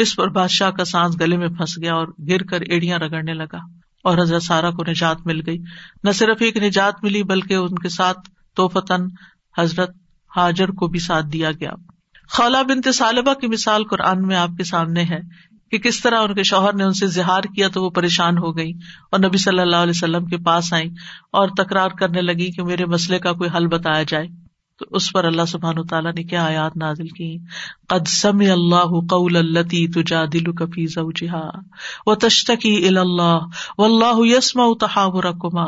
اس 0.00 0.16
پر 0.16 0.28
بادشاہ 0.28 0.70
کا 0.70 0.84
سانس 0.84 1.20
گلے 1.20 1.36
میں 1.36 1.48
پھنس 1.48 1.78
گیا 1.82 1.94
اور 1.94 2.08
گر 2.28 2.42
کر 2.42 2.60
ایڑیاں 2.60 2.98
رگڑنے 2.98 3.34
لگا 3.34 3.58
اور 4.04 4.18
حضرت 4.18 4.42
سارا 4.42 4.70
کو 4.70 4.84
نجات 4.88 5.26
مل 5.26 5.40
گئی۔ 5.46 5.58
نہ 6.04 6.10
صرف 6.10 6.36
ایک 6.40 6.56
نجات 6.56 7.04
ملی 7.04 7.22
بلکہ 7.22 7.54
ان 7.54 7.74
کے 7.74 7.88
ساتھ 7.88 8.18
توفتن 8.56 9.02
حضرت 9.58 9.90
حاجر 10.36 10.68
کو 10.68 10.86
بھی 10.86 10.98
ساتھ 10.98 11.26
دیا 11.26 11.50
گیا۔ 11.52 11.70
خولا 12.28 12.62
بنت 12.62 12.88
صالبہ 12.94 13.34
کی 13.34 13.46
مثال 13.46 13.84
قرآن 13.84 14.26
میں 14.26 14.36
آپ 14.36 14.50
کے 14.58 14.64
سامنے 14.64 15.02
ہے 15.02 15.20
کہ 15.70 15.78
کس 15.78 16.00
طرح 16.00 16.18
ان 16.18 16.34
کے 16.34 16.42
شوہر 16.42 16.74
نے 16.74 16.84
ان 16.84 16.92
سے 16.92 17.06
زہار 17.06 17.42
کیا 17.42 17.68
تو 17.68 17.84
وہ 17.84 17.90
پریشان 17.90 18.38
ہو 18.38 18.56
گئی 18.56 18.72
اور 19.12 19.20
نبی 19.20 19.38
صلی 19.38 19.58
اللہ 19.58 19.76
علیہ 19.76 19.92
وسلم 19.96 20.24
کے 20.24 20.36
پاس 20.36 20.72
آئی 20.72 20.90
اور 21.32 21.48
تکرار 21.48 21.88
کرنے 21.88 22.20
لگی 22.20 22.50
کہ 22.50 22.62
میرے 22.62 22.84
مسئلے 22.84 23.18
کا 23.18 23.32
کوئی 23.32 23.50
حل 23.56 23.66
بتایا 23.66 24.02
جائے۔ 24.02 24.26
تو 24.80 24.86
اس 24.90 25.12
پر 25.12 25.24
اللہ 25.24 25.42
سبحان 25.48 25.86
تعالیٰ 25.86 26.12
نے 26.12 26.22
کیا 26.22 26.44
آیات 26.44 26.76
نازل 26.76 27.08
کی؟ 27.08 27.38
قد 27.88 28.08
سمع 28.08 28.52
اللہ 28.52 29.00
قول 29.10 29.36
التی 29.36 29.88
تجا 29.88 30.24
دل 30.24 30.52
کفی 30.52 30.86
زوجہا 30.86 31.50
و 32.06 32.14
تشتکی 32.14 32.88
اللہ 32.88 33.38
و 33.78 33.84
اللہ 33.84 34.36
یسما 34.36 34.64
تحاورکما 34.80 35.66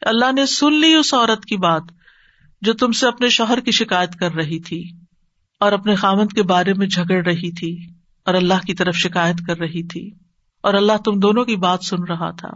اللہ 0.00 0.32
نے 0.32 0.46
سن 0.46 0.74
لی 0.74 0.94
اس 0.94 1.14
عورت 1.14 1.44
کی 1.44 1.56
بات 1.56 1.82
جو 2.62 2.72
تم 2.72 2.92
سے 2.92 3.06
اپنے 3.06 3.28
شوہر 3.28 3.60
کی 3.60 3.70
شکایت 3.70 4.14
کر 4.14 4.34
رہی 4.34 4.60
تھی 4.60 4.90
اور 5.60 5.72
اپنے 5.72 5.94
خامند 5.94 6.32
کے 6.32 6.42
بارے 6.42 6.74
میں 6.74 6.86
جھگڑ 6.86 7.24
رہی 7.24 7.50
تھی 7.52 7.86
اور 8.26 8.34
اللہ 8.34 8.66
کی 8.66 8.74
طرف 8.74 8.94
شکایت 8.94 9.36
کر 9.46 9.58
رہی 9.58 9.82
تھی 9.86 10.10
اور 10.62 10.74
اللہ 10.74 10.92
تم 11.04 11.20
دونوں 11.20 11.44
کی 11.44 11.56
بات 11.56 11.84
سن 11.84 12.02
رہا 12.08 12.30
تھا۔ 12.30 12.50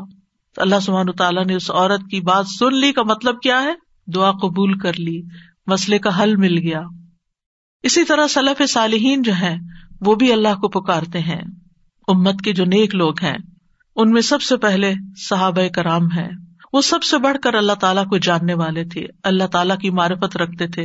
تو 0.55 0.63
اللہ 0.63 0.81
سبحان 0.83 1.13
تعالیٰ 1.13 1.45
نے 1.45 1.55
اس 1.55 1.71
عورت 1.71 2.01
کی 2.11 2.21
بات 2.21 2.47
سن 2.59 2.75
لی 2.75 2.93
کا 2.93 3.03
مطلب 3.03 3.41
کیا 3.41 3.63
ہے؟ 3.63 3.73
دعا 4.15 4.33
قبول 4.33 4.79
کر 4.79 4.93
لی۔ 4.99 5.23
مسئلے 5.67 5.99
کا 5.99 6.23
حل 6.23 6.37
مل 6.37 6.59
گیا۔ 6.59 6.83
اسی 7.83 8.05
طرح 8.05 8.27
سلف 8.27 8.63
صالحین 8.71 9.23
جو 9.23 9.33
ہے 9.41 9.57
وہ 10.01 10.15
بھی 10.15 10.33
اللہ 10.33 10.55
کو 10.61 10.69
پکارتے 10.69 11.19
ہیں۔ 11.19 11.43
امت 12.09 12.41
کے 12.45 12.53
جو 12.53 12.65
نیک 12.65 12.95
لوگ 12.95 13.15
ہیں، 13.23 13.37
ان 13.97 14.11
میں 14.11 14.21
سب 14.21 14.43
سے 14.43 14.57
پہلے 14.57 14.95
صحابہ 15.17 15.69
کرام 15.69 16.13
ہے 16.17 16.29
وہ 16.73 16.81
سب 16.81 17.03
سے 17.03 17.19
بڑھ 17.19 17.37
کر 17.43 17.55
اللہ 17.55 17.73
تعالیٰ 17.73 18.07
کو 18.07 18.19
جاننے 18.19 18.55
والے 18.55 18.85
تھے۔ 18.85 19.07
اللہ 19.25 19.45
تعالیٰ 19.45 19.79
کی 19.79 19.91
معرفت 19.91 20.37
رکھتے 20.37 20.67
تھے۔ 20.67 20.85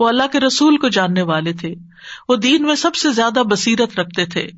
وہ 0.00 0.08
اللہ 0.08 0.22
کے 0.32 0.40
رسول 0.40 0.76
کو 0.76 0.88
جاننے 0.88 1.22
والے 1.22 1.52
تھے۔ 1.52 1.74
وہ 2.28 2.36
دین 2.36 2.62
میں 2.62 2.74
سب 2.74 2.94
سے 2.94 3.10
زیادہ 3.10 3.42
بصیرت 3.42 3.98
رکھتے 3.98 4.24
تھے۔ 4.24 4.48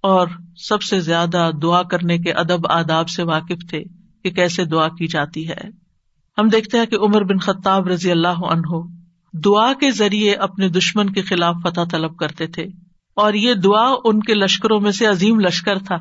اور 0.00 0.28
سب 0.56 0.82
سے 0.82 1.00
زیادہ 1.00 1.50
دعا 1.62 1.82
کرنے 1.82 2.18
کے 2.18 2.32
ادب 2.32 2.66
آداب 2.68 3.08
سے 3.08 3.22
واقف 3.22 3.70
تھے 3.70 3.84
کہ 4.24 4.30
کیسے 4.30 4.64
دعا 4.64 4.88
کی 4.88 5.06
جاتی 5.06 5.48
ہے۔ 5.48 5.60
ہم 6.38 6.48
دیکھتے 6.48 6.78
ہیں 6.78 6.86
کہ 6.86 6.96
عمر 6.96 7.24
بن 7.24 7.38
خطاب 7.38 7.88
رضی 7.88 8.10
اللہ 8.10 8.28
عنہ 8.28 8.95
دعا 9.44 9.72
کے 9.72 9.90
ذریعے 9.90 10.34
اپنے 10.34 10.68
دشمن 10.68 11.10
کے 11.10 11.22
خلاف 11.22 11.54
فتح 11.64 11.80
طلب 11.90 12.16
کرتے 12.16 12.46
تھے 12.46 12.66
اور 13.16 13.34
یہ 13.34 13.54
دعا 13.54 13.94
ان 14.04 14.20
کے 14.20 14.34
لشکروں 14.34 14.80
میں 14.80 14.92
سے 14.92 15.06
عظیم 15.06 15.40
لشکر 15.40 15.78
تھا۔ 15.78 15.96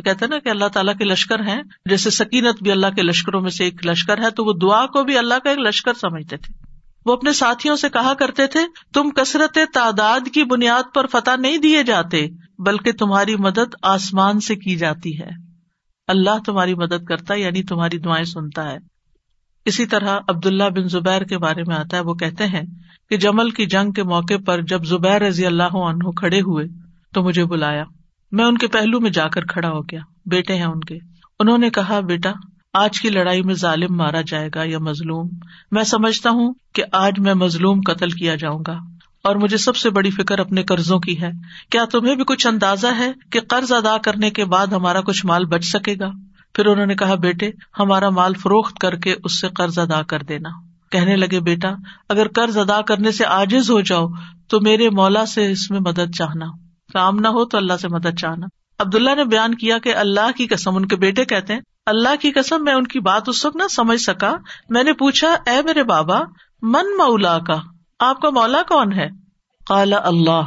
کہتے 0.00 0.26
نا 0.26 0.38
کہ 0.38 0.48
اللہ 0.48 0.68
تعالیٰ 0.68 0.96
کے 0.96 1.04
لشکر 1.04 1.40
ہیں، 1.40 1.62
جیسے 1.86 2.10
سکینت 2.10 2.62
بھی 2.62 2.70
اللہ 2.70 2.86
کے 2.96 3.02
لشکروں 3.02 3.40
میں 3.40 3.50
سے 3.50 3.64
ایک 3.64 3.86
لشکر 3.86 4.18
ہے، 4.18 4.30
تو 4.30 4.44
وہ 4.44 4.52
دعا 4.52 4.86
کو 4.86 5.04
بھی 5.04 5.18
اللہ 5.18 5.34
کا 5.44 5.50
ایک 5.50 5.58
لشکر 5.58 5.94
سمجھتے 5.94 6.36
تھے۔ 6.36 6.54
وہ 7.06 7.12
اپنے 7.12 7.32
ساتھیوں 7.32 7.76
سے 7.76 7.88
کہا 7.88 8.14
کرتے 8.14 8.46
تھے، 8.46 8.60
تم 8.94 9.10
کثرت 9.10 9.58
تعداد 9.74 10.20
کی 10.34 10.44
بنیاد 10.44 10.94
پر 10.94 11.06
فتح 11.06 11.36
نہیں 11.38 11.58
دیے 11.58 11.82
جاتے، 11.82 12.26
بلکہ 12.58 12.92
تمہاری 12.92 13.36
مدد 13.36 13.74
آسمان 13.82 14.40
سے 14.40 14.56
کی 14.56 14.76
جاتی 14.76 15.20
ہے۔ 15.20 15.28
اللہ 16.08 16.38
تمہاری 16.46 16.74
مدد 16.74 17.04
کرتا 17.04 17.34
یعنی 17.34 17.62
تمہاری 17.62 17.98
دعائیں 17.98 18.24
سنتا 18.24 18.70
ہے۔ 18.72 18.93
اسی 19.64 19.86
طرح 19.86 20.18
عبد 20.28 20.46
اللہ 20.46 20.64
بن 20.64 20.88
زبیر 20.88 21.22
کے 21.22 21.38
بارے 21.38 21.62
میں 21.66 21.76
آتا 21.76 21.96
ہے، 21.96 22.02
وہ 22.02 22.14
کہتے 22.14 22.46
ہیں 22.46 22.62
کہ 23.10 23.16
جمل 23.16 23.50
کی 23.50 23.66
جنگ 23.66 23.92
کے 23.92 24.02
موقع 24.02 24.34
پر 24.46 24.60
جب 24.62 24.84
زبیر 24.84 25.22
رضی 25.22 25.46
اللہ 25.46 25.76
عنہ 25.76 26.10
کھڑے 26.10 26.40
ہوئے 26.40 26.66
تو 27.14 27.22
مجھے 27.22 27.44
بلایا۔ 27.44 27.84
میں 28.32 28.44
ان 28.44 28.58
کے 28.58 28.66
پہلو 28.66 29.00
میں 29.00 29.10
جا 29.10 29.28
کر 29.28 29.44
کھڑا 29.44 29.70
ہو 29.70 29.80
گیا۔ 29.80 30.00
بیٹے 30.26 30.54
ہیں 30.54 30.64
ان 30.64 30.80
کے۔ 30.80 30.98
انہوں 31.40 31.58
نے 31.58 31.70
کہا، 31.70 32.00
بیٹا، 32.00 32.32
آج 32.72 33.00
کی 33.00 33.10
لڑائی 33.10 33.42
میں 33.42 33.54
ظالم 33.54 33.96
مارا 33.96 34.20
جائے 34.26 34.48
گا 34.54 34.62
یا 34.64 34.78
مظلوم؟ 34.78 35.28
میں 35.70 35.84
سمجھتا 35.84 36.30
ہوں 36.30 36.54
کہ 36.74 36.82
آج 36.92 37.12
میں 37.18 37.34
مظلوم 37.34 37.80
قتل 37.86 38.10
کیا 38.10 38.34
جاؤں 38.34 38.62
گا۔ 38.66 38.78
اور 39.24 39.36
مجھے 39.36 39.56
سب 39.56 39.76
سے 39.76 39.90
بڑی 39.90 40.10
فکر 40.10 40.38
اپنے 40.38 40.62
قرضوں 40.62 40.98
کی 40.98 41.22
ہے۔ 41.22 41.30
کیا 41.70 41.84
تمہیں 41.84 42.14
بھی 42.14 42.24
کچھ 42.26 42.46
اندازہ 42.46 42.86
ہے 42.98 43.12
کہ 43.30 43.40
قرض 43.48 43.72
ادا 43.72 43.98
کرنے 43.98 44.30
کے 44.30 44.44
بعد 44.44 44.66
ہمارا 44.66 45.00
کچھ 45.00 45.26
مال 45.26 45.44
بچ 45.44 45.64
سکے 45.64 45.94
گا؟ 46.00 46.10
پھر 46.54 46.66
انہوں 46.66 46.86
نے 46.86 46.94
کہا، 46.94 47.14
بیٹے، 47.14 47.50
ہمارا 47.78 48.10
مال 48.10 48.34
فروخت 48.34 48.78
کر 48.78 48.96
کے 48.96 49.14
اس 49.24 49.40
سے 49.40 49.48
قرض 49.48 49.78
ادا 49.78 50.02
کر 50.02 50.22
دینا۔ 50.22 50.48
کہنے 50.90 51.16
لگے، 51.16 51.40
بیٹا، 51.40 51.68
اگر 52.08 52.28
قرض 52.28 52.58
ادا 52.58 52.80
کرنے 52.80 53.10
سے 53.10 53.24
آجز 53.26 53.70
ہو 53.70 53.80
جاؤ، 53.80 54.08
تو 54.48 54.60
میرے 54.60 54.90
مولا 54.90 55.26
سے 55.26 55.50
اس 55.50 55.70
میں 55.70 55.80
مدد 55.80 56.14
چاہنا۔ 56.18 56.46
کام 56.92 57.16
نہ 57.16 57.28
ہو 57.28 57.44
تو 57.44 57.58
اللہ 57.58 57.72
سے 57.80 57.88
مدد 57.88 58.18
چاہنا۔ 58.18 58.46
عبداللہ 58.78 59.14
نے 59.14 59.24
بیان 59.24 59.54
کیا 59.54 59.78
کہ 59.78 59.96
اللہ 59.96 60.30
کی 60.36 60.46
قسم، 60.46 60.76
ان 60.76 60.86
کے 60.86 60.96
بیٹے 60.96 61.24
کہتے 61.24 61.52
ہیں، 61.52 61.60
اللہ 61.86 62.16
کی 62.20 62.30
قسم، 62.30 62.64
میں 62.64 62.74
ان 62.74 62.86
کی 62.86 63.00
بات 63.00 63.28
اس 63.28 63.46
وقت 63.46 63.56
نہ 63.56 63.68
سمجھ 63.70 64.00
سکا۔ 64.00 64.36
میں 64.68 64.82
نے 64.82 64.92
پوچھا، 64.92 65.32
اے 65.46 65.62
میرے 65.62 65.82
بابا، 65.82 66.20
من 66.62 66.86
مولا 66.86 67.38
کا؟ 67.38 67.56
آپ 67.98 68.20
کا 68.20 68.30
مولا 68.30 68.62
کون 68.62 68.92
ہے؟ 68.92 69.06
کالا 69.66 69.96
اللہ۔ 70.04 70.42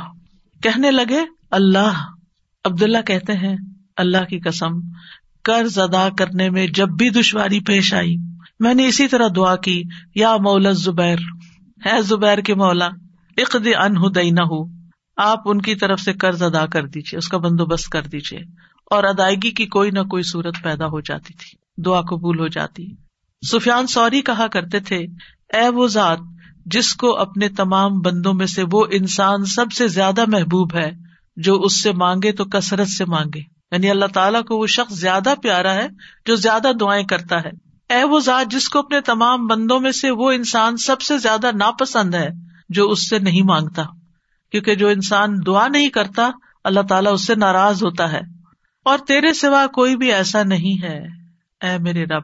کہنے 0.64 0.92
لگے، 0.92 1.26
اللہ۔ 1.52 2.06
عبداللہ 2.66 3.02
کہتے 3.02 3.34
ہیں، 3.34 3.56
اللہ 3.98 4.26
کی 4.30 4.40
قسم۔ 4.40 4.80
قرض 5.48 5.80
ادا 5.80 6.10
کرنے 6.18 6.50
میں 6.50 6.68
جب 6.68 6.88
بھی 6.88 7.10
دشواری 7.10 7.60
پیش 7.60 7.94
آئی۔ 7.94 8.16
میں 8.60 8.74
نے 8.74 8.88
اسی 8.88 9.08
طرح 9.08 9.28
دعا 9.36 9.56
کی، 9.56 9.84
یا 10.16 10.38
مولا 10.38 10.72
زبیر 10.72 11.18
ہے 11.86 12.02
زبیر 12.02 12.38
کے 12.38 12.56
مولا 12.56 12.90
اقد 13.38 13.68
ان 13.78 13.98
ہو 14.40 14.66
آپ 15.18 15.40
ان 15.46 15.62
کی 15.62 15.76
طرف 15.76 16.00
سے 16.00 16.14
قرض 16.14 16.44
ادا 16.44 16.66
کر 16.66 16.86
دیجیے 16.86 17.18
اس 17.18 17.28
کا 17.28 17.38
بندوبست 17.38 17.90
کر 17.90 18.02
دیجیے 18.02 18.40
اور 18.92 19.04
ادائیگی 19.04 19.52
کی 19.52 19.66
کوئی 19.66 19.92
نہ 19.92 20.00
کوئی 20.00 20.24
صورت 20.24 20.56
پیدا 20.64 20.86
ہو 20.86 21.00
جاتی 21.00 21.34
تھی، 21.34 21.82
دعا 21.82 22.02
قبول 22.02 22.40
ہو 22.40 22.48
جاتی۔ 22.48 22.88
سفیان 23.52 23.88
سوری 23.88 24.22
کہا 24.22 24.48
کرتے 24.48 24.80
تھے، 24.80 24.98
اے 25.54 25.70
وہ 25.70 25.88
ذات، 25.88 26.20
جس 26.66 26.96
کو 26.96 27.18
اپنے 27.18 27.50
تمام 27.50 28.00
بندوں 28.00 28.34
میں 28.34 28.46
سے 28.46 28.64
وہ 28.72 28.86
انسان 28.92 29.46
سب 29.46 29.72
سے 29.72 29.88
زیادہ 29.88 30.24
محبوب 30.28 30.76
ہے، 30.76 30.92
جو 31.38 31.62
اس 31.62 31.84
سے 31.84 31.92
مانگے 31.92 32.32
تو 32.32 32.46
کثرت 32.46 32.88
سے 32.88 33.06
مانگے۔ 33.06 33.57
یعنی 33.72 33.90
اللہ 33.90 34.06
تعالیٰ 34.14 34.44
کو 34.44 34.58
وہ 34.58 34.68
شخص 34.68 34.94
زیادہ 34.94 35.34
پیارا 35.44 35.74
ہے 35.74 35.88
جو 36.26 36.36
زیادہ 36.36 36.72
دعائیں 36.80 37.06
کرتا 37.06 37.40
ہے۔ 37.40 37.50
اے 37.90 38.04
وہ 38.04 38.20
ذات 38.20 38.52
جس 38.52 38.70
کو 38.70 38.80
اپنے 38.80 39.02
تمام 39.02 39.48
بندوں 39.48 39.80
میں 39.80 39.92
سے 39.92 40.12
وہ 40.12 40.32
انسان 40.32 40.78
سب 40.78 41.02
سے 41.02 41.18
زیادہ 41.18 41.50
ناپسند 41.54 42.16
ہے 42.16 42.28
جو 42.70 42.90
اس 42.90 43.10
سے 43.10 43.20
نہیں 43.20 43.42
مانگتا۔ 43.42 43.84
کیونکہ 44.52 44.76
جو 44.76 44.88
انسان 44.88 45.36
دعا 45.46 45.68
نہیں 45.68 45.90
کرتا، 45.90 46.30
اللہ 46.64 46.80
تعالیٰ 46.90 47.14
اس 47.14 47.28
سے 47.28 47.36
ناراض 47.36 47.84
ہوتا 47.84 48.12
ہے۔ 48.12 48.22
اور 48.86 48.98
تیرے 48.98 49.34
سوا 49.34 49.68
کوئی 49.68 49.98
بھی 49.98 50.14
ایسا 50.14 50.44
نہیں 50.44 50.84
ہے۔ 50.84 51.00
اے 51.62 51.78
میرے 51.78 52.06
رب، 52.06 52.24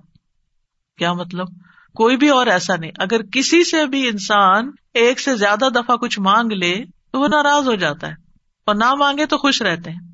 کیا 0.97 1.13
مطلب؟ 1.13 1.47
کوئی 1.95 2.17
بھی 2.17 2.29
اور 2.29 2.47
ایسا 2.47 2.75
نہیں۔ 2.75 2.91
اگر 2.99 3.21
کسی 3.23 3.63
سے 3.63 3.85
بھی 3.85 4.07
انسان 4.07 4.71
ایک 4.93 5.19
سے 5.19 5.35
زیادہ 5.35 5.65
دفعہ 5.75 5.95
کچھ 5.95 6.19
مانگ 6.19 6.51
لے، 6.51 6.83
تو 7.11 7.19
وہ 7.19 7.27
ناراض 7.27 7.67
ہو 7.67 7.75
جاتا 7.75 8.07
ہے۔ 8.07 8.13
اور 8.65 8.75
نہ 8.75 8.93
مانگے 8.93 9.25
تو 9.25 9.37
خوش 9.37 9.61
رہتے 9.61 9.91
ہیں۔ 9.91 10.12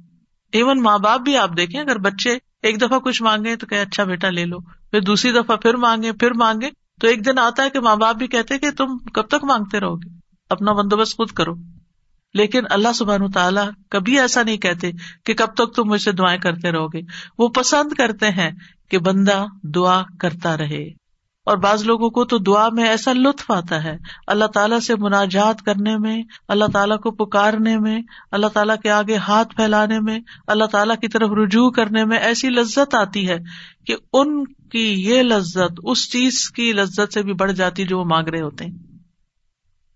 ایون 0.51 0.81
ماں 0.81 0.97
باپ 0.97 1.21
بھی 1.21 1.37
آپ 1.37 1.49
دیکھیں، 1.57 1.81
اگر 1.81 1.97
بچے 1.97 2.37
ایک 2.63 2.81
دفعہ 2.81 2.99
کچھ 2.99 3.23
مانگے 3.23 3.55
تو 3.55 3.67
کہ 3.67 3.75
اچھا 3.75 4.03
بیٹا 4.03 4.29
لے 4.29 4.45
لو۔ 4.45 4.59
پھر 4.59 5.01
دوسری 5.01 5.31
دفعہ 5.31 5.55
پھر 5.55 5.73
مانگے 5.73 6.11
پھر 6.11 6.33
مانگے 6.33 6.69
تو 7.01 7.07
ایک 7.07 7.25
دن 7.25 7.39
آتا 7.39 7.63
ہے 7.63 7.69
کہ 7.69 7.79
ماں 7.79 7.95
باپ 7.95 8.15
بھی 8.15 8.27
کہتے 8.27 8.57
کہ 8.57 8.71
تم 8.71 8.97
کب 8.97 9.21
تک 9.21 9.43
مانگتے 9.43 9.79
رہو 9.79 9.95
گے؟ 9.95 10.09
اپنا 10.49 10.71
بندوبست 10.71 11.17
خود 11.17 11.31
کرو۔ 11.31 11.55
لیکن 12.33 12.63
اللہ 12.69 12.93
سبحان 12.95 13.31
تعالیٰ 13.31 13.69
کبھی 13.89 14.19
ایسا 14.19 14.43
نہیں 14.43 14.57
کہتے 14.57 14.91
کہ 15.25 15.33
کب 15.33 15.45
تک 15.45 15.75
تم 15.75 15.83
مجھ 15.85 16.01
سے 16.01 16.11
دعائیں 16.11 16.39
کرتے 16.39 16.71
رہو 16.71 16.87
گے۔ 16.87 17.01
وہ 17.37 17.47
پسند 17.47 17.93
کرتے 17.93 18.29
ہیں 18.29 18.51
کہ 18.89 18.97
بندہ 18.97 19.45
دعا 19.63 20.03
کرتا 20.19 20.57
رہے۔ 20.57 20.98
اور 21.49 21.57
بعض 21.57 21.83
لوگوں 21.83 22.09
کو 22.09 22.25
تو 22.25 22.37
دعا 22.37 22.69
میں 22.69 22.89
ایسا 22.89 23.13
لطف 23.13 23.51
آتا 23.51 23.83
ہے۔ 23.83 23.97
اللہ 24.27 24.45
تعالیٰ 24.45 24.79
سے 24.79 24.95
مناجات 24.95 25.61
کرنے 25.61 25.97
میں، 25.97 26.23
اللہ 26.47 26.65
تعالیٰ 26.73 26.99
کو 26.99 27.11
پکارنے 27.11 27.79
میں، 27.79 28.01
اللہ 28.31 28.47
تعالیٰ 28.47 28.75
کے 28.83 28.91
آگے 28.91 29.15
ہاتھ 29.15 29.55
پھیلانے 29.55 29.99
میں، 29.99 30.19
اللہ 30.47 30.63
تعالیٰ 30.63 30.95
کی 30.95 31.07
طرف 31.07 31.29
رجوع 31.31 31.69
کرنے 31.69 32.05
میں 32.05 32.17
ایسی 32.17 32.49
لذت 32.49 32.95
آتی 32.95 33.29
ہے 33.29 33.37
کہ 33.85 33.95
ان 34.13 34.45
کی 34.45 34.93
یہ 34.93 35.21
لذت، 35.21 35.79
اس 35.83 36.11
چیز 36.11 36.49
کی 36.49 36.73
لذت 36.73 37.13
سے 37.13 37.21
بھی 37.21 37.33
بڑھ 37.33 37.51
جاتی 37.51 37.85
جو 37.85 37.99
وہ 37.99 38.05
مانگ 38.05 38.27
رہے 38.27 38.41
ہوتے 38.41 38.65
ہیں۔ 38.65 38.73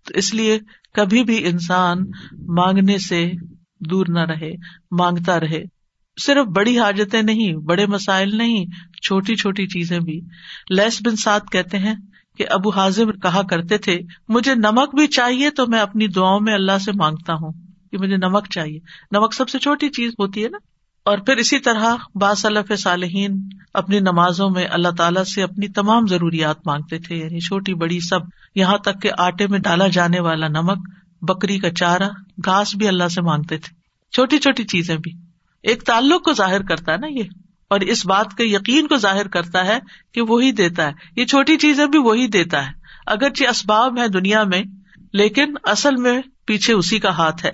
تو 0.06 0.14
اس 0.14 0.34
لیے 0.34 0.58
کبھی 0.94 1.24
بھی 1.24 1.46
انسان 1.46 1.98
مانگنے 2.32 2.98
سے 2.98 3.32
دور 3.80 4.06
نہ 4.08 4.20
رہے، 4.20 4.52
مانگتا 4.90 5.40
رہے۔ 5.40 5.73
صرف 6.20 6.46
بڑی 6.46 6.78
حاجتیں 6.78 7.22
نہیں، 7.22 7.52
بڑے 7.52 7.86
مسائل 7.86 8.36
نہیں، 8.36 8.66
چھوٹی 9.02 9.34
چھوٹی 9.34 9.66
چیزیں 9.66 10.00
بھی۔ 10.00 10.20
لیس 10.70 11.02
بن 11.06 11.16
سات 11.16 11.42
کہتے 11.52 11.78
ہیں 11.78 11.94
کہ 12.38 12.44
ابو 12.50 12.70
حاضم 12.70 13.12
کہا 13.12 13.42
کرتے 13.42 13.78
تھے، 13.78 13.98
مجھے 14.28 14.54
نمک 14.54 14.94
بھی 14.94 15.06
چاہیے 15.06 15.50
تو 15.50 15.66
میں 15.66 15.80
اپنی 15.80 16.06
دعاؤں 16.06 16.40
میں 16.40 16.54
اللہ 16.54 16.78
سے 16.78 16.92
مانگتا 16.92 17.32
ہوں 17.32 17.52
کہ 17.90 17.98
مجھے 17.98 18.16
نمک 18.16 18.46
چاہیے۔ 18.50 18.78
نمک 19.12 19.34
سب 19.34 19.48
سے 19.48 19.58
چھوٹی 19.58 19.88
چیز 19.88 20.12
ہوتی 20.18 20.44
ہے 20.44 20.48
نا۔ 20.48 20.58
اور 21.04 21.18
پھر 21.18 21.36
اسی 21.36 21.58
طرح 21.58 21.96
باصلف 22.14 22.72
صالحین 22.78 23.48
اپنی 23.74 24.00
نمازوں 24.00 24.50
میں 24.50 24.66
اللہ 24.70 24.88
تعالیٰ 24.98 25.24
سے 25.24 25.42
اپنی 25.42 25.68
تمام 25.68 26.06
ضروریات 26.06 26.56
مانگتے 26.66 26.98
تھے 26.98 27.16
یعنی 27.16 27.40
چھوٹی 27.40 27.74
بڑی 27.74 28.00
سب۔ 28.00 28.20
یہاں 28.54 28.78
تک 28.78 29.02
کہ 29.02 29.10
آٹے 29.18 29.46
میں 29.46 29.58
ڈالا 29.58 29.88
جانے 29.88 30.20
والا 30.20 30.48
نمک، 30.48 30.88
بکری 31.22 31.58
کا 31.58 31.70
چارہ، 31.70 32.08
گھاس 32.44 32.76
بھی 32.76 32.88
اللہ 32.88 33.08
سے 33.08 33.22
مانگتے 33.22 33.58
تھے۔ 33.58 33.74
چھوٹی 34.12 34.38
چھوٹی 34.38 34.64
چیزیں 34.64 34.96
بھی۔ 34.96 35.23
ایک 35.64 35.82
تعلق 35.82 36.24
کو 36.24 36.32
ظاہر 36.32 36.62
کرتا 36.62 36.92
ہے 36.92 36.96
نا 36.96 37.06
یہ، 37.06 37.22
اور 37.70 37.80
اس 37.80 38.06
بات 38.06 38.34
کے 38.36 38.44
یقین 38.44 38.86
کو 38.86 38.96
ظاہر 38.96 39.28
کرتا 39.28 39.64
ہے 39.66 39.78
کہ 40.14 40.22
وہی 40.22 40.52
دیتا 40.52 40.86
ہے۔ 40.86 40.92
یہ 41.16 41.24
چھوٹی 41.24 41.56
چیزیں 41.56 41.86
بھی 41.86 41.98
وہی 41.98 42.26
دیتا 42.26 42.66
ہے۔ 42.66 42.72
اگرچہ 43.06 43.48
اسباب 43.50 43.98
ہے 43.98 44.08
دنیا 44.08 44.42
میں، 44.44 44.62
لیکن 45.12 45.54
اصل 45.64 45.96
میں 45.96 46.20
پیچھے 46.46 46.74
اسی 46.74 46.98
کا 46.98 47.10
ہاتھ 47.10 47.44
ہے۔ 47.44 47.50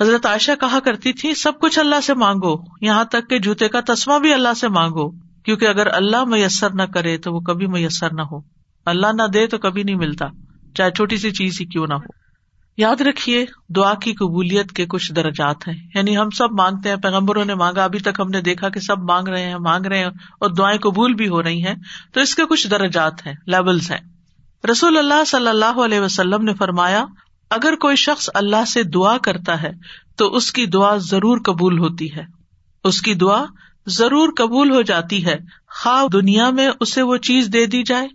حضرت 0.00 0.26
عائشہ 0.26 0.52
کہا 0.60 0.78
کرتی 0.80 1.12
تھی، 1.12 1.34
سب 1.34 1.58
کچھ 1.60 1.78
اللہ 1.78 2.00
سے 2.00 2.14
مانگو، 2.14 2.54
یہاں 2.80 3.04
تک 3.04 3.28
کہ 3.30 3.38
جوتے 3.38 3.68
کا 3.68 3.80
تسما 3.86 4.18
بھی 4.18 4.32
اللہ 4.34 4.54
سے 4.56 4.68
مانگو، 4.68 5.10
کیونکہ 5.42 5.66
اگر 5.66 5.86
اللہ 5.86 6.24
میسر 6.24 6.74
نہ 6.74 6.82
کرے 6.94 7.16
تو 7.18 7.32
وہ 7.32 7.40
کبھی 7.40 7.66
میسر 7.66 8.12
نہ 8.12 8.22
ہو۔ 8.22 8.40
اللہ 8.86 9.12
نہ 9.14 9.26
دے 9.34 9.46
تو 9.46 9.58
کبھی 9.58 9.82
نہیں 9.82 9.96
ملتا، 9.96 10.26
چاہے 10.74 10.90
چھوٹی 10.90 11.16
سی 11.16 11.30
چیز 11.30 11.60
ہی 11.60 11.66
کیوں 11.66 11.86
نہ 11.86 11.94
ہو۔ 11.94 12.21
یاد 12.76 13.00
رکھیے، 13.00 13.44
دعا 13.68 13.94
کی 13.94 14.12
قبولیت 14.12 14.72
کے 14.72 14.86
کچھ 14.86 15.12
درجات 15.12 15.68
ہیں۔ 15.68 15.88
یعنی 15.94 16.16
ہم 16.16 16.30
سب 16.30 16.52
مانگتے 16.52 16.88
ہیں، 16.88 16.96
پیغمبروں 16.96 17.44
نے 17.44 17.54
مانگا، 17.54 17.84
ابھی 17.84 17.98
تک 17.98 18.20
ہم 18.20 18.28
نے 18.28 18.40
دیکھا 18.40 18.68
کہ 18.68 18.80
سب 18.80 18.98
مانگ 18.98 19.28
رہے 19.28 19.46
ہیں، 19.46 19.56
مانگ 19.56 19.86
رہے 19.86 19.98
ہیں 19.98 20.10
اور 20.40 20.50
دعائیں 20.50 20.78
قبول 20.78 21.14
بھی 21.14 21.28
ہو 21.28 21.42
رہی 21.42 21.66
ہیں۔ 21.66 21.74
تو 22.12 22.20
اس 22.20 22.34
کے 22.34 22.42
کچھ 22.48 22.68
درجات 22.68 23.26
ہیں 23.26 23.34
لیولس 23.46 23.90
ہیں۔ 23.90 24.00
رسول 24.70 24.98
اللہ 24.98 25.24
صلی 25.26 25.48
اللہ 25.48 25.80
علیہ 25.84 26.00
وسلم 26.00 26.42
نے 26.42 26.54
فرمایا، 26.54 27.04
اگر 27.50 27.74
کوئی 27.74 27.96
شخص 27.96 28.30
اللہ 28.34 28.64
سے 28.64 28.82
دعا 28.82 29.18
کرتا 29.18 29.62
ہے، 29.62 29.72
تو 30.16 30.36
اس 30.36 30.52
کی 30.52 30.66
دعا 30.66 30.96
ضرور 30.96 31.38
قبول 31.44 31.78
ہوتی 31.78 32.14
ہے۔ 32.14 32.24
اس 32.84 33.02
کی 33.02 33.14
دعا 33.14 33.44
ضرور 33.86 34.28
قبول 34.36 34.70
ہو 34.70 34.82
جاتی 34.82 35.26
ہے۔ 35.26 35.36
خواہ 35.82 36.04
دنیا 36.12 36.50
میں 36.50 36.68
اسے 36.80 37.02
وہ 37.02 37.16
چیز 37.16 37.48
دے 37.52 37.66
دی 37.66 37.82
جائے 37.82 38.08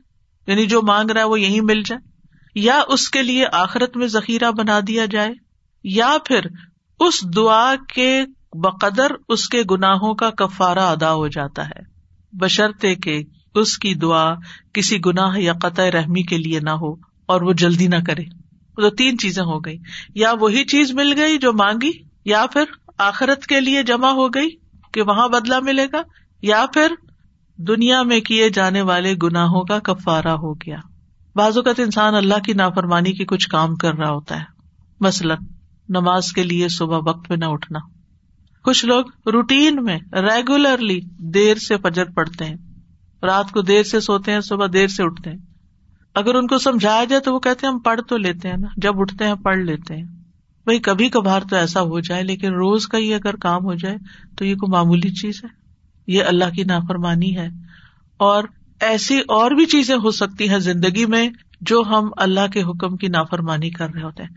یعنی 0.47 0.65
جو 0.65 0.81
مانگ 0.81 1.11
رہا 1.11 1.21
ہے 1.21 1.25
وہ 1.25 1.39
یہی 1.39 1.61
مل 1.61 1.81
جائے۔ 1.85 2.06
یا 2.57 2.81
اس 2.87 3.09
کے 3.09 3.23
لیے 3.23 3.45
آخرت 3.51 3.97
میں 3.97 4.07
ذخیرہ 4.07 4.51
بنا 4.51 4.79
دیا 4.87 5.05
جائے، 5.05 5.29
یا 5.83 6.17
پھر 6.25 6.39
اس 6.99 7.35
دعا 7.35 7.75
کے 7.95 8.23
بقدر 8.53 9.11
اس 9.29 9.49
کے 9.49 9.61
گناہوں 9.71 10.13
کا 10.13 10.29
کفارہ 10.29 10.79
ادا 10.79 11.13
ہو 11.13 11.27
جاتا 11.27 11.67
ہے۔ 11.67 11.79
بشرطے 12.33 12.95
کہ 12.95 13.23
اس 13.55 13.77
کی 13.77 13.93
دعا 13.93 14.33
کسی 14.73 14.97
گناہ 15.05 15.37
یا 15.37 15.53
قطع 15.61 15.91
رحمی 15.93 16.23
کے 16.23 16.37
لیے 16.37 16.59
نہ 16.59 16.69
ہو 16.69 16.93
اور 17.25 17.41
وہ 17.41 17.53
جلدی 17.53 17.87
نہ 17.87 17.95
کرے۔ 18.07 18.23
تو 18.75 18.89
تین 18.89 19.17
چیزیں 19.17 19.43
ہو 19.43 19.59
گئی۔ 19.59 19.77
یا 20.15 20.33
وہی 20.39 20.63
چیز 20.63 20.91
مل 20.91 21.13
گئی 21.17 21.37
جو 21.37 21.53
مانگی، 21.53 21.91
یا 22.25 22.45
پھر 22.53 22.63
آخرت 22.97 23.45
کے 23.45 23.61
لیے 23.61 23.83
جمع 23.83 24.09
ہو 24.09 24.27
گئی 24.27 24.49
کہ 24.93 25.01
وہاں 25.01 25.27
بدلا 25.27 25.59
ملے 25.59 25.87
گا، 25.93 26.01
یا 26.41 26.65
پھر 26.73 26.93
دنیا 27.57 28.03
میں 28.03 28.19
کیے 28.19 28.49
جانے 28.49 28.81
والے 28.81 29.13
گناہوں 29.23 29.63
کا 29.63 29.79
کفارہ 29.79 30.27
ہو 30.27 30.53
گیا۔ 30.53 30.77
بعض 31.37 31.57
اوقات 31.57 31.79
انسان 31.79 32.15
اللہ 32.15 32.39
کی 32.45 32.53
نافرمانی 32.53 33.11
کی 33.11 33.25
کچھ 33.25 33.49
کام 33.49 33.75
کر 33.75 33.93
رہا 33.93 34.09
ہوتا 34.09 34.39
ہے۔ 34.39 34.43
مثلاً 34.99 35.37
نماز 35.89 36.31
کے 36.31 36.43
لیے 36.43 36.67
صبح 36.67 36.97
وقت 36.97 37.29
پہ 37.29 37.33
نہ 37.33 37.45
اٹھنا۔ 37.45 37.79
کچھ 38.63 38.85
لوگ 38.85 39.05
روٹین 39.33 39.83
میں 39.83 39.99
ریگولرلی 40.13 40.99
دیر 41.17 41.57
سے 41.57 41.75
فجر 41.77 42.05
پڑتے 42.05 42.45
ہیں۔ 42.45 42.55
رات 43.23 43.51
کو 43.51 43.61
دیر 43.61 43.83
سے 43.83 43.99
سوتے 43.99 44.31
ہیں، 44.31 44.41
صبح 44.41 44.65
دیر 44.73 44.87
سے 44.87 45.03
اٹھتے 45.03 45.29
ہیں۔ 45.29 45.37
اگر 46.15 46.35
ان 46.35 46.47
کو 46.47 46.57
سمجھایا 46.57 47.03
جائے 47.03 47.21
تو 47.21 47.33
وہ 47.33 47.39
کہتے 47.39 47.67
ہیں 47.67 47.73
ہم 47.73 47.79
پڑھ 47.79 48.01
تو 48.09 48.17
لیتے 48.17 48.49
ہیں 48.49 48.57
نا۔ 48.57 48.67
جب 48.77 48.99
اٹھتے 48.99 49.27
ہیں، 49.27 49.35
پڑھ 49.35 49.57
لیتے 49.57 49.95
ہیں۔ 49.95 50.05
بھائی، 50.63 50.79
کبھی 50.79 51.09
کبھار 51.09 51.41
تو 51.49 51.55
ایسا 51.55 51.81
ہو 51.81 51.99
جائے، 51.99 52.23
لیکن 52.23 52.47
روز 52.47 52.87
کا 52.87 52.97
ہی 52.97 53.13
اگر 53.13 53.35
کام 53.35 53.63
ہو 53.63 53.73
جائے 53.73 53.97
تو 54.37 54.45
یہ 54.45 54.55
کوئی 54.55 54.71
معمولی 54.71 55.09
چیز 55.09 55.41
ہے؟ 55.43 55.49
یہ 56.07 56.23
اللہ 56.23 56.49
کی 56.55 56.63
نافرمانی 56.63 57.37
ہے۔ 57.37 57.47
اور 58.17 58.43
ایسی 58.79 59.19
اور 59.27 59.51
بھی 59.51 59.65
چیزیں 59.65 59.95
ہو 59.95 60.11
سکتی 60.11 60.49
ہیں 60.49 60.59
زندگی 60.59 61.05
میں 61.05 61.29
جو 61.61 61.83
ہم 61.89 62.09
اللہ 62.17 62.47
کے 62.53 62.61
حکم 62.61 62.97
کی 62.97 63.07
نافرمانی 63.07 63.69
کر 63.69 63.89
رہے 63.89 64.03
ہوتے 64.03 64.23
ہیں۔ 64.23 64.29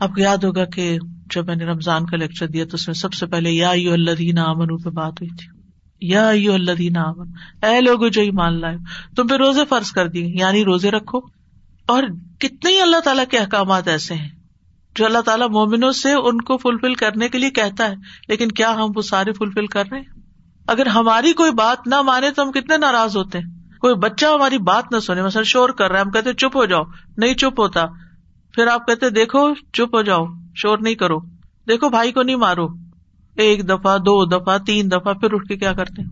آپ 0.00 0.08
کو 0.08 0.20
یاد 0.20 0.36
ہوگا 0.36 0.64
کہ 0.64 0.98
جب 1.34 1.46
میں 1.46 1.56
نے 1.56 1.64
رمضان 1.64 2.06
کا 2.06 2.16
لیکچر 2.16 2.46
دیا 2.46 2.64
تو 2.64 2.74
اس 2.74 2.88
میں 2.88 2.94
سب 2.94 3.12
سے 3.12 3.26
پہلے 3.26 3.50
یا 3.50 3.70
یو 3.72 3.92
اللہ 3.92 4.40
امن 4.40 4.76
پہ 4.76 4.90
بات 4.90 5.12
ہوئی 5.12 5.28
تھی۔ 5.28 5.60
یا 6.00 6.30
یو 6.30 6.52
اللہ 6.52 6.98
امن 6.98 7.30
اے 7.64 7.80
لوگ 7.80 8.08
جو 8.08 8.22
ایمان 8.22 8.60
لائے، 8.60 8.76
تم 9.16 9.26
پہ 9.26 9.34
روزے 9.34 9.64
فرض 9.68 9.90
کر 9.90 10.08
دیے 10.08 10.26
یعنی 10.26 10.64
روزے 10.64 10.90
رکھو۔ 10.90 11.18
اور 11.86 12.02
کتنے 12.38 12.70
ہی 12.72 12.80
اللہ 12.80 13.00
تعالیٰ 13.00 13.24
کے 13.30 13.38
احکامات 13.38 13.88
ایسے 13.88 14.14
ہیں 14.14 14.28
جو 14.96 15.06
اللہ 15.06 15.18
تعالیٰ 15.18 15.48
مومنوں 15.50 15.92
سے 15.92 16.12
ان 16.12 16.40
کو 16.40 16.56
فلفل 16.56 16.94
کرنے 16.94 17.28
کے 17.28 17.38
لیے 17.38 17.50
کہتا 17.50 17.88
ہے، 17.88 17.94
لیکن 18.28 18.48
کیا 18.48 18.74
ہم 18.74 18.92
وہ 18.96 19.02
سارے 19.02 19.32
فلفل 19.32 19.66
کر 19.66 19.84
رہے 19.90 19.98
ہیں؟ 19.98 20.15
اگر 20.66 20.86
ہماری 20.86 21.32
کوئی 21.32 21.52
بات 21.52 21.86
نہ 21.86 22.02
مانے 22.02 22.30
تو 22.30 22.42
ہم 22.42 22.52
کتنے 22.52 22.76
ناراض 22.76 23.16
ہوتے 23.16 23.38
ہیں؟ 23.38 23.78
کوئی 23.78 23.94
بچہ 23.94 24.26
ہماری 24.26 24.58
بات 24.58 24.92
نہ 24.92 24.98
سنے، 24.98 25.22
مثلا 25.22 25.42
شور 25.42 25.68
کر 25.68 25.90
رہا 25.90 26.00
ہے، 26.00 26.04
ہم 26.04 26.10
کہتے 26.10 26.32
چپ 26.32 26.56
ہو 26.56 26.64
جاؤ، 26.64 26.82
نہیں 27.16 27.34
چپ 27.34 27.60
ہوتا۔ 27.60 27.84
پھر 28.54 28.66
آپ 28.66 28.86
کہتے 28.86 29.10
دیکھو، 29.10 29.54
چپ 29.54 29.94
ہو 29.94 30.02
جاؤ، 30.02 30.26
شور 30.54 30.78
نہیں 30.78 30.94
کرو۔ 30.94 31.18
دیکھو، 31.68 31.88
بھائی 31.88 32.12
کو 32.12 32.22
نہیں 32.22 32.36
مارو۔ 32.36 32.66
ایک 33.36 33.68
دفعہ، 33.68 33.98
دو 33.98 34.24
دفعہ، 34.24 34.58
تین 34.58 34.90
دفعہ، 34.90 35.14
پھر 35.14 35.28
اٹھ 35.32 35.48
کے 35.48 35.56
کیا 35.56 35.72
کرتے 35.72 36.02
ہیں؟ 36.02 36.10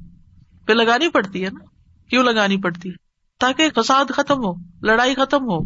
پھر 0.67 0.75
لگانی 0.75 1.09
پڑتی 1.09 1.45
ہے 1.45 1.51
نا؟ 1.51 1.65
کیوں 2.11 2.25
لگانی 2.25 2.57
پڑتی 2.57 2.89
ہے؟ 2.89 2.95
تاکہ 3.41 3.69
فساد 3.77 4.05
ختم 4.11 4.37
ہو، 4.37 4.53
لڑائی 4.83 5.15
ختم 5.15 5.43
ہو۔ 5.43 5.59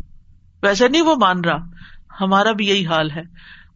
ویسے 0.62 0.88
نہیں 0.88 1.02
وہ 1.02 1.16
مان 1.20 1.40
رہا۔ 1.40 1.58
ہمارا 2.20 2.52
بھی 2.52 2.68
یہی 2.68 2.86
حال 2.86 3.10
ہے۔ 3.10 3.22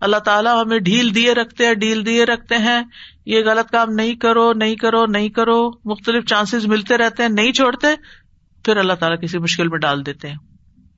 اللہ 0.03 0.17
تعالیٰ 0.17 0.65
ہمیں 0.65 0.79
ڈھیل 0.79 1.15
دیے 1.15 1.35
رکھتے 1.35 1.67
ہیں، 1.67 1.75
ڈھیل 1.75 2.07
دیے 2.07 2.25
رکھتے 2.25 2.57
ہیں۔ 2.57 2.83
یہ 3.27 3.41
غلط 3.45 3.71
کام 3.71 3.91
نہیں 3.91 4.15
کرو 4.15 4.53
نہیں 4.53 4.77
کرو 4.77 5.07
نہیں 5.07 5.29
کرو۔ 5.29 5.71
مختلف 5.85 6.25
چانسز 6.25 6.67
ملتے 6.67 6.97
رہتے 6.97 7.23
ہیں، 7.23 7.31
نہیں 7.31 7.53
چھوڑتے۔ 7.53 7.87
پھر 8.65 8.77
اللہ 8.77 8.93
تعالیٰ 8.93 9.21
کسی 9.21 9.39
مشکل 9.39 9.69
میں 9.69 9.79
ڈال 9.79 10.07
دیتے 10.07 10.29
ہیں۔ 10.29 10.37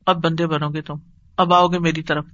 اب 0.06 0.24
بندے 0.24 0.46
بنو 0.46 0.68
گے 0.68 0.82
تم۔ 0.82 0.94
اب 1.36 1.54
آؤ 1.54 1.66
گے 1.66 1.78
میری 1.78 2.02
طرف۔ 2.02 2.24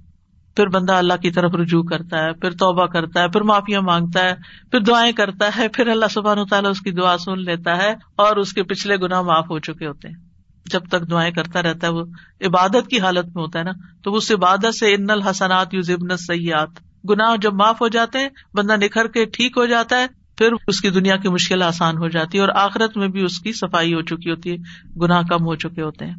پھر 0.55 0.67
بندہ 0.67 0.93
اللہ 0.93 1.13
کی 1.21 1.31
طرف 1.31 1.55
رجوع 1.55 1.83
کرتا 1.83 2.23
ہے، 2.23 2.33
پھر 2.33 2.51
توبہ 2.51 2.85
کرتا 2.85 3.23
ہے، 3.23 3.29
پھر 3.29 3.41
معافیا 3.41 3.81
مانگتا 3.81 4.23
ہے، 4.23 4.35
پھر 4.71 4.79
دعائیں 4.79 5.11
کرتا 5.11 5.49
ہے، 5.57 5.67
پھر 5.67 5.87
اللہ 5.87 6.05
سبحان 6.11 6.39
و 6.39 6.45
تعالیٰ 6.45 6.71
اس 6.71 6.81
کی 6.81 6.91
دعا 6.91 7.17
سن 7.17 7.39
لیتا 7.39 7.77
ہے 7.77 7.93
اور 8.15 8.35
اس 8.35 8.53
کے 8.53 8.63
پچھلے 8.63 8.97
گنا 8.97 9.21
معاف 9.21 9.45
ہو 9.49 9.59
چکے 9.59 9.87
ہوتے 9.87 10.07
ہیں۔ 10.07 10.30
جب 10.65 10.81
تک 10.87 11.11
دعائیں 11.11 11.31
کرتا 11.31 11.61
رہتا 11.61 11.87
ہے، 11.87 11.91
وہ 11.91 12.05
عبادت 12.41 12.87
کی 12.89 12.99
حالت 12.99 13.25
میں 13.25 13.43
ہوتا 13.43 13.59
ہے 13.59 13.63
نا۔ 13.63 13.71
تو 14.03 14.13
اس 14.13 14.31
عبادت 14.31 14.75
سے 14.75 14.93
ان 14.93 15.09
الحسنات 15.09 15.73
یو 15.73 15.81
ضبن 15.81 16.17
سیات 16.17 16.69
گناہ 17.09 17.35
جب 17.41 17.53
معاف 17.53 17.81
ہو 17.81 17.87
جاتے 17.87 18.19
ہیں، 18.19 18.29
بندہ 18.53 18.75
نکھر 18.75 19.07
کے 19.07 19.25
ٹھیک 19.25 19.57
ہو 19.57 19.65
جاتا 19.65 19.99
ہے، 19.99 20.05
پھر 20.37 20.51
اس 20.67 20.81
کی 20.81 20.89
دنیا 20.89 21.15
کی 21.15 21.29
مشکل 21.29 21.61
آسان 21.61 21.97
ہو 21.97 22.07
جاتی 22.07 22.37
ہے 22.37 22.41
اور 22.41 22.49
آخرت 22.55 22.97
میں 22.97 23.07
بھی 23.07 23.23
اس 23.23 23.39
کی 23.39 23.53
صفائی 23.53 23.93
ہو 23.93 24.01
چکی 24.01 24.29
ہوتی 24.29 24.51
ہے، 24.51 24.55
گناہ 24.99 25.21
کم 25.21 25.45
ہو 25.45 25.55
چکے 25.55 25.81
ہوتے 25.81 26.05
ہیں۔ 26.05 26.15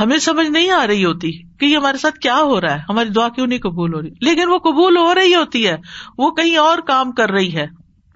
ہمیں 0.00 0.18
سمجھ 0.18 0.46
نہیں 0.46 0.70
آ 0.70 0.86
رہی 0.86 1.04
ہوتی 1.04 1.42
کہ 1.42 1.64
یہ 1.64 1.76
ہمارے 1.76 1.98
ساتھ 1.98 2.18
کیا 2.18 2.36
ہو 2.36 2.60
رہا 2.60 2.74
ہے۔ 2.74 2.78
ہماری 2.88 3.08
دعا 3.08 3.28
کیوں 3.28 3.46
نہیں 3.46 3.58
قبول 3.58 3.94
ہو 3.94 4.02
رہی؟ 4.02 4.10
لیکن 4.20 4.48
وہ 4.48 4.58
قبول 4.58 4.96
ہو 4.96 5.14
رہی 5.14 5.34
ہوتی 5.34 5.68
ہے۔ 5.68 5.76
وہ 6.18 6.30
کہیں 6.30 6.56
اور 6.56 6.78
کام 6.78 7.12
کر 7.12 7.30
رہی 7.30 7.56
ہے۔ 7.56 7.66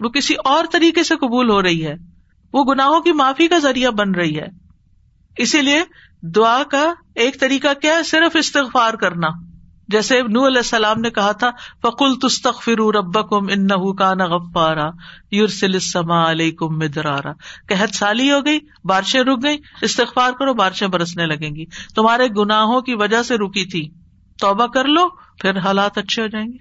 وہ 0.01 0.09
کسی 0.09 0.35
اور 0.45 0.65
طریقے 0.73 1.03
سے 1.03 1.17
قبول 1.17 1.51
ہو 1.51 1.63
رہی 1.63 1.87
ہے۔ 1.87 1.95
وہ 2.53 2.65
گناہوں 2.65 3.01
کی 3.01 3.13
معافی 3.13 3.49
کا 3.49 3.59
ذریعہ 3.59 3.91
بن 3.91 4.11
رہی 4.11 4.39
ہے۔ 4.39 4.62
اسی 5.37 5.63
لیے 5.63 5.83
دعا 6.23 6.63
کا 6.71 6.93
ایک 7.15 7.41
طریقہ 7.41 7.69
کیا 7.81 7.97
ہے؟ 7.97 8.03
صرف 8.03 8.37
استغفار 8.37 8.95
کرنا۔ 8.95 9.29
جیسے 9.89 10.23
نو 10.23 10.47
علیہ 10.47 10.57
السلام 10.57 11.01
نے 11.01 11.11
کہا 11.11 11.33
تھا 11.33 11.51
فکل 11.83 12.29
تستخر 12.29 12.95
رب 12.97 13.31
کم 13.31 13.47
ان 13.51 13.95
کا 13.95 14.15
نغفارا 14.15 14.91
یورسل 15.31 15.77
علیہ 16.11 16.53
کم 16.53 16.79
مدرارا۔ 16.79 17.33
قحط 17.69 17.95
سالی 17.95 18.33
ہو 18.33 18.47
گئی، 18.47 18.59
بارشیں 18.85 19.21
رک 19.21 19.45
گئی 19.45 19.59
استغفار 19.83 20.33
کرو، 20.39 20.55
بارشیں 20.55 20.89
برسنے 20.89 21.27
لگیں 21.27 21.57
گی۔ 21.57 21.65
تمہارے 21.95 22.29
گناہوں 22.37 22.81
کی 22.81 22.95
وجہ 22.95 23.23
سے 23.23 23.35
رکی 23.37 23.71
تھی۔ 23.71 23.91
توبہ 24.41 24.67
کر 24.67 24.85
لو، 24.85 25.09
پھر 25.09 25.59
حالات 25.59 25.99
اچھے 25.99 26.23
ہو 26.23 26.27
جائیں 26.27 26.47
گے۔ 26.47 26.59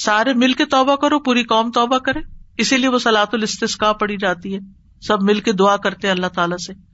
سارے 0.00 0.32
مل 0.34 0.52
کے 0.52 0.64
توبہ 0.64 0.96
کرو، 0.96 1.18
پوری 1.18 1.42
قوم 1.42 1.70
توبہ 1.70 1.98
کرے۔ 1.98 2.20
اسی 2.58 2.76
لیے 2.76 2.88
وہ 2.88 2.98
سلاۃ 2.98 3.26
السطا 3.32 3.92
پڑی 3.92 4.16
جاتی 4.16 4.54
ہے۔ 4.54 4.58
سب 5.00 5.22
مل 5.22 5.40
کے 5.40 5.52
دعا 5.52 5.76
کرتے 5.76 6.10
اللہ 6.10 6.26
تعالیٰ 6.26 6.56
سے۔ 6.56 6.87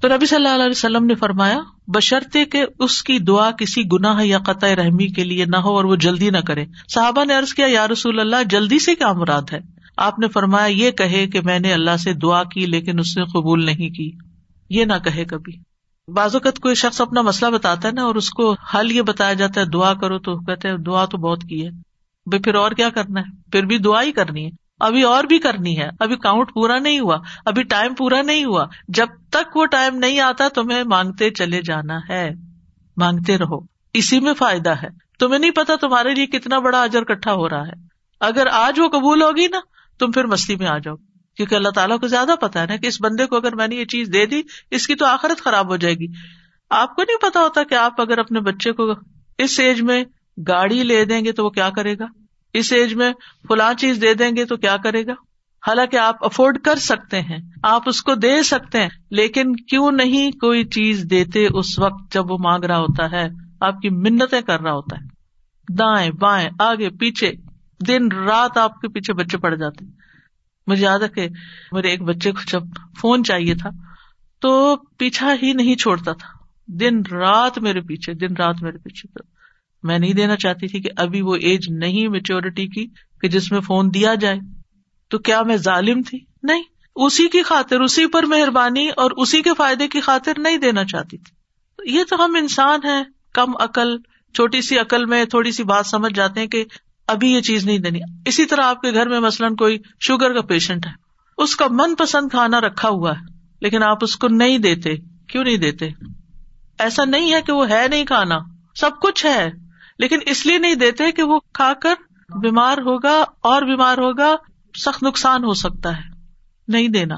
تو 0.00 0.08
نبی 0.08 0.26
صلی 0.26 0.36
اللہ 0.36 0.48
علیہ 0.48 0.70
وسلم 0.70 1.06
نے 1.06 1.14
فرمایا، 1.14 1.58
بشرطے 1.86 2.44
کہ 2.44 2.64
اس 2.78 3.02
کی 3.02 3.18
دعا 3.18 3.50
کسی 3.50 3.82
گناہ 3.92 4.24
یا 4.24 4.38
قطع 4.38 4.74
رحمی 4.76 5.06
کے 5.06 5.24
لیے 5.24 5.44
نہ 5.44 5.56
ہو 5.56 5.76
اور 5.76 5.84
وہ 5.84 5.96
جلدی 5.96 6.30
نہ 6.30 6.38
کرے۔ 6.38 6.64
صحابہ 6.88 7.24
نے 7.24 7.36
ارض 7.36 7.52
کیا، 7.52 7.66
یا 7.68 7.88
رسول 7.88 8.20
اللہ، 8.20 8.36
جلدی 8.50 8.78
سے 8.78 8.94
کیا 8.94 9.12
مراد 9.12 9.42
ہے؟ 9.52 9.58
آپ 9.96 10.18
نے 10.18 10.28
فرمایا، 10.28 10.66
یہ 10.66 10.90
کہے 10.90 11.26
کہ 11.26 11.40
میں 11.40 11.58
نے 11.58 11.72
اللہ 11.72 11.96
سے 11.96 12.12
دعا 12.12 12.44
کی 12.44 12.66
لیکن 12.66 12.98
اس 12.98 13.16
نے 13.16 13.24
قبول 13.24 13.64
نہیں 13.66 13.90
کی۔ 13.90 14.10
یہ 14.70 14.84
نہ 14.84 14.92
کہے 15.04 15.24
کبھی۔ 15.24 15.52
بعض 16.12 16.34
اوقات 16.34 16.58
کوئی 16.58 16.74
شخص 16.74 17.00
اپنا 17.00 17.22
مسئلہ 17.22 17.50
بتاتا 17.50 17.88
ہے 17.88 17.92
نا 17.92 18.02
اور 18.02 18.14
اس 18.14 18.30
کو 18.30 18.56
حل 18.74 18.92
یہ 18.92 19.02
بتایا 19.02 19.32
جاتا 19.32 19.60
ہے، 19.60 19.66
دعا 19.66 19.94
کرو 19.94 20.18
تو 20.18 20.38
کہتے 20.38 20.68
ہیں، 20.68 20.76
دعا 20.76 21.04
تو 21.04 21.18
بہت 21.18 21.42
کی 21.42 21.64
ہے۔ 21.64 21.70
بھائی 22.26 22.42
پھر 22.42 22.54
اور 22.54 22.70
کیا 22.70 22.88
کرنا 22.88 23.20
ہے؟ 23.20 23.50
پھر 23.52 23.66
بھی 23.66 23.78
دعا 23.78 24.02
ہی 24.02 24.12
کرنی 24.12 24.46
ہے۔ 24.46 24.67
ابھی 24.80 25.02
اور 25.02 25.24
بھی 25.24 25.38
کرنی 25.38 25.78
ہے۔ 25.78 25.88
ابھی 26.00 26.16
کاؤنٹ 26.16 26.54
پورا 26.54 26.78
نہیں 26.78 27.00
ہوا۔ 27.00 27.16
ابھی 27.44 27.62
ٹائم 27.62 27.94
پورا 27.94 28.22
نہیں 28.22 28.44
ہوا۔ 28.44 28.66
جب 28.88 29.06
تک 29.30 29.56
وہ 29.56 29.66
ٹائم 29.66 29.96
نہیں 29.96 30.20
آتا، 30.20 30.48
تمہیں 30.48 30.84
مانگتے 30.84 31.30
چلے 31.30 31.62
جانا 31.62 31.98
ہے۔ 32.08 32.30
مانگتے 32.96 33.38
رہو۔ 33.38 33.58
اسی 33.94 34.20
میں 34.20 34.34
فائدہ 34.34 34.70
ہے۔ 34.70 34.88
تمہیں 35.18 35.38
نہیں 35.38 35.50
پتا 35.50 35.76
تمہارے 35.80 36.14
لیے 36.14 36.26
کتنا 36.26 36.58
بڑا 36.58 36.82
اجر 36.82 37.04
کٹھا 37.04 37.32
ہو 37.32 37.48
رہا 37.48 37.66
ہے۔ 37.66 37.72
اگر 38.20 38.46
آج 38.52 38.80
وہ 38.80 38.88
قبول 38.88 39.22
ہوگی 39.22 39.46
نا، 39.46 39.58
تم 39.98 40.12
پھر 40.12 40.24
مستی 40.24 40.56
میں 40.56 40.66
آ 40.66 40.78
جاؤ۔ 40.78 40.94
کیونکہ 41.36 41.54
اللہ 41.54 41.68
تعالیٰ 41.68 42.00
کو 42.00 42.06
زیادہ 42.06 42.34
پتا 42.40 42.60
ہے 42.60 42.66
نا 42.66 42.76
کہ 42.76 42.86
اس 42.86 43.00
بندے 43.00 43.26
کو 43.26 43.36
اگر 43.36 43.54
میں 43.54 43.68
نے 43.68 43.76
یہ 43.76 43.84
چیز 43.84 44.10
دے 44.12 44.26
دی، 44.26 44.42
اس 44.70 44.86
کی 44.86 44.94
تو 44.94 45.06
آخرت 45.06 45.40
خراب 45.40 45.68
ہو 45.68 45.76
جائے 45.76 45.94
گی۔ 45.94 46.06
آپ 46.70 46.96
کو 46.96 47.02
نہیں 47.02 47.30
پتا 47.30 47.40
ہوتا 47.40 47.62
کہ 47.62 47.74
آپ 47.74 48.00
اگر 48.00 48.18
اپنے 48.18 48.40
بچے 48.40 48.72
کو 48.72 48.92
اس 49.38 49.60
ایج 49.60 49.82
میں 49.82 50.04
گاڑی 50.48 50.82
لے 50.82 51.04
دیں 51.04 51.24
گے 51.24 51.32
تو 51.32 51.44
وہ 51.44 51.50
کیا 51.50 51.70
کرے 51.70 51.98
گا؟ 51.98 52.04
اس 52.54 52.72
ایج 52.72 52.94
میں 52.94 53.12
فلاں 53.48 53.74
چیز 53.74 53.98
دے 54.00 54.14
دیں 54.14 54.36
گے 54.36 54.44
تو 54.44 54.56
کیا 54.56 54.76
کرے 54.76 55.06
گا؟ 55.06 55.12
حالانکہ 55.66 55.96
آپ 55.96 56.24
افورڈ 56.24 56.58
کر 56.58 56.76
سکتے 56.76 57.20
ہیں، 57.20 57.38
آپ 57.62 57.82
اس 57.86 58.02
کو 58.02 58.14
دے 58.14 58.42
سکتے 58.42 58.80
ہیں، 58.80 58.88
لیکن 59.10 59.56
کیوں 59.56 59.92
نہیں 59.92 60.30
کوئی 60.30 60.64
چیز 60.64 61.06
دیتے 61.10 61.46
اس 61.54 61.78
وقت 61.78 62.14
جب 62.14 62.30
وہ 62.30 62.38
مانگ 62.40 62.64
رہا 62.64 62.78
ہوتا 62.78 63.10
ہے؟ 63.10 63.28
آپ 63.60 63.80
کی 63.80 63.88
منتیں 63.88 64.40
کر 64.40 64.60
رہا 64.60 64.72
ہوتا 64.72 64.96
ہے۔ 64.96 65.18
دائیں، 65.74 66.10
بائیں، 66.10 66.48
آگے، 66.58 66.90
پیچھے، 66.90 67.32
دن، 67.86 68.12
رات 68.12 68.58
آپ 68.58 68.80
کے 68.80 68.88
پیچھے 68.88 69.14
بچے 69.14 69.38
پڑ 69.38 69.54
جاتے۔ 69.54 69.84
مجھے 70.66 70.84
یاد 70.84 70.98
ہے 70.98 71.08
کہ 71.08 71.28
میرے 71.72 71.88
ایک 71.88 72.02
بچے 72.02 72.32
کو 72.32 72.38
جب 72.50 72.62
فون 73.00 73.24
چاہیے 73.24 73.54
تھا 73.54 73.70
تو 74.40 74.76
پیچھا 74.76 75.34
ہی 75.42 75.52
نہیں 75.52 75.76
چھوڑتا 75.76 76.12
تھا۔ 76.12 76.28
دن، 76.66 77.02
رات 77.10 77.58
میرے 77.58 77.80
پیچھے، 77.80 78.14
دن، 78.14 78.36
رات 78.36 78.56
میرے 78.62 78.78
پیچھے۔ 78.78 79.37
میں 79.82 79.98
نہیں 79.98 80.12
دینا 80.12 80.36
چاہتی 80.36 80.68
تھی 80.68 80.80
کہ 80.80 80.90
ابھی 80.96 81.20
وہ 81.20 81.34
ایج 81.34 81.70
نہیں 81.70 82.08
میچیورٹی 82.08 82.66
کی 82.66 82.86
کہ 83.20 83.28
جس 83.28 83.52
میں 83.52 83.60
فون 83.60 83.94
دیا 83.94 84.14
جائے۔ 84.14 84.38
تو 85.10 85.18
کیا 85.18 85.42
میں 85.42 85.56
ظالم 85.56 86.02
تھی؟ 86.02 86.18
نہیں۔ 86.42 86.62
اسی 86.96 87.28
کی 87.28 87.42
خاطر، 87.42 87.80
اسی 87.80 88.06
پر 88.06 88.22
مہربانی 88.22 88.88
اور 88.88 89.10
اسی 89.16 89.42
کے 89.42 89.50
فائدے 89.56 89.88
کی 89.88 90.00
خاطر 90.00 90.32
نہیں 90.38 90.56
دینا 90.56 90.84
چاہتی 90.84 91.16
تھی۔ 91.18 91.38
یہ 91.96 92.04
تو 92.10 92.24
ہم 92.24 92.36
انسان 92.36 92.80
ہیں۔ 92.84 93.02
کم 93.34 93.56
عقل، 93.60 93.98
چھوٹی 94.34 94.62
سی 94.62 94.78
عقل 94.78 95.04
میں 95.04 95.24
تھوڑی 95.24 95.52
سی 95.52 95.62
بات 95.62 95.86
سمجھ 95.86 96.12
جاتے 96.12 96.40
ہیں 96.40 96.46
کہ 96.46 96.64
ابھی 97.06 97.32
یہ 97.32 97.40
چیز 97.40 97.66
نہیں 97.66 97.78
دینی۔ 97.78 97.98
اسی 98.26 98.46
طرح 98.46 98.62
آپ 98.62 98.80
کے 98.80 98.92
گھر 98.92 99.08
میں 99.08 99.20
مثلاً 99.20 99.54
کوئی 99.54 99.78
شوگر 100.00 100.34
کا 100.34 100.40
پیشنٹ 100.40 100.86
ہے۔ 100.86 100.92
اس 101.38 101.56
کا 101.56 101.66
من 101.70 101.94
پسند 101.94 102.28
کھانا 102.30 102.60
رکھا 102.60 102.88
ہوا 102.88 103.12
ہے، 103.12 103.32
لیکن 103.60 103.82
آپ 103.82 104.04
اس 104.04 104.16
کو 104.16 104.28
نہیں 104.28 104.58
دیتے۔ 104.58 104.96
کیوں 105.28 105.44
نہیں 105.44 105.56
دیتے؟ 105.56 105.88
ایسا 106.78 107.04
نہیں 107.04 107.32
ہے 107.32 107.42
کہ 107.42 107.52
وہ 107.52 107.70
ہے 107.70 107.86
نہیں 107.90 108.04
کھانا۔ 108.04 108.38
سب 108.74 108.90
کچھ 109.02 109.26
ہے۔ 109.26 109.50
لیکن 109.98 110.18
اس 110.26 110.46
لیے 110.46 110.58
نہیں 110.58 110.74
دیتے 110.74 111.12
کہ 111.12 111.22
وہ 111.22 111.40
کھا 111.52 111.72
کر 111.74 111.94
بیمار 112.42 112.78
ہوگا 112.78 113.24
اور 113.40 113.62
بیمار 113.62 113.98
ہوگا، 113.98 114.36
سخت 114.78 115.02
نقصان 115.02 115.44
ہو 115.44 115.54
سکتا 115.54 115.96
ہے۔ 115.96 116.02
نہیں 116.68 116.88
دینا۔ 116.88 117.16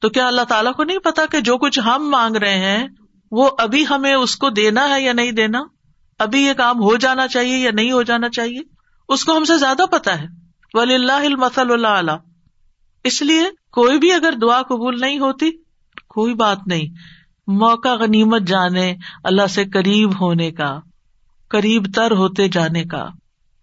تو 0.00 0.08
کیا 0.08 0.26
اللہ 0.26 0.42
تعالیٰ 0.42 0.72
کو 0.72 0.84
نہیں 0.84 0.98
پتا 0.98 1.22
کہ 1.26 1.40
جو 1.40 1.58
کچھ 1.58 1.80
ہم 1.80 2.08
مانگ 2.10 2.36
رہے 2.36 2.58
ہیں، 2.58 2.88
وہ 3.30 3.50
ابھی 3.58 3.84
ہمیں 3.90 4.14
اس 4.14 4.36
کو 4.36 4.50
دینا 4.50 4.88
ہے 4.88 5.02
یا 5.02 5.12
نہیں 5.12 5.32
دینا؟ 5.32 5.60
ابھی 6.18 6.46
یہ 6.46 6.52
کام 6.52 6.76
ہو 6.76 6.96
جانا 6.96 7.28
چاہیے 7.28 7.56
یا 7.56 7.70
نہیں 7.74 7.92
ہو 7.92 8.02
جانا 8.02 8.28
چاہیے؟ 8.28 8.60
اس 9.08 9.24
کو 9.24 9.36
ہم 9.36 9.44
سے 9.44 9.58
زیادہ 9.58 9.82
پتا 9.90 10.20
ہے۔ 10.20 10.26
ولی 10.74 10.94
اللہ 10.94 11.12
المسل 11.12 11.72
اللہ 11.72 11.88
علیہ 11.88 12.16
اس 13.04 13.22
لیے 13.22 13.42
کوئی 13.72 13.98
بھی 13.98 14.12
اگر 14.12 14.32
دعا 14.42 14.62
قبول 14.62 15.00
نہیں 15.00 15.18
ہوتی، 15.18 15.50
کوئی 16.08 16.34
بات 16.34 16.58
نہیں۔ 16.66 16.86
موقع 17.46 17.94
غنیمت 17.94 18.42
جانے، 18.42 18.94
اللہ 19.24 19.46
سے 19.46 19.64
قریب 19.64 20.20
ہونے 20.20 20.50
کا۔ 20.50 20.80
قریب 21.50 21.86
تر 21.94 22.10
ہوتے 22.10 22.48
جانے 22.48 22.84
کا۔ 22.84 23.06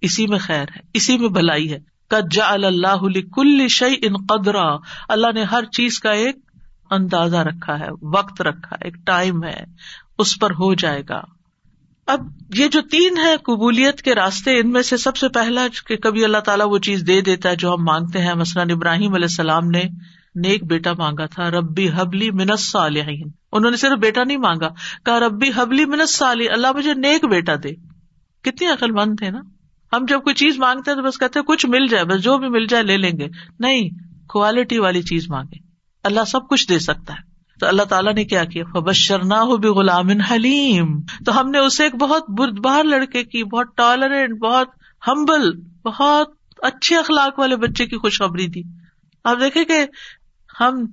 اسی 0.01 0.27
میں 0.27 0.37
خیر 0.37 0.65
ہے، 0.75 0.79
اسی 0.93 1.17
میں 1.17 1.29
بھلائی 1.29 1.73
ہے۔ 1.73 1.79
کجا 2.07 2.47
اللہ 2.47 3.21
کل 3.33 3.67
شعی 3.67 3.95
ان 4.01 4.13
قدرا۔ 4.29 4.75
اللہ 5.09 5.31
نے 5.35 5.43
ہر 5.43 5.65
چیز 5.65 5.99
کا 5.99 6.11
ایک 6.11 6.35
اندازہ 6.89 7.35
رکھا 7.35 7.79
ہے، 7.79 7.87
وقت 8.01 8.41
رکھا 8.41 8.75
ایک 8.81 8.95
ٹائم 9.05 9.43
ہے، 9.43 9.63
اس 10.17 10.39
پر 10.39 10.51
ہو 10.51 10.73
جائے 10.73 11.01
گا۔ 11.09 11.21
اب 12.07 12.19
یہ 12.53 12.67
جو 12.67 12.81
تین 12.81 13.17
ہے 13.17 13.37
قبولیت 13.37 14.01
کے 14.01 14.15
راستے، 14.15 14.59
ان 14.59 14.71
میں 14.71 14.81
سے 14.81 14.97
سب 14.97 15.17
سے 15.17 15.29
پہلا، 15.29 15.67
کہ 15.87 15.95
کبھی 15.95 16.23
اللہ 16.23 16.37
تعالیٰ 16.37 16.65
وہ 16.69 16.77
چیز 16.77 17.03
دے 17.07 17.21
دیتا 17.21 17.49
ہے 17.49 17.55
جو 17.55 17.73
ہم 17.73 17.83
مانگتے 17.83 18.21
ہیں۔ 18.21 18.33
مثلاً 18.33 18.69
ابراہیم 18.69 19.13
علیہ 19.13 19.25
السلام 19.25 19.69
نے 19.69 19.83
نیک 20.35 20.63
بیٹا 20.63 20.93
مانگا 20.97 21.25
تھا، 21.25 21.51
ربی 21.51 21.89
حبلی 21.89 22.31
منس 22.31 22.71
صالحین 22.71 23.31
انہوں 23.51 23.71
نے 23.71 23.77
صرف 23.77 23.99
بیٹا 23.99 24.23
نہیں 24.23 24.37
مانگا، 24.37 24.69
کہا، 25.05 25.19
ربی 25.19 25.49
حبلی 25.55 25.85
منس 25.85 26.17
صالح 26.17 26.43
اللہ 26.51 26.67
مجھے 26.77 26.93
نیک 26.93 27.25
بیٹا 27.29 27.53
دے۔ 27.63 27.75
کتنی 28.43 28.67
عقل 28.67 28.91
مند 28.91 29.15
تھے 29.19 29.31
نا۔ 29.31 29.39
ہم 29.95 30.05
جب 30.07 30.23
کوئی 30.23 30.35
چیز 30.35 30.59
مانگتے 30.59 30.91
ہیں 30.91 30.97
تو 30.97 31.03
بس 31.03 31.19
کہتے 31.19 31.39
ہیں، 31.39 31.45
کچھ 31.45 31.65
مل 31.65 31.87
جائے، 31.87 32.05
بس 32.05 32.21
جو 32.21 32.37
بھی 32.37 32.49
مل 32.49 32.65
جائے 32.65 32.83
لے 32.83 32.97
لیں 32.97 33.11
گے۔ 33.19 33.27
نہیں 33.59 33.89
کوالٹی 34.27 34.77
والی 34.77 35.01
چیز 35.01 35.29
مانگے۔ 35.29 35.57
اللہ 36.03 36.25
سب 36.27 36.47
کچھ 36.49 36.69
دے 36.69 36.79
سکتا 36.79 37.13
ہے۔ 37.13 37.35
تو 37.59 37.67
اللہ 37.67 37.83
تعالیٰ 37.83 38.13
نے 38.13 38.25
کیا 38.25 38.43
کیا؟ 38.45 38.63
فبشرنا 38.73 39.41
ہو 39.41 39.57
بھی 39.57 39.69
غلام 39.69 40.09
حلیم 40.09 41.01
تو 41.25 41.39
ہم 41.39 41.49
نے 41.49 41.57
اسے 41.57 41.83
ایک 41.83 41.95
بہت 41.95 42.29
بردبار 42.29 42.83
لڑکے 42.83 43.23
کی، 43.23 43.43
بہت 43.43 43.77
ٹالرنٹ 43.77 44.39
بہت 44.39 44.67
ہمبل 45.07 45.51
بہت 45.85 46.29
اچھے 46.57 46.95
اخلاق 46.95 47.39
والے 47.39 47.55
بچے 47.55 47.85
کی 47.85 47.97
خوشخبری 47.97 48.47
دی۔ 48.47 48.61
آپ 49.23 49.37
دیکھیں 49.39 49.63
کہ 49.63 49.85
ہم 50.59 50.85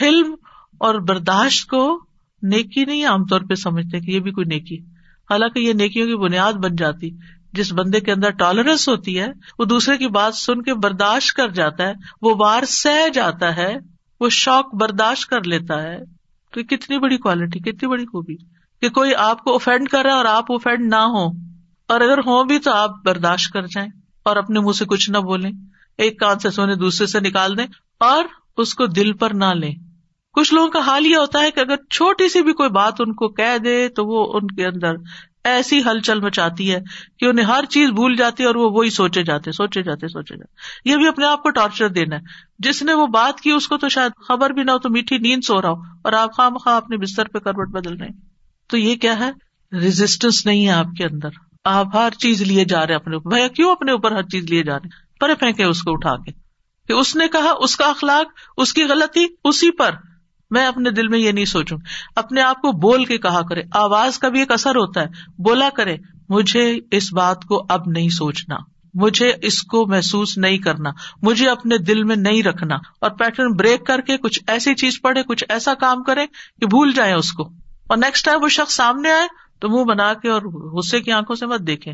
حلم 0.00 0.34
اور 0.78 0.94
برداشت 0.94 1.68
کو 1.68 2.04
نیکی 2.42 2.84
نہیں 2.84 3.04
عام 3.04 3.24
طور 3.24 3.40
پہ 3.40 3.54
سمجھتے 3.54 4.00
کہ 4.00 4.10
یہ 4.10 4.20
بھی 4.20 4.30
کوئی 4.30 4.46
نیکی۔ 4.46 4.76
حالانکہ 5.30 5.58
یہ 5.58 5.72
نیکیوں 5.72 6.06
کی 6.06 6.16
بنیاد 6.16 6.52
بن 6.52 6.76
جاتی۔ 6.76 7.10
جس 7.52 7.72
بندے 7.72 8.00
کے 8.00 8.12
اندر 8.12 8.30
ٹالرنس 8.30 8.88
ہوتی 8.88 9.20
ہے، 9.20 9.26
وہ 9.58 9.64
دوسرے 9.64 9.96
کی 9.96 10.08
بات 10.08 10.34
سن 10.34 10.62
کے 10.62 10.74
برداشت 10.74 11.36
کر 11.36 11.48
جاتا 11.48 11.88
ہے، 11.88 11.92
وہ 12.22 12.34
وار 12.38 12.62
سہ 12.64 13.08
جاتا 13.08 13.56
ہے، 13.56 13.76
وہ 14.20 14.28
شوق 14.28 14.74
برداشت 14.74 15.30
کر 15.30 15.42
لیتا 15.42 15.82
ہے۔ 15.82 15.98
تو 16.52 16.62
کتنی 16.62 16.98
بڑی 16.98 17.16
کوالٹی 17.16 17.58
کتنی 17.58 17.88
بڑی 17.88 18.06
خوبی 18.06 18.36
کہ 18.80 18.88
کوئی 18.88 19.14
آپ 19.14 19.44
کو 19.44 19.52
اوفینڈ 19.52 19.88
کر 19.88 20.02
رہا 20.02 20.10
ہے 20.10 20.16
اور 20.16 20.24
آپ 20.24 20.52
اوفینڈ 20.52 20.86
نہ 20.86 20.96
ہو 20.96 21.26
اور 21.88 22.00
اگر 22.00 22.18
ہو 22.18 22.44
بھی 22.44 22.58
تو 22.58 22.72
آپ 22.72 22.90
برداشت 23.04 23.52
کر 23.52 23.62
جائیں 23.62 23.88
اور 24.22 24.36
اپنے 24.36 24.60
منہ 24.60 24.72
سے 24.72 24.84
کچھ 24.84 25.10
نہ 25.10 25.18
بولیں۔ 25.18 25.50
ایک 25.98 26.20
کان 26.20 26.38
سے 26.38 26.50
سونے، 26.50 26.74
دوسرے 26.74 27.06
سے 27.06 27.20
نکال 27.20 27.58
دیں۔ 27.58 27.66
اور 28.00 28.24
اس 28.56 28.74
کو 28.74 28.86
دل 28.86 29.12
پر 29.12 29.34
نہ 29.34 29.44
لیں۔ 29.44 29.74
کچھ 30.32 30.54
لوگوں 30.54 30.68
کا 30.68 30.78
حال 30.78 31.06
یہ 31.06 31.16
ہوتا 31.16 31.40
ہے 31.40 31.50
کہ 31.50 31.60
اگر 31.60 31.74
چھوٹی 31.90 32.28
سی 32.28 32.42
بھی 32.42 32.52
کوئی 32.52 32.70
بات 32.70 32.94
ان 32.98 33.14
کو 33.14 33.28
کہہ 33.28 33.58
دے 33.58 33.88
تو 33.88 34.06
وہ 34.06 34.32
ان 34.34 34.46
کے 34.46 34.66
اندر 34.66 34.94
ایسی 35.44 35.80
ہلچل 35.80 36.20
مچاتی 36.20 36.74
ہے 36.74 36.80
کہ 37.18 37.24
انہیں 37.24 37.46
ہر 37.46 37.64
چیز 37.64 37.90
بھول 37.90 38.16
جاتی 38.16 38.42
ہے 38.42 38.46
اور 38.48 38.54
وہ 38.54 38.70
وہی 38.70 38.90
سوچے 38.90 39.22
جاتے 39.22 39.52
سوچے 39.52 39.82
جاتے 39.82 40.08
سوچے 40.08 40.36
جاتے۔ 40.36 40.90
یہ 40.90 40.96
بھی 40.96 41.08
اپنے 41.08 41.26
آپ 41.26 41.42
کو 41.42 41.50
ٹارچر 41.50 41.88
دینا 41.88 42.16
ہے۔ 42.16 42.20
جس 42.58 42.82
نے 42.82 42.94
وہ 42.94 43.06
بات 43.06 43.40
کی 43.40 43.50
اس 43.50 43.68
کو 43.68 43.76
تو 43.76 43.88
شاید 43.88 44.12
خبر 44.28 44.50
بھی 44.50 44.62
نہ 44.62 44.70
ہو 44.70 44.78
تو 44.78 44.90
میٹھی 44.90 45.18
نیند 45.18 45.44
سو 45.44 45.62
رہا 45.62 45.70
ہو 45.70 45.74
اور 45.74 46.12
آپ 46.12 46.32
خواہ 46.32 46.48
مخواہ 46.48 46.76
اپنے 46.76 46.96
بستر 46.96 47.28
پہ 47.28 47.38
کروٹ 47.38 47.68
بدل 47.68 47.96
رہے 47.96 48.08
تو 48.66 48.78
یہ 48.78 48.94
کیا 48.94 49.18
ہے؟ 49.18 49.30
ریزسٹینس 49.72 50.46
نہیں 50.46 50.66
ہے 50.66 50.72
آپ 50.72 50.86
کے 50.98 51.04
اندر۔ 51.04 51.28
آپ 51.64 51.86
ہر 51.96 52.08
چیز 52.18 52.42
لیے 52.42 52.64
جا 52.64 52.86
رہے 52.86 52.94
ہیں 52.94 53.00
اپنے 53.00 53.14
اوپر۔ 53.14 53.30
بھیا 53.30 53.48
کیوں 53.48 53.72
اپنے 53.72 53.92
اوپر 53.92 54.12
ہر 54.12 54.22
چیز 54.22 54.44
لیے 54.50 54.62
جا 54.62 54.74
رہے 54.74 54.80
ہیں؟ 54.84 55.18
پرے 55.20 55.34
پھینکے 55.34 55.64
اس 55.64 55.82
کو 55.82 55.92
اٹھا 55.92 56.16
کے۔ 56.16 56.45
کہ 56.88 56.92
اس 56.92 57.16
نے 57.16 57.28
کہا، 57.28 57.52
اس 57.58 57.76
کا 57.76 57.84
اخلاق، 57.84 58.32
اس 58.56 58.72
کی 58.72 58.84
غلطی 58.84 59.26
اسی 59.44 59.70
پر۔ 59.70 59.90
میں 60.50 60.66
اپنے 60.66 60.90
دل 60.90 61.08
میں 61.08 61.18
یہ 61.18 61.32
نہیں 61.32 61.44
سوچوں۔ 61.44 61.78
اپنے 62.16 62.42
آپ 62.42 62.56
کو 62.56 62.72
بول 62.72 63.04
کے 63.04 63.18
کہا 63.18 63.42
کرے۔ 63.42 63.62
آواز 63.72 64.18
کا 64.18 64.28
بھی 64.28 64.40
ایک 64.40 64.52
اثر 64.52 64.76
ہوتا 64.76 65.00
ہے۔ 65.00 65.06
بولا 65.38 65.68
کرے، 65.76 65.96
مجھے 66.28 66.78
اس 66.90 67.12
بات 67.12 67.44
کو 67.44 67.66
اب 67.68 67.82
نہیں 67.86 68.08
سوچنا۔ 68.08 68.56
مجھے 68.94 69.32
اس 69.42 69.62
کو 69.62 69.86
محسوس 69.86 70.38
نہیں 70.38 70.58
کرنا۔ 70.58 70.90
مجھے 71.22 71.48
اپنے 71.48 71.78
دل 71.78 72.04
میں 72.04 72.16
نہیں 72.16 72.42
رکھنا۔ 72.42 72.74
اور 72.74 73.10
پیٹرن 73.10 73.52
بریک 73.52 73.86
کر 73.86 74.00
کے 74.00 74.16
کچھ 74.16 74.40
ایسی 74.46 74.74
چیز 74.74 75.00
پڑھے، 75.02 75.22
کچھ 75.22 75.44
ایسا 75.48 75.74
کام 75.74 76.02
کرے 76.02 76.26
کہ 76.60 76.66
بھول 76.66 76.92
جائے 76.92 77.12
اس 77.12 77.32
کو۔ 77.32 77.42
اور 77.86 77.96
نیکسٹ 77.96 78.24
ٹائم 78.24 78.42
وہ 78.42 78.48
شخص 78.48 78.74
سامنے 78.74 79.10
آئے 79.10 79.28
تو 79.60 79.68
منہ 79.68 79.84
بنا 79.84 80.14
کے 80.14 80.28
اور 80.28 80.42
غصے 80.42 81.00
کی 81.00 81.12
آنکھوں 81.12 81.36
سے 81.36 81.46
مت 81.46 81.60
دیکھے 81.60 81.92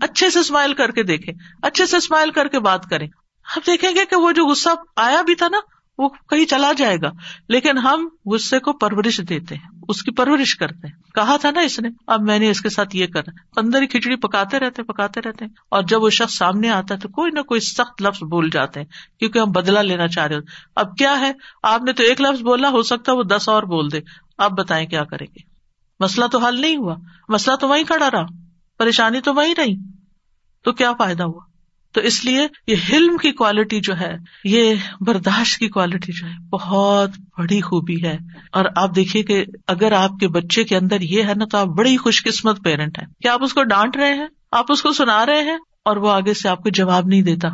اچھے 0.00 0.30
سے 0.30 0.38
اسمائل 0.38 0.74
کر 0.74 0.90
کے 0.90 1.02
دیکھے 1.02 1.32
اچھے 1.62 1.86
سے 1.86 1.96
اسمائل 1.96 2.30
کر 2.30 2.48
کے 2.48 2.58
بات 2.58 2.90
کریں۔ 2.90 3.08
ہم 3.56 3.60
دیکھیں 3.66 3.90
گے 3.94 4.04
کہ 4.04 4.16
وہ 4.16 4.32
جو 4.32 4.46
غصہ 4.46 4.68
آیا 4.96 5.22
بھی 5.22 5.34
تھا 5.34 5.48
نا، 5.48 5.58
وہ 5.98 6.08
کہیں 6.08 6.44
چلا 6.44 6.72
جائے 6.72 6.96
گا۔ 7.02 7.10
لیکن 7.48 7.78
ہم 7.78 8.08
غصے 8.26 8.58
کو 8.58 8.72
پرورش 8.72 9.20
دیتے 9.28 9.54
ہیں، 9.54 9.68
اس 9.88 10.02
کی 10.02 10.10
پرورش 10.10 10.56
کرتے 10.56 10.86
ہیں۔ 10.86 10.94
کہا 11.14 11.36
تھا 11.36 11.50
نا 11.50 11.60
اس 11.60 11.80
نے، 11.80 11.88
اب 12.06 12.22
میں 12.22 12.38
نے 12.38 12.50
اس 12.50 12.60
کے 12.60 12.68
ساتھ 12.68 12.96
یہ 12.96 13.06
کرا 13.06 13.30
اندر 13.56 13.82
ہی 13.82 13.86
کھچڑی 13.86 14.16
پکاتے 14.16 14.58
رہتے 14.58 14.82
پکاتے 14.82 15.20
رہتے 15.20 15.44
ہیں۔ 15.44 15.52
اور 15.68 15.82
جب 15.82 16.02
وہ 16.02 16.10
شخص 16.10 16.34
سامنے 16.34 16.70
آتا 16.70 16.94
ہے 16.94 16.98
تو 16.98 17.08
کوئی 17.08 17.30
نہ 17.30 17.40
کوئی 17.40 17.60
سخت 17.60 18.02
لفظ 18.02 18.22
بول 18.22 18.50
جاتے 18.50 18.80
ہیں، 18.80 18.86
کیونکہ 19.18 19.38
ہم 19.38 19.50
بدلا 19.50 19.82
لینا 19.82 20.08
چاہ 20.08 20.26
رہے 20.26 20.36
ہوتے 20.36 20.46
اب 20.76 20.96
کیا 20.96 21.20
ہے؟ 21.20 21.32
آپ 21.62 21.82
نے 21.82 21.92
تو 21.92 22.02
ایک 22.02 22.20
لفظ 22.20 22.42
بولا، 22.42 22.68
ہو 22.68 22.82
سکتا 22.82 23.12
ہے 23.12 23.16
وہ 23.16 23.22
دس 23.22 23.48
اور 23.48 23.62
بول 23.62 23.92
دے۔ 23.92 24.00
آپ 24.38 24.50
بتائیں 24.50 24.86
کیا 24.86 25.04
کریں 25.04 25.26
گے؟ 25.26 25.42
مسئلہ 26.00 26.26
تو 26.26 26.38
حل 26.38 26.60
نہیں 26.60 26.76
ہوا۔ 26.76 26.96
مسئلہ 27.28 27.56
تو 27.56 27.68
وہیں 27.68 27.84
کھڑا 27.84 28.10
رہا۔ 28.10 28.26
پریشانی 28.78 29.20
تو 29.20 29.34
وہیں 29.34 29.54
رہی۔ 29.54 29.74
تو 30.64 30.72
کیا 30.72 30.92
فائدہ 30.92 31.22
ہوا؟ 31.22 31.47
تو 31.92 32.00
اس 32.00 32.24
لیے 32.24 32.46
یہ 32.66 32.76
حلم 32.92 33.16
کی 33.16 33.32
کوالٹی 33.32 33.80
جو 33.80 34.00
ہے، 34.00 34.16
یہ 34.44 34.74
برداشت 35.00 35.58
کی 35.58 35.68
کوالٹی 35.68 36.12
جو 36.12 36.26
ہے، 36.26 36.48
بہت 36.50 37.10
بڑی 37.38 37.60
خوبی 37.60 38.04
ہے۔ 38.04 38.18
اور 38.52 38.64
آپ 38.76 38.96
دیکھیے 38.96 39.22
کہ 39.22 39.44
اگر 39.66 39.92
آپ 39.92 40.10
کے 40.20 40.28
بچے 40.28 40.64
کے 40.64 40.76
اندر 40.76 41.00
یہ 41.00 41.22
ہے 41.22 41.34
نا 41.34 41.44
تو 41.44 41.58
آپ 41.58 41.66
بڑی 41.66 41.96
خوش 41.96 42.24
قسمت 42.24 42.64
پیرنٹ 42.64 42.98
ہے 42.98 43.06
کیا 43.22 43.32
آپ 43.32 43.44
اس 43.44 43.54
کو 43.54 43.64
ڈانٹ 43.64 43.96
رہے 43.96 44.14
ہیں؟ 44.14 44.26
آپ 44.52 44.64
اس 44.68 44.82
کو 44.82 44.92
سنا 44.92 45.26
رہے 45.26 45.42
ہیں؟ 45.42 45.58
اور 45.84 45.96
وہ 45.96 46.10
آگے 46.10 46.34
سے 46.34 46.48
آپ 46.48 46.62
کو 46.62 46.68
جواب 46.68 47.06
نہیں 47.06 47.22
دیتا۔ 47.22 47.48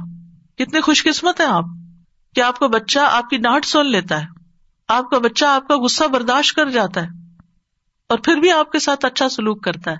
کتنے 0.58 0.80
خوش 0.80 1.04
قسمت 1.04 1.40
ہے 1.40 1.46
آپ۔ 1.46 1.64
کیا 2.34 2.46
آپ 2.46 2.58
کا 2.58 2.66
بچہ 2.66 2.98
آپ 2.98 3.30
کی 3.30 3.36
ڈانٹ 3.36 3.64
سن 3.64 3.86
لیتا 3.86 4.20
ہے؟ 4.20 4.26
آپ 4.88 5.10
کا 5.10 5.18
بچہ 5.18 5.44
آپ 5.44 5.68
کا 5.68 5.76
غصہ 5.76 6.04
برداشت 6.04 6.56
کر 6.56 6.70
جاتا 6.70 7.02
ہے۔ 7.02 7.08
اور 8.08 8.18
پھر 8.18 8.36
بھی 8.36 8.50
آپ 8.50 8.72
کے 8.72 8.78
ساتھ 8.78 9.04
اچھا 9.04 9.28
سلوک 9.28 9.64
کرتا 9.64 9.90
ہے۔ 9.90 9.96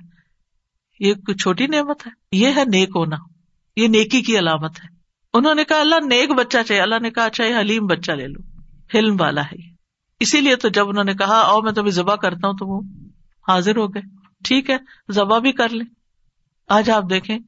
یہ 1.01 1.15
کوئی 1.15 1.35
چھوٹی 1.35 1.67
نعمت 1.67 2.07
ہے؟ 2.07 2.13
یہ 2.33 2.47
ہے 2.57 2.65
نیک 2.65 2.91
ہونا۔ 2.95 3.17
یہ 3.77 3.89
نیکی 3.89 4.23
کی 4.23 4.39
علامت 4.39 4.85
ہے۔ 4.85 4.89
انہوں 5.35 5.55
نے 5.55 5.65
کہا، 5.65 5.81
اللہ 5.81 5.95
نیک 5.95 6.31
بچہ 6.31 6.63
چاہیے 6.67 6.83
اللہ 6.83 6.95
نے 7.03 7.11
کہا 7.11 7.25
اچھا 7.25 7.45
یہ 7.45 7.57
حلیم 7.61 7.87
بچہ 7.87 8.13
لے 8.13 8.27
لو۔ 8.27 8.41
حلم 8.99 9.17
والا 9.21 9.43
ہے 9.43 9.75
اسی 10.21 10.41
لیے 10.41 10.57
تو 10.57 10.69
جب 10.69 10.89
انہوں 10.89 11.05
نے 11.05 11.15
کہا 11.15 11.39
او 11.39 11.63
میں 11.63 11.73
تمہیں 11.73 11.91
ذبح 11.91 12.15
کرتا 12.15 12.49
ہوں 12.49 12.55
تو 12.55 12.67
وہ 12.67 12.81
حاضر 13.49 13.77
ہو 13.77 13.95
گئے۔ 13.95 14.03
ٹھیک 14.45 14.71
ہے، 14.71 14.77
ذبح 15.13 15.39
بھی 15.39 15.53
کر 15.53 15.69
لیں۔ 15.69 15.87
آج 16.69 16.91
آپ 16.91 17.05
دیکھیں 17.11 17.39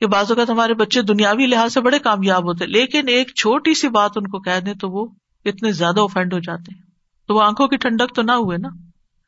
کہ 0.00 0.06
بعض 0.06 0.30
اوقات 0.30 0.50
ہمارے 0.50 0.74
بچے 0.74 1.02
دنیاوی 1.02 1.46
لحاظ 1.46 1.72
سے 1.72 1.80
بڑے 1.80 1.98
کامیاب 1.98 2.44
ہوتے 2.44 2.66
لیکن 2.66 3.08
ایک 3.08 3.34
چھوٹی 3.34 3.74
سی 3.74 3.88
بات 3.88 4.10
ان 4.16 4.26
کو 4.26 4.40
کہہ 4.40 4.60
دیں 4.60 4.74
تو 4.74 4.90
وہ 4.90 5.06
اتنے 5.44 5.72
زیادہ 5.72 6.00
اوفینڈ 6.00 6.34
ہو 6.34 6.38
جاتے 6.38 6.74
ہیں۔ 6.74 6.82
تو 7.26 7.34
وہ 7.34 7.42
آنکھوں 7.42 7.68
کی 7.68 7.76
ٹھنڈک 7.76 8.14
تو 8.14 8.22
نہ 8.22 8.32
ہوئے 8.32 8.58
نا، 8.58 8.68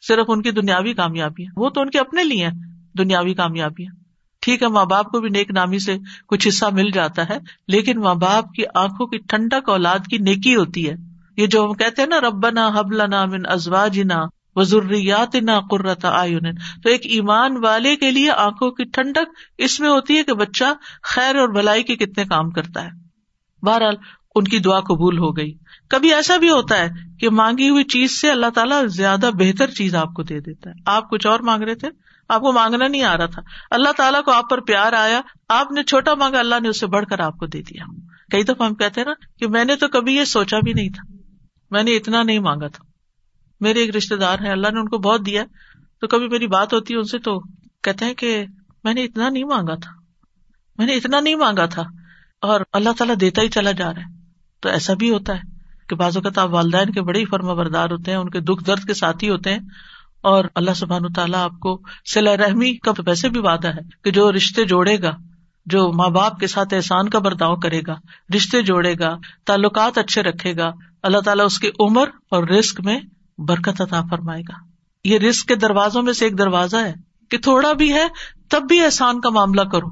صرف 0.03 0.25
ان 0.29 0.43
کی 0.43 0.51
دنیاوی 0.51 0.95
کامیابی 0.95 1.45
وہ 1.57 1.71
تو 1.71 1.81
ان 1.81 1.91
کے 1.91 1.99
اپنے 1.99 2.25
لیے 2.25 2.49
دنیاوی 2.99 3.35
کامیابیاں۔ 3.35 4.02
ٹھیک 4.43 4.63
ہے، 4.63 4.69
ماں 4.69 4.85
باپ 4.85 5.07
کو 5.07 5.21
بھی 5.21 5.29
نیک 5.29 5.51
نامی 5.51 5.79
سے 5.79 5.97
کچھ 6.29 6.49
حصہ 6.49 6.65
مل 6.73 6.91
جاتا 6.91 7.29
ہے، 7.29 7.39
لیکن 7.69 8.01
ماں 8.01 8.15
باپ 8.15 8.53
کی 8.53 8.63
آنکھوں 8.75 9.07
کی 9.07 9.19
ٹھنڈک 9.19 9.69
اولاد 9.69 9.99
کی 10.11 10.19
نیکی 10.19 10.57
ہوتی 10.57 10.91
ہے۔ 10.91 10.95
یہ 11.37 11.47
جو 11.47 11.65
ہم 11.65 11.75
کہتے 11.75 12.03
ہیں 12.03 12.09
نا، 12.09 12.21
ربنا 12.21 12.69
حبلنا 12.69 13.25
من 13.25 13.41
ازواجنا 13.47 14.23
وزریات 14.57 15.35
نہ 15.35 15.51
قرت 15.71 16.05
آئن 16.05 16.55
تو 16.83 16.89
ایک 16.89 17.01
ایمان 17.05 17.65
والے 17.65 17.97
کے 17.97 18.11
لیے 18.11 18.31
آنکھوں 18.31 18.71
کی 18.71 18.85
ٹھنڈک 18.85 19.37
اس 19.59 19.81
میں 19.81 19.91
ہوتی 19.91 20.17
ہے 20.17 20.23
کہ 20.23 20.35
بچہ 20.35 20.65
خیر 21.03 21.37
اور 21.37 21.49
بھلائی 21.49 21.83
کے 21.83 21.97
کتنے 21.97 22.25
کام 22.25 22.51
کرتا 22.51 22.85
ہے۔ 22.85 22.91
بہرحال، 23.63 23.95
ان 24.35 24.45
کی 24.45 24.59
دعا 24.59 24.81
قبول 24.81 25.19
ہو 25.19 25.37
گئی۔ 25.37 25.53
کبھی 25.89 26.15
ایسا 26.15 26.37
بھی 26.37 26.51
ہوتا 26.51 26.79
ہے 26.79 26.89
کہ 27.21 27.31
مانگی 27.31 27.71
ہوئی 27.71 27.85
چیز 27.85 28.21
سے 28.21 28.31
اللہ 28.31 28.51
تعالیٰ 28.55 28.87
زیادہ 28.87 29.31
بہتر 29.39 29.71
چیز 29.71 29.95
آپ 29.95 30.15
کو 30.15 30.23
دے 30.23 30.41
دیتا 30.41 30.71
ہے۔ 30.71 30.75
آپ 30.87 31.11
کچھ 31.11 31.27
اور 31.27 31.41
مانگ 31.41 31.63
رہے 31.63 31.75
تھے؟ 31.75 31.89
آپ 32.33 32.41
کو 32.41 32.53
مانگنا 32.53 32.89
نہیں 32.89 33.03
آ 33.03 33.17
رہا 33.17 33.27
تھا۔ 33.27 33.43
اللہ 33.71 33.93
تعالیٰ 33.97 34.25
کو 34.25 34.31
آپ 34.31 34.51
پر 34.51 34.61
پیار 34.61 34.93
آیا۔ 34.93 35.21
آپ 35.49 35.73
نے 35.73 35.83
چھوٹا 35.83 36.15
مانگا، 36.15 36.39
اللہ 36.39 36.55
نے 36.63 36.69
اسے 36.69 36.87
بڑھ 36.87 37.07
کر 37.07 37.21
آپ 37.21 37.39
کو 37.39 37.47
دے 37.47 37.63
دیا۔ 37.63 37.85
کئی 38.33 38.43
دفعہ 38.43 38.67
ہم 38.67 38.75
کہتے 38.75 39.01
ہیں 39.01 39.09
نا 39.09 39.27
کہ 39.39 39.49
میں 39.49 39.65
نے 39.65 39.77
تو 39.77 39.89
کبھی 39.89 40.17
یہ 40.17 40.25
سوچا 40.25 40.59
بھی 40.59 40.73
نہیں 40.73 40.89
تھا۔ 40.89 41.17
میں 41.71 41.83
نے 41.83 41.91
اتنا 41.97 42.23
نہیں 42.23 42.39
مانگا 42.39 42.69
تھا۔ 42.69 42.85
میرے 43.61 43.81
ایک 43.81 43.97
رشتے 43.97 44.17
دار 44.17 44.39
ہیں، 44.39 44.51
اللہ 44.51 44.69
نے 44.73 44.81
ان 44.81 44.89
کو 44.89 44.99
بہت 44.99 45.27
دیا۔ 45.27 45.45
تو 46.01 46.07
کبھی 46.07 46.29
میری 46.29 46.47
بات 46.47 46.75
ہوتی 46.75 46.95
ہے 46.95 46.99
ان 46.99 47.05
سے 47.05 47.19
تو 47.19 47.41
کہتے 47.83 48.05
ہیں 48.05 48.15
کہ 48.15 48.45
میں 48.85 48.95
نے 48.95 49.05
اتنا 49.05 49.29
نہیں 49.29 49.45
مانگا 49.45 49.75
تھا۔ 49.75 49.91
میں 50.79 50.87
نے 50.87 50.95
اتنا 50.95 51.21
نہیں 51.21 51.35
مانگا 51.35 51.67
تھا۔ 51.67 51.83
اور 52.41 52.61
اللہ 52.73 52.91
تعالیٰ 52.99 53.15
دیتا 53.21 53.43
ہی 53.43 53.49
چلا 53.49 53.73
جا 53.73 53.95
رہا 53.95 54.01
ہے۔ 54.01 54.23
تو 54.61 54.69
ایسا 54.69 54.95
بھی 54.95 55.11
ہوتا 55.11 55.35
ہے 55.35 55.41
کہ 55.89 55.97
بعض 55.97 56.17
اوقات 56.17 56.39
آپ 56.39 56.51
والدین 56.51 56.93
کے 56.93 57.03
بڑے 57.03 57.21
ہی 57.21 57.25
فرما 57.25 57.53
بردار 57.53 57.91
ہوتے 57.91 58.11
ہیں، 58.11 58.19
ان 58.19 58.31
کے 58.31 58.41
دکھ 58.41 58.65
درد 58.65 58.85
کے 58.85 58.95
ساتھی 58.95 59.31
ہوتے 59.31 59.51
ہیں۔ 59.53 59.61
اور 60.23 60.45
اللہ 60.55 60.71
سبحان 60.77 61.13
تعالیٰ 61.13 61.45
آپ 61.45 61.61
کو 61.61 61.81
سلا 62.13 62.37
رحمی 62.37 62.75
کا 62.75 62.93
ویسے 63.07 63.29
بھی 63.29 63.41
وعدہ 63.41 63.69
ہے 63.69 63.81
کہ 64.05 64.11
جو 64.11 64.33
رشتے 64.33 64.65
جوڑے 64.65 65.03
گا، 65.03 65.11
جو 65.67 65.93
ماں 65.93 66.09
باپ 66.09 66.39
کے 66.39 66.47
ساتھ 66.47 66.75
احسان 66.75 67.09
کا 67.09 67.19
برتاؤ 67.19 67.57
کرے 67.57 67.81
گا، 67.87 67.95
رشتے 68.37 68.63
جوڑے 68.63 68.95
گا، 68.99 69.17
تعلقات 69.47 69.99
اچھے 69.99 70.23
رکھے 70.23 70.57
گا، 70.57 70.71
اللہ 71.03 71.19
تعالیٰ 71.19 71.45
اس 71.45 71.59
کی 71.59 71.71
عمر 71.81 72.09
اور 72.31 72.49
رسک 72.49 72.81
میں 72.85 73.01
برکت 73.39 73.81
عطا 73.81 74.03
فرمائے 74.11 74.43
گا۔ 74.43 74.55
یہ 75.05 75.19
رسک 75.19 75.49
کے 75.49 75.55
دروازوں 75.55 76.03
میں 76.03 76.13
سے 76.13 76.25
ایک 76.25 76.39
دروازہ 76.39 76.77
ہے 76.77 76.95
کہ 77.31 77.39
تھوڑا 77.39 77.73
بھی 77.73 77.93
ہے 77.93 78.07
تب 78.51 78.63
بھی 78.69 78.85
احسان 78.85 79.21
کا 79.21 79.31
معاملہ 79.31 79.61
کرو 79.61 79.89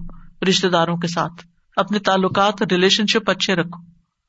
رشتے 0.48 0.68
داروں 0.68 0.96
کے 0.96 1.08
ساتھ۔ 1.08 1.32
اپنے 1.76 1.98
تعلقات، 1.98 2.62
ریلیشن 2.62 3.06
شپ 3.06 3.30
اچھے 3.30 3.54
رکھو۔ 3.54 3.84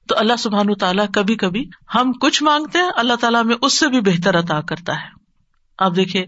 تو 0.07 0.15
اللہ 0.17 0.33
سبحان 0.39 0.73
تعالیٰ 0.73 1.05
کبھی 1.13 1.35
کبھی 1.35 1.69
ہم 1.95 2.11
کچھ 2.11 2.43
مانگتے 2.43 2.79
ہیں، 2.79 2.89
اللہ 2.95 3.13
تعالیٰ 3.13 3.43
میں 3.43 3.55
اس 3.61 3.79
سے 3.79 3.87
بھی 3.87 4.01
بہتر 4.01 4.39
عطا 4.39 4.61
کرتا 4.61 4.93
ہے۔ 4.93 5.20
اب 5.81 5.95
دیکھیے، 5.95 6.25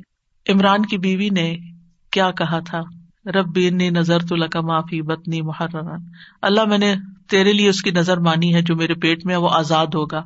عمران 0.49 0.85
کی 0.85 0.97
بیوی 0.97 1.29
نے 1.29 1.57
کیا 2.11 2.31
کہا 2.31 2.59
تھا؟ 2.59 2.81
رب 3.25 3.59
نظر 3.81 4.19
تو 4.19 4.35
لکا 4.35 4.61
معافی 4.61 5.01
بتنی 5.01 5.41
محران 5.41 6.05
اللہ 6.41 6.65
میں 6.65 6.77
نے 6.77 6.95
تیرے 7.29 7.53
لیے 7.53 7.69
اس 7.69 7.81
کی 7.81 7.91
نظر 7.91 8.17
مانی 8.17 8.53
ہے 8.53 8.61
جو 8.61 8.75
میرے 8.75 8.93
پیٹ 8.93 9.25
میں 9.25 9.35
وہ 9.35 9.49
آزاد 9.51 9.87
ہوگا۔ 9.87 10.23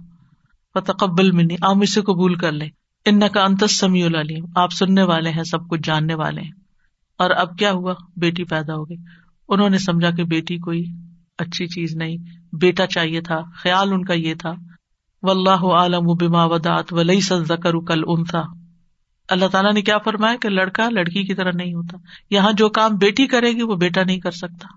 تقبل 0.74 1.32
منی 1.32 1.54
عام 1.54 1.82
اسے 1.82 2.02
قبول 2.02 2.36
کر 2.36 2.52
لے 2.52 2.66
ان 3.06 3.20
کا 3.20 3.44
انتس 3.44 3.80
سمی 3.80 4.04
العلیم۔ 4.04 4.46
آپ 4.56 4.72
سننے 4.72 5.04
والے 5.04 5.30
ہیں، 5.30 5.44
سب 5.44 5.70
کچھ 5.70 5.82
جاننے 5.84 6.14
والے 6.14 6.42
ہیں۔ 6.42 6.52
اور 7.18 7.30
اب 7.30 7.58
کیا 7.58 7.72
ہوا؟ 7.72 7.94
بیٹی 8.16 8.44
پیدا 8.44 8.74
ہو 8.74 8.90
گئی۔ 8.90 8.98
انہوں 9.50 9.70
نے 9.70 9.78
سمجھا 9.78 10.12
کہ 10.12 10.24
بیٹی 10.24 10.58
کوئی 10.58 10.86
اچھی 11.38 11.68
چیز 11.68 11.96
نہیں۔ 11.96 12.18
بیٹا 12.54 12.88
چاہیے 12.88 13.22
تھا، 13.22 13.42
خیال 13.54 13.94
ان 13.94 14.06
کا 14.06 14.14
یہ 14.14 14.34
تھا۔ 14.36 14.52
و 15.24 15.32
اللہ 15.32 15.74
عالم 15.74 16.06
بما 16.22 16.46
ودات 16.46 16.94
ولی 16.94 17.22
سکر 17.22 17.80
کل 17.80 18.02
ان 18.08 18.24
تھا 18.24 18.44
اللہ 19.30 19.46
تعالیٰ 19.46 19.74
نے 19.74 19.82
کیا 19.82 19.98
فرمایا 19.98 20.36
کہ 20.42 20.50
لڑکا 20.50 20.90
لڑکی 20.90 21.24
کی 21.24 21.34
طرح 21.34 21.52
نہیں 21.56 21.74
ہوتا۔ 21.74 21.98
یہاں 22.30 22.52
جو 22.54 22.70
کام 22.70 22.92
بیٹی 22.96 23.28
کرے 23.28 23.52
گی 23.52 23.62
وہ 23.62 23.76
بیٹا 23.76 24.04
نہیں 24.04 24.20
کر 24.20 24.32
سکتا۔ 24.32 24.68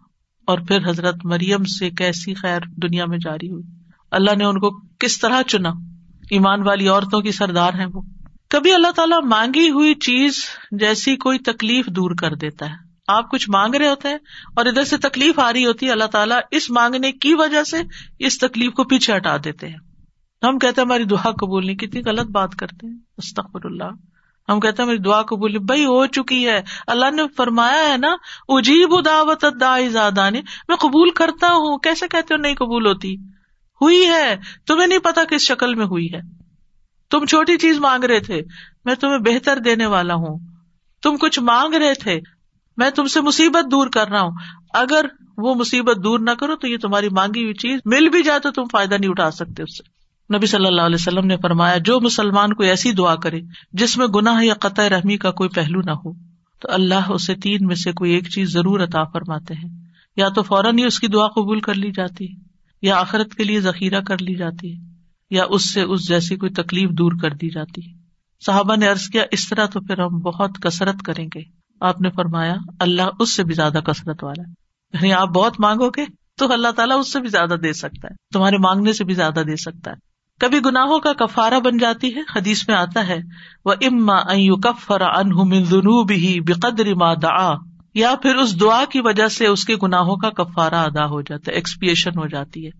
اور 0.46 0.58
پھر 0.58 0.88
حضرت 0.88 1.14
مریم 1.24 1.64
سے 1.64 1.90
کیسی 1.90 2.34
خیر 2.34 2.60
دنیا 2.82 3.04
میں 3.04 3.18
جاری 3.18 3.50
ہوئی۔ 3.50 3.64
اللہ 4.10 4.30
نے 4.38 4.44
ان 4.44 4.58
کو 4.58 4.80
کس 4.98 5.18
طرح 5.18 5.42
چنا؟ 5.42 5.70
ایمان 6.30 6.62
والی 6.62 6.88
عورتوں 6.88 7.20
کی 7.20 7.30
سردار 7.30 7.74
ہے 7.74 7.84
وہ۔ 7.86 8.00
کبھی 8.48 8.72
اللہ 8.72 8.90
تعالیٰ 8.90 9.22
مانگی 9.22 9.70
ہوئی 9.70 9.94
چیز 9.94 10.44
جیسی 10.70 11.16
کوئی 11.16 11.38
تکلیف 11.38 11.86
دور 11.86 12.10
کر 12.20 12.34
دیتا 12.34 12.66
ہے۔ 12.66 12.74
آپ 13.08 13.30
کچھ 13.30 13.50
مانگ 13.50 13.74
رہے 13.74 13.88
ہوتے 13.88 14.08
ہیں 14.08 14.18
اور 14.56 14.66
ادھر 14.66 14.84
سے 14.84 14.96
تکلیف 14.96 15.38
آ 15.38 15.52
رہی 15.52 15.66
ہوتی 15.66 15.86
ہے، 15.86 15.90
اللہ 15.90 16.04
تعالیٰ 16.04 16.38
اس 16.50 16.70
مانگنے 16.70 17.12
کی 17.12 17.34
وجہ 17.34 17.64
سے 17.64 17.76
اس 18.18 18.38
تکلیف 18.38 18.72
کو 18.72 18.84
پیچھے 18.84 19.16
ہٹا 19.16 19.36
دیتے 19.44 19.68
ہیں۔ 19.68 19.76
ہم 20.42 20.58
کہتے 20.58 20.80
ہیں 20.80 20.86
ہماری 20.86 21.04
دعا 21.04 21.30
قبول 21.30 21.66
نہیں، 21.66 21.76
کتنی 21.76 22.00
غلط 22.06 22.30
بات 22.30 22.54
کرتے 22.54 22.86
ہیں۔ 22.86 22.98
استخر 23.18 23.64
اللہ۔ 23.64 24.09
ہم 24.50 24.60
کہتے 24.60 24.82
ہیں 24.82 24.86
میری 24.86 24.98
دعا 24.98 25.22
قبول 25.22 25.58
بھائی 25.58 25.84
ہو 25.84 26.06
چکی 26.06 26.48
ہے۔ 26.48 26.62
اللہ 26.86 27.10
نے 27.10 27.22
فرمایا 27.36 27.92
ہے 27.92 27.96
نا، 27.96 28.14
اجیب 28.48 29.04
دعوت 29.04 29.44
نے 29.44 30.42
میں 30.68 30.76
قبول 30.76 31.10
کرتا 31.10 31.46
ہوں۔ 31.46 31.78
کیسے 31.78 32.08
کہتے 32.08 32.34
ہو 32.34 32.38
نہیں 32.38 32.54
قبول 32.54 32.86
ہوتی؟ 32.86 33.16
ہوئی 33.80 34.06
ہے۔ 34.06 34.36
تمہیں 34.66 34.86
نہیں 34.86 34.98
پتا 34.98 35.24
کس 35.24 35.40
شکل 35.40 35.74
میں 35.74 35.86
ہوئی 35.86 36.14
ہے۔ 36.14 36.20
تم 37.10 37.26
چھوٹی 37.26 37.58
چیز 37.58 37.78
مانگ 37.78 38.04
رہے 38.04 38.20
تھے۔ 38.20 38.42
میں 38.84 38.94
تمہیں 38.94 39.18
بہتر 39.18 39.56
دینے 39.56 39.86
والا 39.86 40.14
ہوں۔ 40.14 40.38
تم 41.02 41.16
کچھ 41.16 41.40
مانگ 41.40 41.74
رہے 41.74 41.94
تھے۔ 41.94 42.20
میں 42.76 42.90
تم 42.90 43.06
سے 43.06 43.20
مصیبت 43.20 43.70
دور 43.70 43.86
کر 43.86 44.08
رہا 44.08 44.20
ہوں۔ 44.20 44.32
اگر 44.74 45.04
وہ 45.36 45.54
مصیبت 45.54 45.96
دور 46.04 46.18
نہ 46.18 46.30
کرو 46.30 46.56
تو 46.56 46.68
یہ 46.68 46.76
تمہاری 46.76 47.08
مانگی 47.08 47.42
ہوئی 47.42 47.54
چیز 47.54 47.80
مل 47.84 48.08
بھی 48.08 48.22
جائے 48.22 48.40
تو 48.40 48.50
تم 48.50 48.62
فائدہ 48.72 48.94
نہیں 48.94 49.10
اٹھا 49.10 49.30
سکتے 49.30 49.62
اس 49.62 49.78
سے۔ 49.78 49.99
نبی 50.34 50.46
صلی 50.46 50.66
اللہ 50.66 50.82
علیہ 50.82 50.94
وسلم 50.94 51.26
نے 51.26 51.36
فرمایا، 51.36 51.76
جو 51.78 52.00
مسلمان 52.00 52.52
کو 52.52 52.62
ایسی 52.62 52.92
دعا 52.92 53.16
کرے 53.16 53.40
جس 53.72 53.98
میں 53.98 54.06
گناہ 54.06 54.44
یا 54.44 54.54
قطع 54.54 54.88
رحمی 54.88 55.16
کا 55.16 55.30
کوئی 55.30 55.48
پہلو 55.48 55.80
نہ 55.80 55.90
ہو، 55.90 56.12
تو 56.60 56.68
اللہ 56.70 57.10
اسے 57.10 57.34
تین 57.34 57.66
میں 57.66 57.74
سے 57.74 57.92
کوئی 57.92 58.12
ایک 58.12 58.28
چیز 58.28 58.52
ضرور 58.52 58.80
عطا 58.80 59.04
فرماتے 59.04 59.54
ہیں۔ 59.54 59.90
یا 60.16 60.28
تو 60.28 60.42
فوراً 60.42 60.78
ہی 60.78 60.84
اس 60.84 61.00
کی 61.00 61.06
دعا 61.06 61.28
قبول 61.28 61.60
کر 61.60 61.74
لی 61.74 61.90
جاتی 61.90 62.24
ہے 62.24 62.40
یا 62.82 63.00
آخرت 63.00 63.34
کے 63.34 63.44
لیے 63.44 63.60
ذخیرہ 63.60 64.00
کر 64.00 64.18
لی 64.18 64.34
جاتی 64.34 64.76
ہے 64.76 64.80
یا 65.30 65.44
اس 65.50 65.72
سے 65.72 65.82
اس 65.82 66.08
جیسی 66.08 66.36
کوئی 66.36 66.52
تکلیف 66.52 66.90
دور 66.90 67.12
کر 67.22 67.30
دی 67.30 67.50
جاتی۔ 67.50 67.88
ہے 67.88 67.94
صحابہ 68.46 68.76
نے 68.76 68.88
ارض 68.88 69.08
کیا، 69.08 69.22
اس 69.30 69.48
طرح 69.48 69.66
تو 69.66 69.80
پھر 69.80 69.98
ہم 69.98 70.18
بہت 70.18 70.50
کسرت 70.62 71.02
کریں 71.02 71.28
گے۔ 71.34 71.40
آپ 71.80 72.00
نے 72.00 72.10
فرمایا، 72.10 72.54
اللہ 72.80 73.02
اس 73.20 73.36
سے 73.36 73.44
بھی 73.44 73.54
زیادہ 73.54 73.78
کثرت 73.84 74.24
والا 74.24 74.42
یعنی 74.94 75.12
آپ 75.12 75.28
بہت 75.28 75.60
مانگو 75.60 75.88
گے 75.88 76.04
تو 76.38 76.52
اللہ 76.52 76.68
تعالیٰ 76.68 76.98
اس 76.98 77.12
سے 77.12 77.20
بھی 77.20 77.28
زیادہ 77.28 77.54
دے 77.54 77.72
سکتا 77.72 78.08
ہے، 78.10 78.14
تمہارے 78.32 78.58
مانگنے 78.58 78.92
سے 78.92 79.04
بھی 79.04 79.14
زیادہ 79.14 79.40
دے 79.46 79.56
سکتا 79.56 79.90
ہے۔ 79.90 80.09
کبھی 80.40 80.58
گناہوں 80.66 80.98
کا 80.98 81.12
کفارہ 81.12 81.60
بن 81.60 81.76
جاتی 81.76 82.16
ہے؟ 82.16 82.20
حدیث 82.36 82.68
میں 82.68 82.76
آتا 82.76 83.06
ہے 83.06 83.18
وہ 83.64 83.74
اما 83.80 84.22
کفر 84.62 85.02
ہی 86.10 86.40
بقدر 86.40 86.94
ما 86.94 87.14
دعا۔ 87.14 87.54
یا 87.94 88.14
پھر 88.22 88.36
اس 88.36 88.60
دعا 88.60 88.84
کی 88.84 89.00
وجہ 89.00 89.28
سے 89.28 89.46
اس 89.46 89.64
کے 89.64 89.76
گناہوں 89.82 90.16
کا 90.16 90.30
کفارہ 90.30 90.74
ادا 90.74 91.06
ہو 91.06 91.20
جاتا 91.20 91.50
ہے 91.50 91.56
ایکسپیشن 91.56 92.10
ہو 92.18 92.26
جاتی 92.26 92.66
ہے۔ 92.66 92.70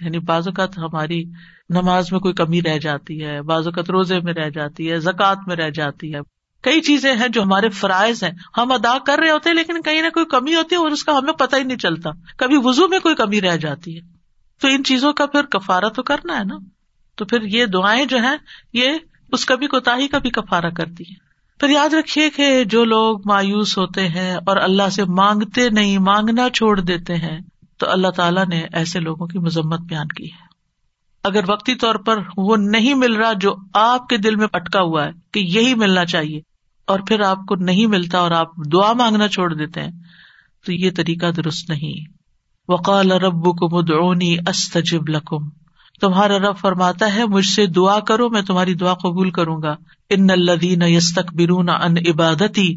یعنی 0.00 0.18
بعض 0.18 0.48
اوقات 0.48 0.78
ہماری 0.78 1.24
نماز 1.70 2.12
میں 2.12 2.20
کوئی 2.20 2.34
کمی 2.34 2.62
رہ 2.62 2.78
جاتی 2.78 3.24
ہے، 3.24 3.42
بعض 3.42 3.66
اوقات 3.66 3.90
روزے 3.90 4.20
میں 4.20 4.32
رہ 4.32 4.50
جاتی 4.50 4.90
ہے، 4.90 5.00
زکوٰۃ 5.00 5.36
میں 5.46 5.56
رہ 5.56 5.70
جاتی 5.70 6.14
ہے۔ 6.14 6.18
کئی 6.62 6.80
چیزیں 6.80 7.14
ہیں 7.14 7.28
جو 7.28 7.42
ہمارے 7.42 7.68
فرائض 7.68 8.24
ہیں، 8.24 8.32
ہم 8.56 8.72
ادا 8.72 8.98
کر 8.98 9.18
رہے 9.18 9.30
ہوتے 9.30 9.48
ہیں 9.48 9.56
لیکن 9.56 9.82
کہیں 9.82 10.02
نہ 10.02 10.08
کوئی 10.08 10.26
کمی 10.26 10.54
ہوتی 10.54 10.74
ہے 10.74 10.80
اور 10.80 10.90
اس 10.90 11.04
کا 11.04 11.18
ہمیں 11.18 11.32
پتہ 11.32 11.56
ہی 11.56 11.62
نہیں 11.62 11.78
چلتا۔ 11.78 12.10
کبھی 12.36 12.56
وزو 12.62 12.88
میں 12.88 12.98
کوئی 12.98 13.14
کمی 13.14 13.40
رہ 13.40 13.56
جاتی 13.56 13.96
ہے۔ 13.96 14.00
تو 14.60 14.68
ان 14.68 14.84
چیزوں 14.84 15.12
کا 15.12 15.26
پھر 15.26 15.42
کفارا 15.42 15.88
تو 15.88 16.02
کرنا 16.02 16.38
ہے 16.38 16.44
نا۔ 16.44 16.56
تو 17.18 17.24
پھر 17.24 17.42
یہ 17.42 17.66
دعائیں 17.66 18.04
جو 18.04 18.18
ہیں، 18.18 18.36
یہ 18.72 18.92
اس 19.32 19.46
کبھی 19.46 19.66
کوتا 19.66 19.96
کا 20.10 20.18
بھی 20.18 20.30
کفارا 20.30 20.70
کرتی 20.70 21.04
ہے 21.04 21.28
پھر 21.60 21.68
یاد 21.68 21.94
رکھیے 21.94 22.30
کہ 22.30 22.64
جو 22.64 22.84
لوگ 22.84 23.20
مایوس 23.24 23.78
ہوتے 23.78 24.08
ہیں 24.08 24.34
اور 24.34 24.56
اللہ 24.56 24.88
سے 24.88 25.04
مانگتے 25.04 25.70
نہیں، 25.70 25.98
مانگنا 25.98 26.48
چھوڑ 26.54 26.80
دیتے 26.80 27.16
ہیں، 27.16 27.38
تو 27.78 27.90
اللہ 27.90 28.08
تعالیٰ 28.08 28.46
نے 28.46 28.66
ایسے 28.72 29.00
لوگوں 29.00 29.26
کی 29.26 29.38
مذمت 29.38 29.80
بیان 29.80 30.08
کی 30.08 30.24
ہے۔ 30.24 30.46
اگر 31.24 31.40
وقتی 31.48 31.74
طور 31.74 31.94
پر 31.94 32.18
وہ 32.36 32.56
نہیں 32.56 32.94
مل 32.94 33.14
رہا 33.14 33.32
جو 33.32 33.54
آپ 33.74 34.08
کے 34.08 34.16
دل 34.16 34.36
میں 34.36 34.46
اٹکا 34.52 34.80
ہوا 34.80 35.04
ہے 35.04 35.10
کہ 35.32 35.40
یہی 35.40 35.74
ملنا 35.74 36.04
چاہیے 36.04 36.40
اور 36.86 37.00
پھر 37.08 37.20
آپ 37.20 37.38
کو 37.48 37.54
نہیں 37.54 37.86
ملتا 37.86 38.18
اور 38.18 38.30
آپ 38.30 38.48
دعا 38.72 38.92
مانگنا 38.92 39.28
چھوڑ 39.28 39.54
دیتے 39.54 39.82
ہیں، 39.82 39.92
تو 40.66 40.72
یہ 40.72 40.90
طریقہ 40.96 41.26
درست 41.26 41.70
نہیں۔ 41.70 42.12
وقال 42.68 43.12
رب 43.12 43.44
کو 43.44 43.82
مدعونی 43.82 44.36
استجب 44.48 45.08
لکم 45.08 45.48
تمہارا 46.00 46.38
رب 46.38 46.56
فرماتا 46.56 47.14
ہے، 47.14 47.26
مجھ 47.26 47.46
سے 47.46 47.66
دعا 47.66 48.00
کرو، 48.00 48.28
میں 48.28 48.42
تمہاری 48.42 48.74
دعا 48.74 48.94
قبول 48.94 49.30
کروں 49.30 49.62
گا۔ 49.62 49.76
ان 50.10 50.30
الدین 50.30 50.82
یستک 50.82 51.34
برون 51.34 51.68
ان 51.68 51.94
عبادتی، 52.08 52.74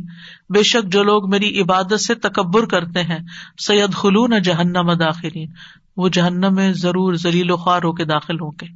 بے 0.50 0.64
شک 0.64 0.88
جو 0.88 1.04
لوگ 1.04 1.30
میری 1.30 1.62
عبادت 1.62 2.02
سے 2.02 2.16
تکبر 2.16 2.66
کرتے 2.66 3.04
ہیں 3.04 3.20
سید 3.66 3.94
خلون 3.94 4.42
جہنم 4.42 4.92
داخلین۔ 4.94 5.50
وہ 5.98 6.10
جہنم 6.10 6.56
میں 6.56 6.74
ضرور 6.74 7.14
ذلیل 7.14 7.52
و 7.52 7.58
خوار 7.58 7.82
ہو 7.84 7.92
کے 7.92 8.06
داخل 8.06 8.40
ہوں 8.40 8.52
گے۔ 8.62 8.68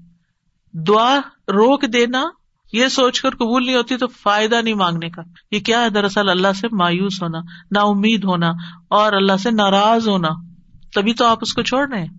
دعا 0.73 1.17
روک 1.47 1.83
دینا، 1.93 2.23
یہ 2.73 2.87
سوچ 2.87 3.21
کر 3.21 3.29
قبول 3.29 3.65
نہیں 3.65 3.75
ہوتی 3.75 3.97
تو 3.97 4.07
فائدہ 4.07 4.61
نہیں 4.61 4.73
مانگنے 4.73 5.09
کا۔ 5.09 5.21
یہ 5.51 5.59
کیا 5.59 5.81
ہے؟ 5.81 5.89
دراصل 5.89 6.29
اللہ 6.29 6.53
سے 6.55 6.67
مایوس 6.71 7.23
ہونا، 7.23 7.39
نا 7.71 7.81
امید 7.81 8.23
ہونا، 8.23 8.51
اور 8.89 9.13
اللہ 9.13 9.37
سے 9.37 9.51
ناراض 9.51 10.07
ہونا۔ 10.07 10.29
تبھی 10.95 11.13
تو 11.13 11.25
آپ 11.25 11.37
اس 11.41 11.53
کو 11.53 11.61
چھوڑ 11.61 11.89
رہے 11.89 11.99
ہیں۔ 11.99 12.09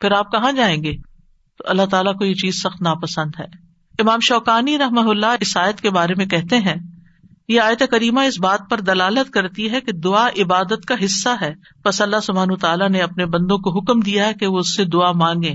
پھر 0.00 0.12
آپ 0.12 0.32
کہاں 0.32 0.52
جائیں 0.52 0.84
گے؟ 0.84 1.13
تو 1.58 1.64
اللہ 1.66 1.86
تعالیٰ 1.90 2.14
کو 2.14 2.24
یہ 2.24 2.34
چیز 2.34 2.62
سخت 2.62 2.82
ناپسند 2.82 3.30
ہے۔ 3.38 3.44
امام 3.98 4.20
شوقانی 4.20 4.78
رحم 4.78 5.08
اللہ 5.08 5.34
اس 5.40 5.56
آیت 5.56 5.80
کے 5.80 5.90
بارے 5.90 6.14
میں 6.16 6.26
کہتے 6.26 6.58
ہیں، 6.58 6.74
یہ 7.48 7.60
آیت 7.60 7.82
کریمہ 7.90 8.20
اس 8.20 8.40
بات 8.40 8.60
پر 8.70 8.80
دلالت 8.80 9.30
کرتی 9.30 9.70
ہے 9.70 9.80
کہ 9.80 9.92
دعا 9.92 10.28
عبادت 10.28 10.86
کا 10.88 10.94
حصہ 11.04 11.28
ہے۔ 11.40 11.54
بس 11.84 12.00
اللہ 12.00 12.20
سبحان 12.22 12.56
تعالیٰ 12.56 12.88
نے 12.88 12.98
اپنے 12.98 13.26
بندوں 13.26 13.58
کو 13.58 13.78
حکم 13.78 14.00
دیا 14.00 14.26
ہے 14.26 14.34
کہ 14.34 14.46
وہ 14.46 14.58
اس 14.58 14.76
سے 14.76 14.84
دعا 14.84 15.12
مانگے 15.12 15.52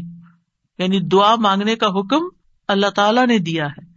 یعنی 0.80 1.00
دعا 1.00 1.36
مانگنے 1.36 1.76
کا 1.76 1.88
حکم 1.88 2.20
اللہ 2.68 2.90
تعالیٰ 2.90 3.28
نے 3.28 3.38
دیا 3.38 3.68
ہے۔ 3.68 3.90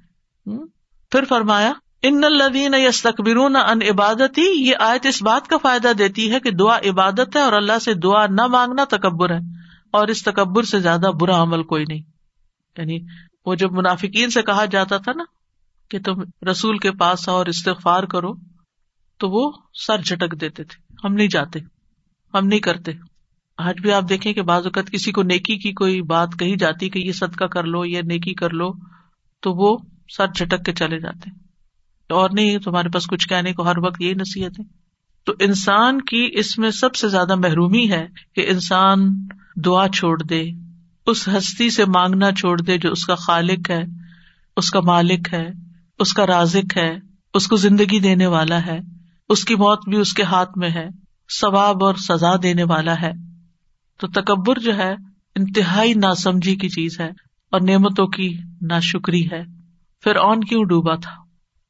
پھر 1.11 1.25
فرمایا، 1.25 1.73
ان 2.03 2.25
الدین 2.25 2.75
یس 2.75 3.03
تقبرون 3.03 3.57
ان 3.57 3.79
عبادت 3.91 4.39
ہی 4.39 4.69
یہ 4.69 4.77
آیت 4.81 5.07
اس 5.07 5.23
بات 5.23 5.49
کا 5.49 5.57
فائدہ 5.57 5.93
دیتی 5.99 6.33
ہے 6.33 6.41
کہ 6.41 6.51
دعا 6.51 6.79
عبادت 6.79 7.37
ہے 7.37 7.41
اور 7.41 7.53
اللہ 7.53 7.79
سے 7.79 7.95
دعا 7.95 8.27
نہ 8.27 8.47
مانگنا 8.47 8.85
تکبر 8.85 9.31
ہے۔ 9.31 9.62
اور 9.93 10.09
اس 10.09 10.23
تکبر 10.23 10.63
سے 10.63 10.81
زیادہ 10.81 11.11
برا 11.21 11.43
عمل 11.43 11.63
کوئی 11.63 11.85
نہیں۔ 11.89 12.03
یعنی 12.79 12.99
وہ 13.47 13.55
جب 13.55 13.73
منافقین 13.73 14.31
سے 14.31 14.43
کہا 14.43 14.65
جاتا 14.65 14.99
تھا 14.99 15.13
نا 15.13 15.25
کہ 15.91 15.99
تم 15.99 16.47
رسول 16.51 16.79
کے 16.79 16.93
پاس 16.93 17.29
اور 17.29 17.47
استغفار 17.47 18.03
کرو، 18.03 18.35
تو 19.19 19.31
وہ 19.31 19.53
سر 19.87 19.99
جھٹک 19.99 20.41
دیتے 20.41 20.65
تھے۔ 20.65 20.95
ہم 21.05 21.15
نہیں 21.15 21.29
جاتے، 21.29 21.59
ہم 22.35 22.47
نہیں 22.47 22.61
کرتے۔ 22.61 22.93
آج 23.59 23.81
بھی 23.81 23.93
آپ 23.93 24.03
دیکھیں 24.09 24.33
کہ 24.33 24.43
بعض 24.43 24.65
اوقات 24.65 24.91
کسی 24.91 25.13
کو 25.13 25.23
نیکی 25.23 25.57
کی 25.57 25.73
کوئی 25.73 26.03
بات 26.03 26.29
کہی 26.39 26.57
جاتی 26.57 26.91
کہ 26.91 26.99
یہ 26.99 27.13
صدقہ 27.13 27.45
کر 27.45 27.65
لو 27.65 27.85
یا 27.85 28.01
نیکی 28.05 28.35
کر 28.35 28.51
لو، 28.51 28.73
تو 29.41 29.53
وہ 29.53 29.79
سر 30.17 30.27
جھٹک 30.27 30.65
کے 30.65 30.73
چلے 30.73 30.99
جاتے۔ 30.99 31.31
اور 32.15 32.31
نہیں، 32.33 32.59
تمہارے 32.59 32.89
پاس 32.89 33.07
کچھ 33.07 33.29
کہنے 33.29 33.53
کو 33.53 33.63
ہر 33.63 33.79
وقت 33.79 34.01
یہی 34.01 34.15
نصیحت 34.15 34.61
ہے۔ 34.61 34.82
تو 35.25 35.33
انسان 35.41 36.01
کی 36.01 36.31
اس 36.33 36.59
میں 36.59 36.71
سب 36.71 36.95
سے 36.95 37.09
زیادہ 37.09 37.35
محرومی 37.35 37.91
ہے 37.91 38.07
کہ 38.35 38.47
انسان 38.49 38.99
دعا 39.65 39.89
چھوڑ 39.89 40.23
دے، 40.23 40.43
اس 41.07 41.29
ہستی 41.29 41.71
سے 41.71 41.85
مانگنا 41.85 42.33
چھوڑ 42.33 42.61
دے 42.61 42.79
جو 42.79 42.93
اس 42.93 43.07
کا 43.07 43.15
خالق 43.15 43.71
ہے، 43.71 43.83
اس 44.57 44.71
کا 44.71 44.81
مالک 44.81 45.29
ہے، 45.33 45.49
اس 45.99 46.13
کا 46.13 46.27
رازق 46.27 46.77
ہے، 46.77 46.99
اس 47.35 47.47
کو 47.47 47.57
زندگی 47.57 48.01
دینے 48.01 48.27
والا 48.27 48.67
ہے، 48.67 48.79
اس 49.29 49.45
کی 49.45 49.55
موت 49.55 49.89
بھی 49.89 49.97
اس 49.97 50.13
کے 50.13 50.23
ہاتھ 50.23 50.59
میں 50.59 50.71
ہے، 50.71 50.89
ثواب 51.41 51.85
اور 51.85 51.95
سزا 51.95 52.33
دینے 52.43 52.65
والا 52.65 52.95
ہے۔ 53.03 53.13
تو 54.01 54.07
تکبر 54.07 54.59
جو 54.59 54.77
ہے 54.77 54.95
انتہائی 55.37 55.95
ناسمجھی 55.95 56.57
کی 56.57 56.69
چیز 56.69 57.01
ہے 57.01 57.09
اور 57.51 57.61
نعمتوں 57.61 58.07
کی 58.07 58.37
نا 58.63 58.81
شکری 58.81 59.27
ہے۔ 59.33 59.43
پھر 60.03 60.17
اون 60.17 60.45
کیوں 60.45 60.65
ڈوبا 60.65 60.95
تھا؟ 60.95 61.15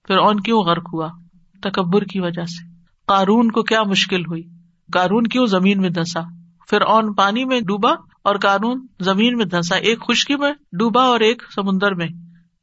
پھر 0.06 0.16
اون 0.16 0.40
کیوں 0.40 0.60
غرق 0.60 0.94
ہوا؟ 0.94 1.08
تکبر 1.62 2.04
کی 2.04 2.20
وجہ 2.20 2.44
سے۔ 2.44 2.71
قارون 3.12 3.50
کو 3.50 3.62
کیا 3.62 3.82
مشکل 3.82 4.20
ہوئی؟ 4.20 4.42
قارون 4.92 5.26
کیوں 5.26 5.46
زمین 5.46 5.80
میں 5.80 5.90
دسا 5.90 6.20
پھر 6.68 6.80
اون 6.80 7.14
پانی 7.14 7.44
میں 7.44 7.60
ڈوبا 7.60 7.90
اور 8.24 8.36
قانون 8.36 8.86
زمین 9.00 9.36
میں 9.36 9.44
دھنسا، 9.44 9.76
ایک 9.76 10.00
خشکی 10.06 10.36
میں 10.36 10.52
ڈوبا 10.52 11.02
اور 11.02 11.20
ایک 11.20 11.42
سمندر 11.54 11.94
میں۔ 11.94 12.06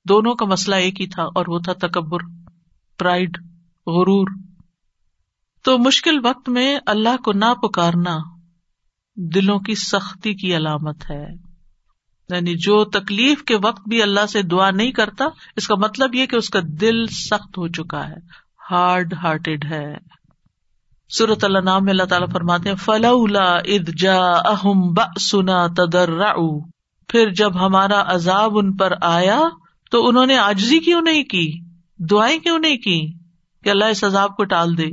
دونوں 0.09 0.35
کا 0.35 0.45
مسئلہ 0.45 0.75
ایک 0.75 1.01
ہی 1.01 1.07
تھا 1.07 1.23
اور 1.23 1.45
وہ 1.47 1.59
تھا 1.59 1.73
تکبر 1.73 2.19
پرائڈ 2.99 3.37
غرور۔ 3.87 4.27
تو 5.63 5.77
مشکل 5.77 6.19
وقت 6.23 6.49
میں 6.49 6.79
اللہ 6.85 7.17
کو 7.23 7.33
نہ 7.33 7.53
پکارنا 7.53 8.17
دلوں 9.15 9.59
کی 9.59 9.75
سختی 9.75 10.33
کی 10.33 10.55
علامت 10.55 11.11
ہے۔ 11.11 11.25
یعنی 12.29 12.55
جو 12.55 12.85
تکلیف 12.85 13.43
کے 13.43 13.55
وقت 13.55 13.89
بھی 13.89 14.01
اللہ 14.01 14.25
سے 14.25 14.41
دعا 14.41 14.71
نہیں 14.71 14.91
کرتا، 14.91 15.25
اس 15.55 15.67
کا 15.67 15.75
مطلب 15.75 16.15
یہ 16.15 16.25
کہ 16.25 16.35
اس 16.35 16.49
کا 16.49 16.59
دل 16.81 17.07
سخت 17.07 17.57
ہو 17.57 17.67
چکا 17.67 18.09
ہے۔ 18.09 18.15
ہارڈ 18.71 19.13
ہارٹیڈ 19.13 19.65
ہے۔ 19.65 20.08
صورت 21.17 21.43
اللہ 21.43 21.59
نام 21.59 21.83
میں 21.83 21.91
اللہ 21.91 22.03
تعالیٰ 22.03 22.27
فرماتے 22.33 22.75
فلولا 22.75 23.55
اد 23.55 23.89
جا 23.97 24.17
اہم 24.21 24.93
سنا 25.19 25.67
تدر 25.67 26.09
پھر 27.07 27.29
جب 27.29 27.65
ہمارا 27.65 28.03
عذاب 28.05 28.57
ان 28.57 28.77
پر 28.77 28.93
آیا، 29.01 29.41
تو 29.91 30.07
انہوں 30.07 30.25
نے 30.25 30.37
آجزی 30.37 30.79
کیوں 30.79 31.01
نہیں 31.01 31.23
کی؟ 31.23 31.59
دعائیں 31.97 32.39
کیوں 32.39 32.59
نہیں 32.59 32.77
کی؟ 32.77 33.13
کہ 33.63 33.69
اللہ 33.69 33.85
اس 33.85 34.03
عذاب 34.03 34.37
کو 34.37 34.43
ٹال 34.43 34.77
دے۔ 34.77 34.85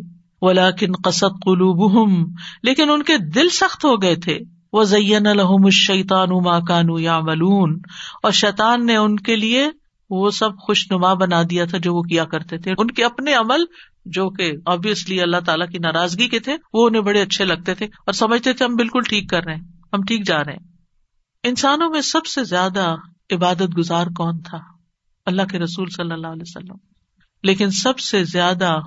ولاکن 0.43 0.93
قسط 1.05 1.45
قلوب 1.45 2.31
لیکن 2.62 2.91
ان 2.91 3.03
کے 3.03 3.19
دل 3.19 3.49
سخت 3.49 3.85
ہو 3.85 4.03
گئے 4.03 4.17
تھے۔ 4.17 4.39
وہ 4.73 4.85
زین 4.85 5.27
الحم 5.27 5.71
شیتان 5.71 6.29
ما 6.45 6.61
کانو 6.61 6.99
یا 6.99 7.21
ملون 7.21 7.81
اور 8.23 8.33
شیطان 8.33 8.87
نے 8.87 8.97
ان 8.97 9.17
کے 9.17 9.37
لیے 9.37 9.71
وہ 10.11 10.31
سب 10.31 10.59
خوش 10.59 10.91
نما 10.91 11.14
بنا 11.14 11.43
دیا 11.51 11.64
تھا 11.64 11.79
جو 11.79 11.95
وہ 11.95 12.03
کیا 12.03 12.25
کرتے 12.25 12.59
تھے۔ 12.59 12.75
ان 12.79 12.91
کے 12.91 13.05
اپنے 13.05 13.35
عمل 13.35 13.64
جو 14.07 14.31
کہ 14.31 14.53
آبیسلی 14.67 15.21
اللہ 15.21 15.37
تعالیٰ 15.47 15.69
کی 15.69 15.79
ناراضگی 15.79 16.29
کے 16.29 16.39
تھے، 16.39 16.57
وہ 16.73 16.87
انہیں 16.87 17.03
بڑے 17.03 17.23
اچھے 17.23 17.45
لگتے 17.45 17.75
تھے 17.75 17.87
اور 17.87 18.13
سمجھتے 18.13 18.53
تھے 18.53 18.65
ہم 18.65 18.77
بالکل 18.77 19.01
ٹھیک 19.09 19.31
کر 19.31 19.45
رہے 19.45 19.55
ہیں، 19.55 19.63
ہم 19.93 20.03
ٹھیک 20.03 20.27
جا 20.27 20.45
رہے 20.45 20.53
ہیں۔ 20.53 20.73
انسانوں 21.43 21.91
میں 21.91 22.01
سب 22.01 22.27
سے 22.27 22.45
زیادہ 22.45 22.95
عبادت 23.33 23.79
گزار 23.79 24.07
کون 24.17 24.43
تھا؟ 24.43 24.59
اللہ 25.27 25.43
کے 25.43 25.59
رسول 25.59 25.89
صلی 25.97 26.13
اللہ 26.13 26.27
علیہ 26.27 26.43
وسلم۔ 26.43 26.77
لیکن 27.43 27.71
سب 27.71 27.99
سے 27.99 28.25
زیادہ 28.25 28.79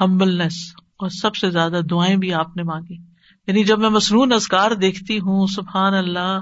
ہمبلنس 0.00 0.54
اور 0.76 1.08
سب 1.08 1.36
سے 1.36 1.50
زیادہ 1.50 1.80
دعائیں 1.90 2.16
بھی 2.16 2.34
آپ 2.34 2.56
نے 2.56 2.62
مانگی۔ 2.62 3.05
یعنی 3.46 3.64
جب 3.64 3.78
میں 3.78 3.88
مصنون 3.88 4.32
ازکار 4.32 4.70
دیکھتی 4.70 5.18
ہوں، 5.18 5.46
سبحان 5.46 5.94
اللہ 5.94 6.38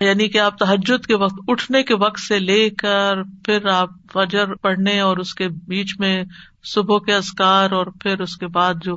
یعنی 0.00 0.28
کہ 0.28 0.38
آپ 0.38 0.58
تحجد 0.58 1.06
کے 1.06 1.16
وقت، 1.16 1.34
اٹھنے 1.48 1.82
کے 1.82 1.94
وقت 1.94 2.20
سے 2.20 2.38
لے 2.38 2.70
کر 2.70 3.22
پھر 3.44 3.66
آپ 3.66 3.90
فجر 4.12 4.54
پڑھنے 4.54 5.00
اور 5.00 5.16
اس 5.16 5.34
کے 5.34 5.48
بیچ 5.48 5.94
میں 5.98 6.24
صبح 6.64 6.98
کے 6.98 7.14
ازکار 7.14 7.70
اور 7.70 7.86
پھر 7.86 8.20
اس 8.20 8.36
کے 8.36 8.46
بعد 8.46 8.74
جو 8.84 8.96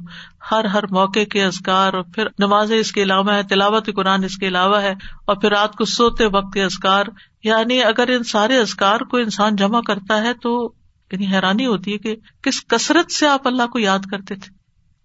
ہر 0.52 0.66
ہر 0.66 0.84
موقع 0.91 1.24
کے 1.24 1.43
ازکار 1.43 1.93
اور 1.93 2.04
پھر 2.16 2.28
نماز 2.39 2.72
اس 2.72 2.91
کے 2.91 3.04
علاوہ 3.04 3.34
ہے، 3.34 3.43
تلاوت 3.43 3.89
قرآن 3.95 4.24
اس 4.24 4.38
کے 4.38 4.47
علاوہ 4.47 4.82
ہے 4.82 4.93
اور 5.26 5.36
پھر 5.36 5.49
رات 5.49 5.76
کو 5.76 5.86
سوتے 5.86 6.26
وقت 6.26 6.54
کے 6.54 6.64
ازکار 6.64 7.06
یعنی 7.43 7.84
اگر 7.84 8.08
ان 8.08 8.24
سارے 8.24 8.58
ازکار 8.58 8.99
کو 8.99 9.18
انسان 9.18 9.56
جمع 9.56 9.82
کرتا 9.82 10.22
ہے 10.24 10.34
تو 10.34 10.74
یعنی 11.12 11.28
حیرانی 11.28 11.66
ہوتی 11.66 11.93
ہے 11.93 11.97
کہ 11.97 12.16
کس 12.41 12.66
کثرت 12.68 13.12
سے 13.12 13.28
آپ 13.28 13.47
اللہ 13.47 13.68
کو 13.68 13.80
یاد 13.80 14.06
کرتے 14.12 14.36
تھے 14.36 14.56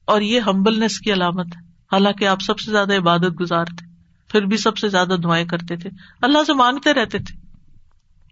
اور 0.05 0.20
یہ 0.20 0.40
ہمبلنس 0.40 0.99
کی 0.99 1.12
علامت 1.12 1.47
ہے۔ 1.47 1.66
حالانکہ 1.93 2.28
آپ 2.28 2.41
سب 2.41 2.59
سے 2.59 2.70
زیادہ 2.70 2.97
عبادت 2.97 3.41
گزار 3.41 3.64
تھے، 3.64 3.87
پھر 4.28 4.43
بھی 4.43 4.57
سب 4.57 4.78
سے 4.78 4.89
زیادہ 4.89 5.16
دعائیں 5.24 5.47
کرتے 5.47 5.76
تھے۔ 5.76 5.91
اللہ 6.22 6.39
سے 6.47 6.53
مانگتے 6.53 6.93
رہتے 6.95 7.18
تھے۔ 7.18 7.47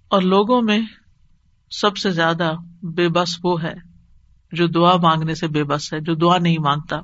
اور 0.09 0.23
لوگوں 0.23 0.63
میں 0.63 0.81
سب 1.71 1.97
سے 1.97 2.11
زیادہ 2.11 2.53
بے 2.83 3.09
بس 3.09 3.39
وہ 3.45 3.63
ہے 3.63 3.95
جو 4.53 4.67
دعا 4.67 4.97
مانگنے 4.97 5.35
سے 5.35 5.47
بے 5.47 5.65
بس 5.65 5.93
ہے، 5.93 6.01
جو 6.01 6.15
دعا 6.15 6.39
نہیں 6.39 6.59
مانگتا۔ 6.59 6.97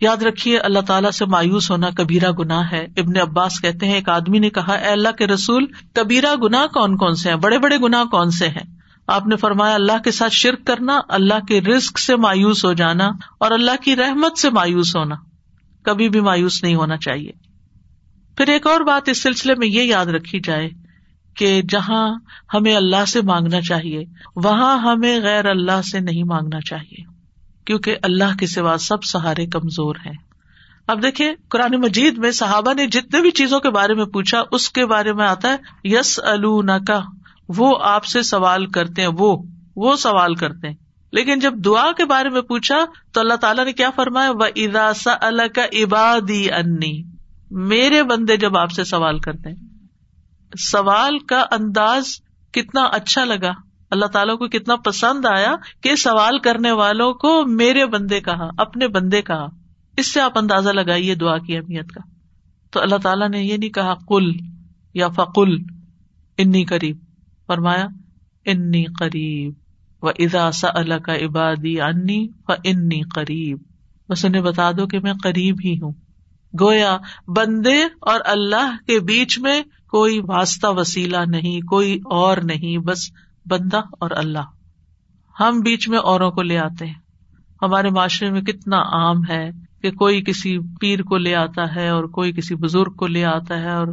یاد 0.00 0.22
رکھیے، 0.22 0.58
اللہ 0.58 0.78
تعالیٰ 0.78 1.10
سے 1.10 1.24
مایوس 1.24 1.70
ہونا 1.70 1.90
کبیرا 1.96 2.30
گناہ 2.38 2.62
ہے۔ 2.72 2.86
ابن 2.96 3.20
عباس 3.20 3.60
کہتے 3.60 3.86
ہیں، 3.86 3.94
ایک 3.94 4.08
آدمی 4.08 4.38
نے 4.38 4.50
کہا، 4.50 4.72
اے 4.72 4.88
اللہ 4.88 5.08
کے 5.18 5.26
رسول 5.26 5.66
کبیرا 5.92 6.34
گناہ 6.42 6.66
کون 6.66 6.96
کون 6.96 7.14
سے 7.14 7.28
ہیں؟ 7.28 7.36
بڑے 7.36 7.58
بڑے 7.58 7.78
گناہ 7.78 8.04
کون 8.04 8.30
سے 8.30 8.48
ہیں؟ 8.48 8.76
آپ 9.06 9.26
نے 9.26 9.36
فرمایا، 9.36 9.74
اللہ 9.74 9.98
کے 10.04 10.10
ساتھ 10.10 10.32
شرک 10.32 10.66
کرنا، 10.66 10.98
اللہ 11.08 11.44
کے 11.48 11.60
رسک 11.60 11.98
سے 11.98 12.16
مایوس 12.16 12.64
ہو 12.64 12.72
جانا 12.72 13.10
اور 13.38 13.50
اللہ 13.50 13.82
کی 13.82 13.96
رحمت 13.96 14.38
سے 14.38 14.50
مایوس 14.50 14.96
ہونا۔ 14.96 15.14
کبھی 15.82 16.08
بھی 16.08 16.20
مایوس 16.20 16.62
نہیں 16.62 16.74
ہونا 16.74 16.96
چاہیے۔ 16.96 17.32
پھر 18.36 18.48
ایک 18.48 18.66
اور 18.66 18.80
بات 18.80 19.08
اس 19.08 19.22
سلسلے 19.22 19.54
میں 19.54 19.66
یہ 19.66 19.82
یاد 19.82 20.06
رکھی 20.06 20.40
جائے 20.44 20.68
کہ 21.36 21.62
جہاں 21.68 22.14
ہمیں 22.54 22.76
اللہ 22.76 23.04
سے 23.04 23.20
مانگنا 23.20 23.60
چاہیے، 23.60 24.04
وہاں 24.36 24.78
ہمیں 24.78 25.20
غیر 25.20 25.46
اللہ 25.46 25.82
سے 25.82 26.00
نہیں 26.00 26.24
مانگنا 26.24 26.60
چاہیے، 26.60 27.04
کیونکہ 27.64 27.96
اللہ 28.02 28.36
کے 28.38 28.46
سوا 28.46 28.76
سب 28.78 29.04
سہارے 29.04 29.46
کمزور 29.46 29.96
ہیں۔ 30.06 30.16
اب 30.86 31.02
دیکھیے 31.02 31.34
قرآن 31.48 31.80
مجید 31.80 32.18
میں 32.18 32.30
صحابہ 32.30 32.74
نے 32.74 32.86
جتنے 32.86 33.20
بھی 33.20 33.30
چیزوں 33.30 33.60
کے 33.60 33.70
بارے 33.70 33.94
میں 33.94 34.04
پوچھا، 34.04 34.42
اس 34.52 34.70
کے 34.70 34.86
بارے 34.86 35.12
میں 35.12 35.26
آتا 35.26 35.48
ہے 35.48 35.56
یس 35.84 36.20
کا 36.86 37.00
وہ 37.48 37.78
آپ 37.82 38.04
سے 38.04 38.22
سوال 38.22 38.66
کرتے 38.66 39.02
ہیں، 39.02 39.08
وہ 39.18 39.42
وہ 39.76 39.96
سوال 39.96 40.34
کرتے 40.34 40.68
ہیں۔ 40.68 40.81
لیکن 41.12 41.38
جب 41.38 41.54
دعا 41.64 41.92
کے 41.92 42.04
بارے 42.04 42.28
میں 42.28 42.40
پوچھا 42.40 42.84
تو 43.12 43.20
اللہ 43.20 43.34
تعالیٰ 43.34 43.64
نے 43.64 43.72
کیا 43.72 43.90
فرمایا؟ 43.90 44.30
وہ 44.30 44.44
ادا 44.56 44.92
سا 44.92 45.10
اللہ 45.20 45.42
کا 45.54 45.62
عبادی 45.62 46.52
انی 46.52 47.02
میرے 47.50 48.02
بندے 48.02 48.36
جب 48.36 48.56
آپ 48.56 48.70
سے 48.70 48.84
سوال 48.84 49.18
کرتے 49.18 49.48
ہیں، 49.48 49.56
سوال 50.58 51.18
کا 51.18 51.44
انداز 51.50 52.04
کتنا 52.52 52.82
اچھا 52.82 53.24
لگا؟ 53.24 53.52
اللہ 53.90 54.06
تعالیٰ 54.06 54.38
کو 54.38 54.48
کتنا 54.48 54.76
پسند 54.76 55.24
آیا 55.24 55.56
کہ 55.82 55.94
سوال 55.94 56.38
کرنے 56.38 56.72
والوں 56.72 57.12
کو 57.12 57.46
میرے 57.46 57.86
بندے 57.86 58.20
کہا، 58.20 58.48
اپنے 58.58 58.88
بندے 58.88 59.22
کہا۔ 59.22 59.46
اس 59.96 60.12
سے 60.12 60.20
آپ 60.20 60.38
اندازہ 60.38 60.70
لگائیے 60.70 61.14
دعا 61.14 61.38
کی 61.38 61.56
اہمیت 61.56 61.92
کا۔ 61.92 62.00
تو 62.70 62.80
اللہ 62.80 62.96
تعالیٰ 63.02 63.28
نے 63.28 63.42
یہ 63.42 63.56
نہیں 63.56 63.70
کہا 63.70 63.94
کل 64.08 64.32
یا 64.94 65.08
فقل 65.08 65.56
انی 66.38 66.64
قریب 66.64 66.96
فرمایا 67.46 67.86
انی 68.44 68.84
قریب 68.84 69.61
و 70.02 70.08
ادا 70.08 70.50
سا 70.50 70.68
اللہ 70.74 70.94
کا 70.94 71.14
عبادی 71.14 71.80
انی 71.80 72.28
و 72.48 72.52
انی 72.64 73.00
قریب 73.00 73.58
بس 74.08 74.24
انہیں 74.24 74.42
بتا 74.42 74.72
دو 74.72 74.86
کہ 74.86 74.98
میں 74.98 75.12
قریب 75.22 75.56
ہی 75.64 75.74
ہوں۔ 75.82 75.92
گویا 76.60 76.96
بندے 77.28 77.82
اور 78.00 78.20
اللہ 78.24 78.76
کے 78.86 79.00
بیچ 79.00 79.38
میں 79.38 79.62
کوئی 79.90 80.20
واسطہ 80.28 80.66
وسیلہ 80.66 81.16
نہیں، 81.26 81.60
کوئی 81.60 81.98
اور 82.04 82.36
نہیں، 82.36 82.78
بس 82.78 82.98
بندہ 83.46 83.80
اور 84.00 84.10
اللہ۔ 84.10 84.44
ہم 85.40 85.60
بیچ 85.60 85.88
میں 85.88 85.98
اوروں 85.98 86.30
کو 86.30 86.42
لے 86.42 86.58
آتے 86.58 86.86
ہیں۔ 86.86 86.94
ہمارے 87.62 87.90
معاشرے 87.90 88.30
میں 88.30 88.40
کتنا 88.40 88.76
عام 88.76 89.16
ہے 89.28 89.50
کہ 89.82 89.90
کوئی 89.90 90.22
کسی 90.22 90.58
پیر 90.80 91.02
کو 91.02 91.16
لے 91.16 91.34
آتا 91.34 91.74
ہے 91.74 91.88
اور 91.88 92.04
کوئی 92.04 92.32
کسی 92.32 92.54
بزرگ 92.54 92.92
کو 92.92 93.06
لے 93.06 93.24
آتا 93.24 93.58
ہے 93.58 93.70
اور 93.70 93.86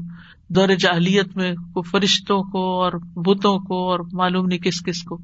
دور 0.49 0.67
جاہلیت 0.67 1.37
میں 1.37 1.53
فرشتوں 1.91 2.43
کو 2.43 2.83
اور 2.83 2.91
بتوں 3.15 3.59
کو 3.59 3.89
اور 3.89 3.99
معلوم 4.11 4.45
نہیں 4.45 4.59
کس 4.59 4.83
کس 4.85 5.03
کو۔ 5.03 5.17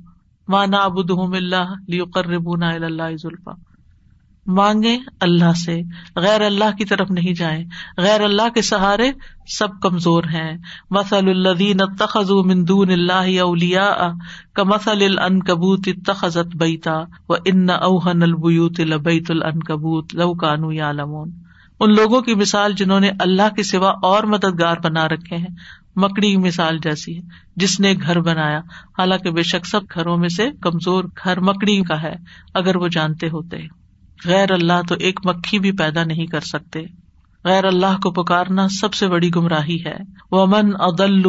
مانا 0.48 0.78
ابود 0.78 1.36
اللہ 1.36 1.74
لیو 1.88 2.06
قربونا 2.06 2.70
اللہ 2.70 3.16
ذلفا 3.22 3.52
مانگے 4.48 4.98
اللہ 5.20 5.54
سے۔ 5.66 5.82
غیر 6.16 6.42
اللہ 6.42 6.76
کی 6.78 6.86
طرف 6.86 7.12
نہیں 7.12 7.34
جائیں۔ 7.34 7.66
غیر 7.98 8.22
اللہ 8.22 8.50
کے 8.50 8.62
سہارے 8.62 9.12
سب 9.48 9.68
کمزور 9.82 10.24
ہیں۔ 10.24 10.58
مسل 10.90 11.30
الدین 11.30 11.78
تخذ 11.78 12.32
مندون 12.32 12.90
اللہ 12.90 13.42
اولیا 13.42 13.94
کا 14.54 14.64
مسل 14.64 15.18
الن 15.18 15.40
کبوت 15.40 15.88
تخذت 16.06 16.56
بیتا۔ 16.56 17.02
و 17.30 17.34
ان 17.46 17.70
اوہن 17.70 18.24
البیوت 18.24 18.80
البیت 18.80 19.32
الن 19.32 19.60
کبوت 19.60 20.16
لو 20.16 20.34
کانو 20.34 20.72
یا 20.72 20.92
ان 21.80 21.96
لوگوں 21.96 22.22
کی 22.22 22.36
مثال 22.36 22.74
جنہوں 22.74 23.00
نے 23.00 23.12
اللہ 23.20 23.56
کے 23.56 23.64
سوا 23.64 23.90
اور 23.90 24.24
مددگار 24.24 24.78
بنا 24.84 25.08
رکھے 25.08 25.38
ہیں۔ 25.38 25.56
مکڑی 25.96 26.32
کی 26.32 26.38
مثال 26.38 26.78
جیسی 26.78 27.16
ہے، 27.16 27.22
جس 27.56 27.80
نے 27.80 27.94
گھر 28.02 28.20
بنایا۔ 28.20 28.60
حالانکہ 28.98 29.32
بے 29.32 29.44
شک 29.44 29.66
سب 29.66 29.82
گھروں 29.94 30.18
میں 30.18 30.30
سے 30.30 30.50
کمزور 30.62 31.04
گھر 31.04 31.40
مکڑی 31.40 31.84
کا 31.84 32.04
ہے، 32.04 32.14
اگر 32.54 32.76
وہ 32.76 32.88
جانتے 32.88 33.28
ہوتے۔ 33.28 33.58
غیر 34.26 34.52
اللہ 34.52 34.82
تو 34.90 34.96
ایک 35.00 35.20
مکھی 35.26 35.60
بھی 35.60 35.72
پیدا 35.72 36.04
نہیں 36.04 36.26
کر 36.26 36.40
سکتے۔ 36.40 36.80
غیر 37.44 37.66
اللہ 37.66 37.98
کو 38.04 38.12
پکارنا 38.12 38.68
سب 38.68 38.94
سے 38.94 39.08
بڑی 39.08 39.30
گمراہی 39.36 39.86
ہے۔ 39.86 39.96
وہ 40.32 40.46
من 40.46 40.70
ادل 40.80 41.24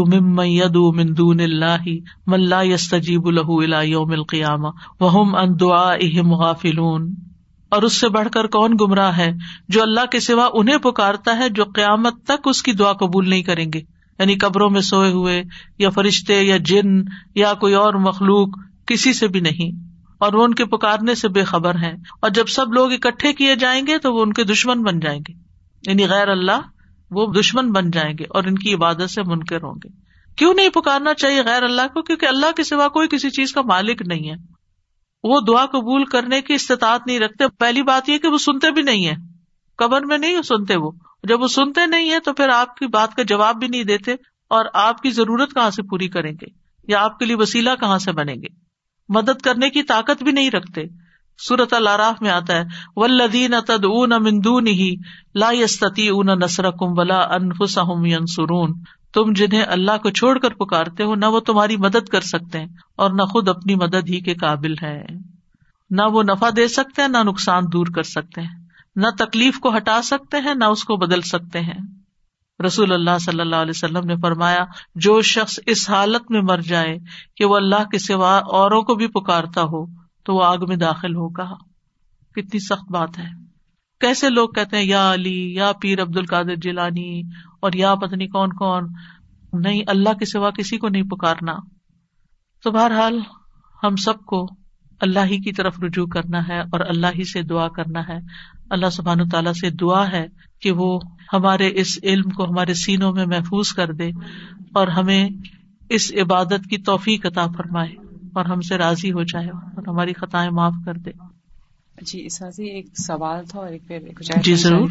مندون 0.95 1.41
اللہ 1.41 1.85
ملا 2.27 2.63
یستجیب 2.63 3.27
الہ 3.27 3.85
یوم 3.85 4.13
القیامہ 4.13 4.69
وہ 5.01 5.39
ان 5.39 5.61
دعا 5.61 5.93
اہم 5.93 6.33
غافلون۔ 6.33 7.15
اور 7.69 7.83
اس 7.83 7.93
سے 7.93 8.09
بڑھ 8.09 8.29
کر 8.29 8.47
کون 8.47 8.75
گمراہ 8.81 9.17
ہے؟ 9.17 9.33
جو 9.69 9.83
اللہ 9.83 10.07
کے 10.07 10.21
سوا 10.21 10.49
انہیں 10.55 10.79
پکارتا 10.79 11.39
ہے 11.39 11.49
جو 11.49 11.65
قیامت 11.65 12.15
تک 12.25 12.41
اس 12.45 12.63
کی 12.63 12.73
دعا 12.73 12.93
قبول 12.93 13.29
نہیں 13.29 13.43
کریں 13.43 13.67
گے۔ 13.75 13.96
یعنی 14.19 14.35
قبروں 14.35 14.71
میں 14.71 14.81
سوئے 14.81 15.11
ہوئے، 15.11 15.43
یا 15.79 15.91
فرشتے، 15.91 16.43
یا 16.43 16.57
جن، 16.57 17.03
یا 17.35 17.55
کوئی 17.55 17.75
اور 17.75 17.95
مخلوق، 17.95 18.49
کسی 18.87 19.13
سے 19.13 19.29
بھی 19.29 19.41
نہیں۔ 19.41 19.87
اور 20.19 20.33
وہ 20.33 20.45
ان 20.45 20.55
کے 20.55 20.65
پکارنے 20.65 21.15
سے 21.15 21.29
بے 21.29 21.45
خبر 21.45 21.75
ہیں۔ 21.75 21.95
اور 22.23 22.31
جب 22.31 22.47
سب 22.47 22.73
لوگ 22.73 22.93
اکٹھے 22.93 23.33
کیے 23.33 23.57
جائیں 23.57 23.87
گے، 23.87 23.99
تو 23.99 24.15
وہ 24.15 24.23
ان 24.23 24.33
کے 24.33 24.45
دشمن 24.45 24.83
بن 24.83 25.01
جائیں 25.01 25.21
گے۔ 25.29 25.33
یعنی 25.87 26.07
غیر 26.07 26.29
اللہ، 26.29 26.61
وہ 27.11 27.33
دشمن 27.33 27.73
بن 27.73 27.91
جائیں 27.91 28.15
گے 28.19 28.25
اور 28.31 28.45
ان 28.45 28.59
کی 28.59 28.75
عبادت 28.75 29.11
سے 29.11 29.23
منکر 29.23 29.63
ہوں 29.63 29.75
گے۔ 29.85 29.89
کیوں 30.37 30.55
نہیں 30.55 30.69
پکارنا 30.69 31.15
چاہیے 31.15 31.43
غیر 31.43 31.63
اللہ 31.63 31.83
کو؟ 31.95 32.03
کیونکہ 32.03 32.27
اللہ 32.27 32.53
کے 32.57 32.65
سوا 32.65 32.89
کوئی 32.89 33.09
کسی 33.09 33.31
چیز 33.31 33.53
کا 33.53 33.63
مالک 33.63 34.03
نہیں 34.07 34.31
ہے۔ 34.31 34.35
وہ 35.23 35.41
دعا 35.41 35.67
قبول 35.67 36.05
کرنے 36.05 36.41
کی 36.41 36.55
استطاعت 36.55 37.01
نہیں 37.07 37.21
رکھتے۔ 37.21 37.49
پہلی 37.49 37.83
بات 37.83 38.09
یہ 38.09 38.19
کہ 38.19 38.29
وہ 38.29 38.39
سنتے 38.39 38.71
بھی 38.71 38.83
نہیں 38.83 39.07
ہے 39.07 39.36
قبر 39.79 40.03
میں 40.03 40.19
نہیں 40.19 40.43
سنتے 40.43 40.77
وہ۔ 40.77 40.91
جب 41.25 41.43
وہ 41.43 41.49
سنتے 41.49 41.87
نہیں 41.87 42.11
ہے 42.11 42.21
تو 42.21 42.33
پھر 42.33 42.49
آپ 42.49 42.77
کی 42.77 42.87
بات 42.87 43.15
کا 43.15 43.23
جواب 43.23 43.57
بھی 43.57 43.69
نہیں 43.69 43.85
دیتے 43.85 44.13
اور 44.51 44.65
آپ 44.75 45.03
کی 45.03 45.11
ضرورت 45.11 45.55
کہاں 45.55 45.71
سے 45.71 45.83
پوری 45.83 46.09
کریں 46.09 46.33
گے؟ 46.33 46.47
یا 46.89 47.05
آپ 47.05 47.19
کے 47.19 47.25
لیے 47.25 47.37
وسیلہ 47.37 47.71
کہاں 47.81 47.99
سے 47.99 48.13
بنیں 48.13 48.35
گے؟ 48.35 48.47
مدد 49.09 49.43
کرنے 49.43 49.71
کی 49.71 49.83
طاقت 49.83 50.23
بھی 50.23 50.33
نہیں 50.33 50.51
رکھتے۔ 50.51 50.83
سورت 51.39 51.73
العراف 51.73 52.23
میں 52.23 52.31
آتا 52.31 52.57
ہے 52.57 52.63
ولدین 52.97 53.55
تد 53.67 53.85
اون 53.85 54.11
مندون 54.11 54.67
لا 55.35 55.51
یستی 55.53 56.09
اون 56.09 56.27
نسر 56.27 56.71
کم 56.71 56.99
ولا 56.99 57.19
انفسم 57.19 58.27
سرون 58.27 58.73
تم 59.15 59.33
جنہیں 59.33 59.63
اللہ 59.63 59.99
کو 60.03 60.11
چھوڑ 60.11 60.39
کر 60.39 60.55
پکارتے 60.55 61.05
ہو، 61.05 61.15
نہ 61.15 61.27
وہ 61.27 61.41
تمہاری 61.41 61.77
مدد 61.77 62.09
کر 62.09 62.21
سکتے 62.21 62.59
ہیں 62.59 62.67
اور 62.97 63.11
نہ 63.11 63.23
خود 63.23 63.49
اپنی 63.49 63.75
مدد 63.75 64.09
ہی 64.09 64.21
کے 64.21 64.35
قابل 64.35 64.75
ہے 64.83 65.07
نہ 65.91 66.03
وہ 66.13 66.23
نفع 66.23 66.51
دے 66.57 66.69
سکتے 66.69 67.03
ہیں، 67.03 67.09
نہ 67.09 67.19
نقصان 67.19 67.63
دور 67.73 67.87
کر 67.95 68.03
سکتے 68.03 68.41
ہیں۔ 68.41 68.66
نہ 68.97 69.07
تکلیف 69.19 69.59
کو 69.59 69.77
ہٹا 69.77 70.03
سکتے 70.03 70.37
ہیں، 70.41 70.55
نہ 70.55 70.65
اس 70.65 70.85
کو 70.85 70.97
بدل 70.97 71.21
سکتے 71.21 71.61
ہیں۔ 71.61 71.79
رسول 72.67 72.93
اللہ 72.93 73.19
صلی 73.21 73.41
اللہ 73.41 73.57
علیہ 73.57 73.73
وسلم 73.75 74.05
نے 74.05 74.15
فرمایا، 74.23 74.65
جو 74.95 75.23
شخص 75.23 75.59
اس 75.67 75.91
حالت 75.91 76.31
میں 76.31 76.41
مر 76.43 76.59
جائے 76.59 76.99
کہ 77.37 77.45
وہ 77.45 77.57
اللہ 77.57 77.85
کے 77.85 77.99
سوا 77.99 78.39
اوروں 78.39 78.83
کو 78.83 78.95
بھی 78.95 79.07
پکارتا 79.07 79.63
ہو، 79.63 79.87
تو 80.25 80.35
وہ 80.35 80.45
آگ 80.45 80.59
میں 80.69 80.77
داخل 80.77 81.15
ہوگا۔ 81.15 81.55
کتنی 82.35 82.59
سخت 82.59 82.93
بات 82.93 83.19
ہے۔ 83.19 83.29
کیسے 84.01 84.31
لوگ 84.31 84.49
کہتے 84.49 84.77
ہیں، 84.77 84.85
یا 84.85 85.13
علی، 85.13 85.55
یا 85.55 85.73
پیر 85.81 86.03
عبد 86.03 86.17
القادر 86.17 86.55
جیلانی، 86.57 87.23
اور 87.61 87.73
یا 87.73 87.95
پتنی 87.95 88.27
کون 88.27 88.53
کون۔ 88.53 88.93
نہیں، 89.53 89.83
اللہ 89.87 90.13
کے 90.13 90.25
سوا 90.25 90.51
کسی 90.51 90.79
کو 90.79 90.89
نہیں 90.89 91.03
پکارنا۔ 91.03 91.53
تو 92.63 92.71
بہرحال، 92.71 93.21
ہم 93.83 93.97
سب 93.97 94.19
کو 94.19 94.47
اللہ 95.01 95.25
ہی 95.25 95.39
کی 95.39 95.53
طرف 95.53 95.81
رجوع 95.83 96.07
کرنا 96.07 96.49
ہے 96.49 96.61
اور 96.61 96.81
اللہ 96.81 97.07
ہی 97.07 97.25
سے 97.25 97.43
دعا 97.43 97.69
کرنا 97.69 98.01
ہے۔ 98.09 98.19
اللہ 98.71 98.91
سبحان 98.91 99.29
تعالیٰ 99.29 99.53
سے 99.53 99.71
دعا 99.71 100.13
ہے 100.13 100.27
کہ 100.63 100.71
وہ 100.71 101.01
ہمارے 101.33 101.71
اس 101.75 101.99
علم 102.03 102.31
کو 102.31 102.45
ہمارے 102.45 102.75
سینوں 102.75 103.13
میں 103.13 103.27
محفوظ 103.27 103.69
کر 103.69 103.93
دے 103.93 104.11
اور 104.75 104.89
ہمیں 104.89 105.29
اس 105.89 106.13
عبادت 106.23 106.69
کی 106.71 106.79
توفیق 106.79 107.27
عطا 107.27 107.47
فرمائے 107.47 107.91
اور 108.35 108.45
ہم 108.45 108.61
سے 108.61 108.79
راضی 108.79 109.13
ہو 109.13 109.23
جائے 109.23 109.49
اور 109.49 109.89
ہماری 109.89 110.13
خطائیں 110.13 110.51
معاف 110.51 110.75
کر 110.85 110.95
دے۔ 110.95 111.11
جی 112.03 112.27
اساسی 112.27 112.71
ایک 112.71 112.87
سوال 113.07 113.45
تھا 113.45 113.61
اور 113.61 113.69
ایک 113.69 113.93
جی 114.45 114.55
ضرور 114.55 114.89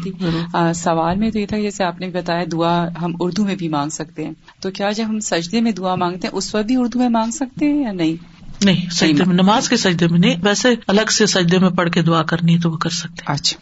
سوال 0.74 1.18
میں 1.18 1.30
تو 1.30 1.38
یہ 1.38 1.46
تھا 1.46 1.58
جیسے 1.58 1.84
آپ 1.84 2.00
نے 2.00 2.08
بتایا 2.08 2.44
دعا 2.52 2.88
ہم 3.02 3.12
اردو 3.20 3.44
میں 3.44 3.54
بھی 3.54 3.68
مانگ 3.68 3.90
سکتے 3.90 4.24
ہیں۔ 4.24 4.32
تو 4.60 4.70
کیا 4.70 4.90
جب 4.90 5.04
ہم 5.08 5.20
سجدے 5.20 5.60
میں 5.60 5.72
دعا 5.72 5.94
مانگتے 5.94 6.28
ہیں 6.28 6.38
اس 6.38 6.54
وقت 6.54 6.66
بھی 6.66 6.76
اردو 6.76 6.98
میں 6.98 7.08
مانگ 7.08 7.30
سکتے 7.30 7.72
ہیں 7.72 7.82
یا 7.82 7.92
نہیں؟ 7.92 8.16
نہیں 8.64 8.90
سجدے 8.90 9.24
میں 9.24 9.34
نماز 9.34 9.68
کے 9.68 9.76
سجدے 9.76 10.08
میں 10.08 10.18
نہیں 10.18 10.36
ویسے 10.42 10.68
الگ 10.88 11.10
سے 11.10 11.26
سجدے 11.26 11.58
میں 11.58 11.70
پڑھ 11.70 11.90
کے 11.90 12.02
دعا 12.02 12.22
کرنی 12.22 12.58
تو 12.58 12.70
وہ 12.70 12.76
کر 12.76 12.90
سکتے 12.90 13.22
اچھا۔ 13.26 13.56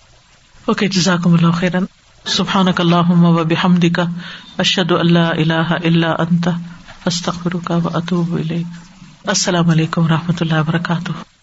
اوکے 0.64 0.88
جزاکم 0.88 1.34
اللہ 1.34 1.50
خیرن۔ 1.50 1.84
سبحان 2.26 2.66
اللہ 2.78 3.10
و 3.10 3.44
بحمد 3.44 3.84
کا 3.92 4.04
اشد 4.58 4.92
اللہ 4.92 5.18
اللہ 5.18 5.72
اللہ 5.84 6.06
انت 6.06 6.48
استخر 7.06 7.56
کا 7.64 7.76
و 7.76 7.88
اطوب 7.94 8.38
السلام 9.26 9.70
علیکم 9.70 10.04
و 10.04 10.08
رحمۃ 10.08 10.34
اللہ 10.40 10.60
وبرکاتہ۔ 10.60 11.33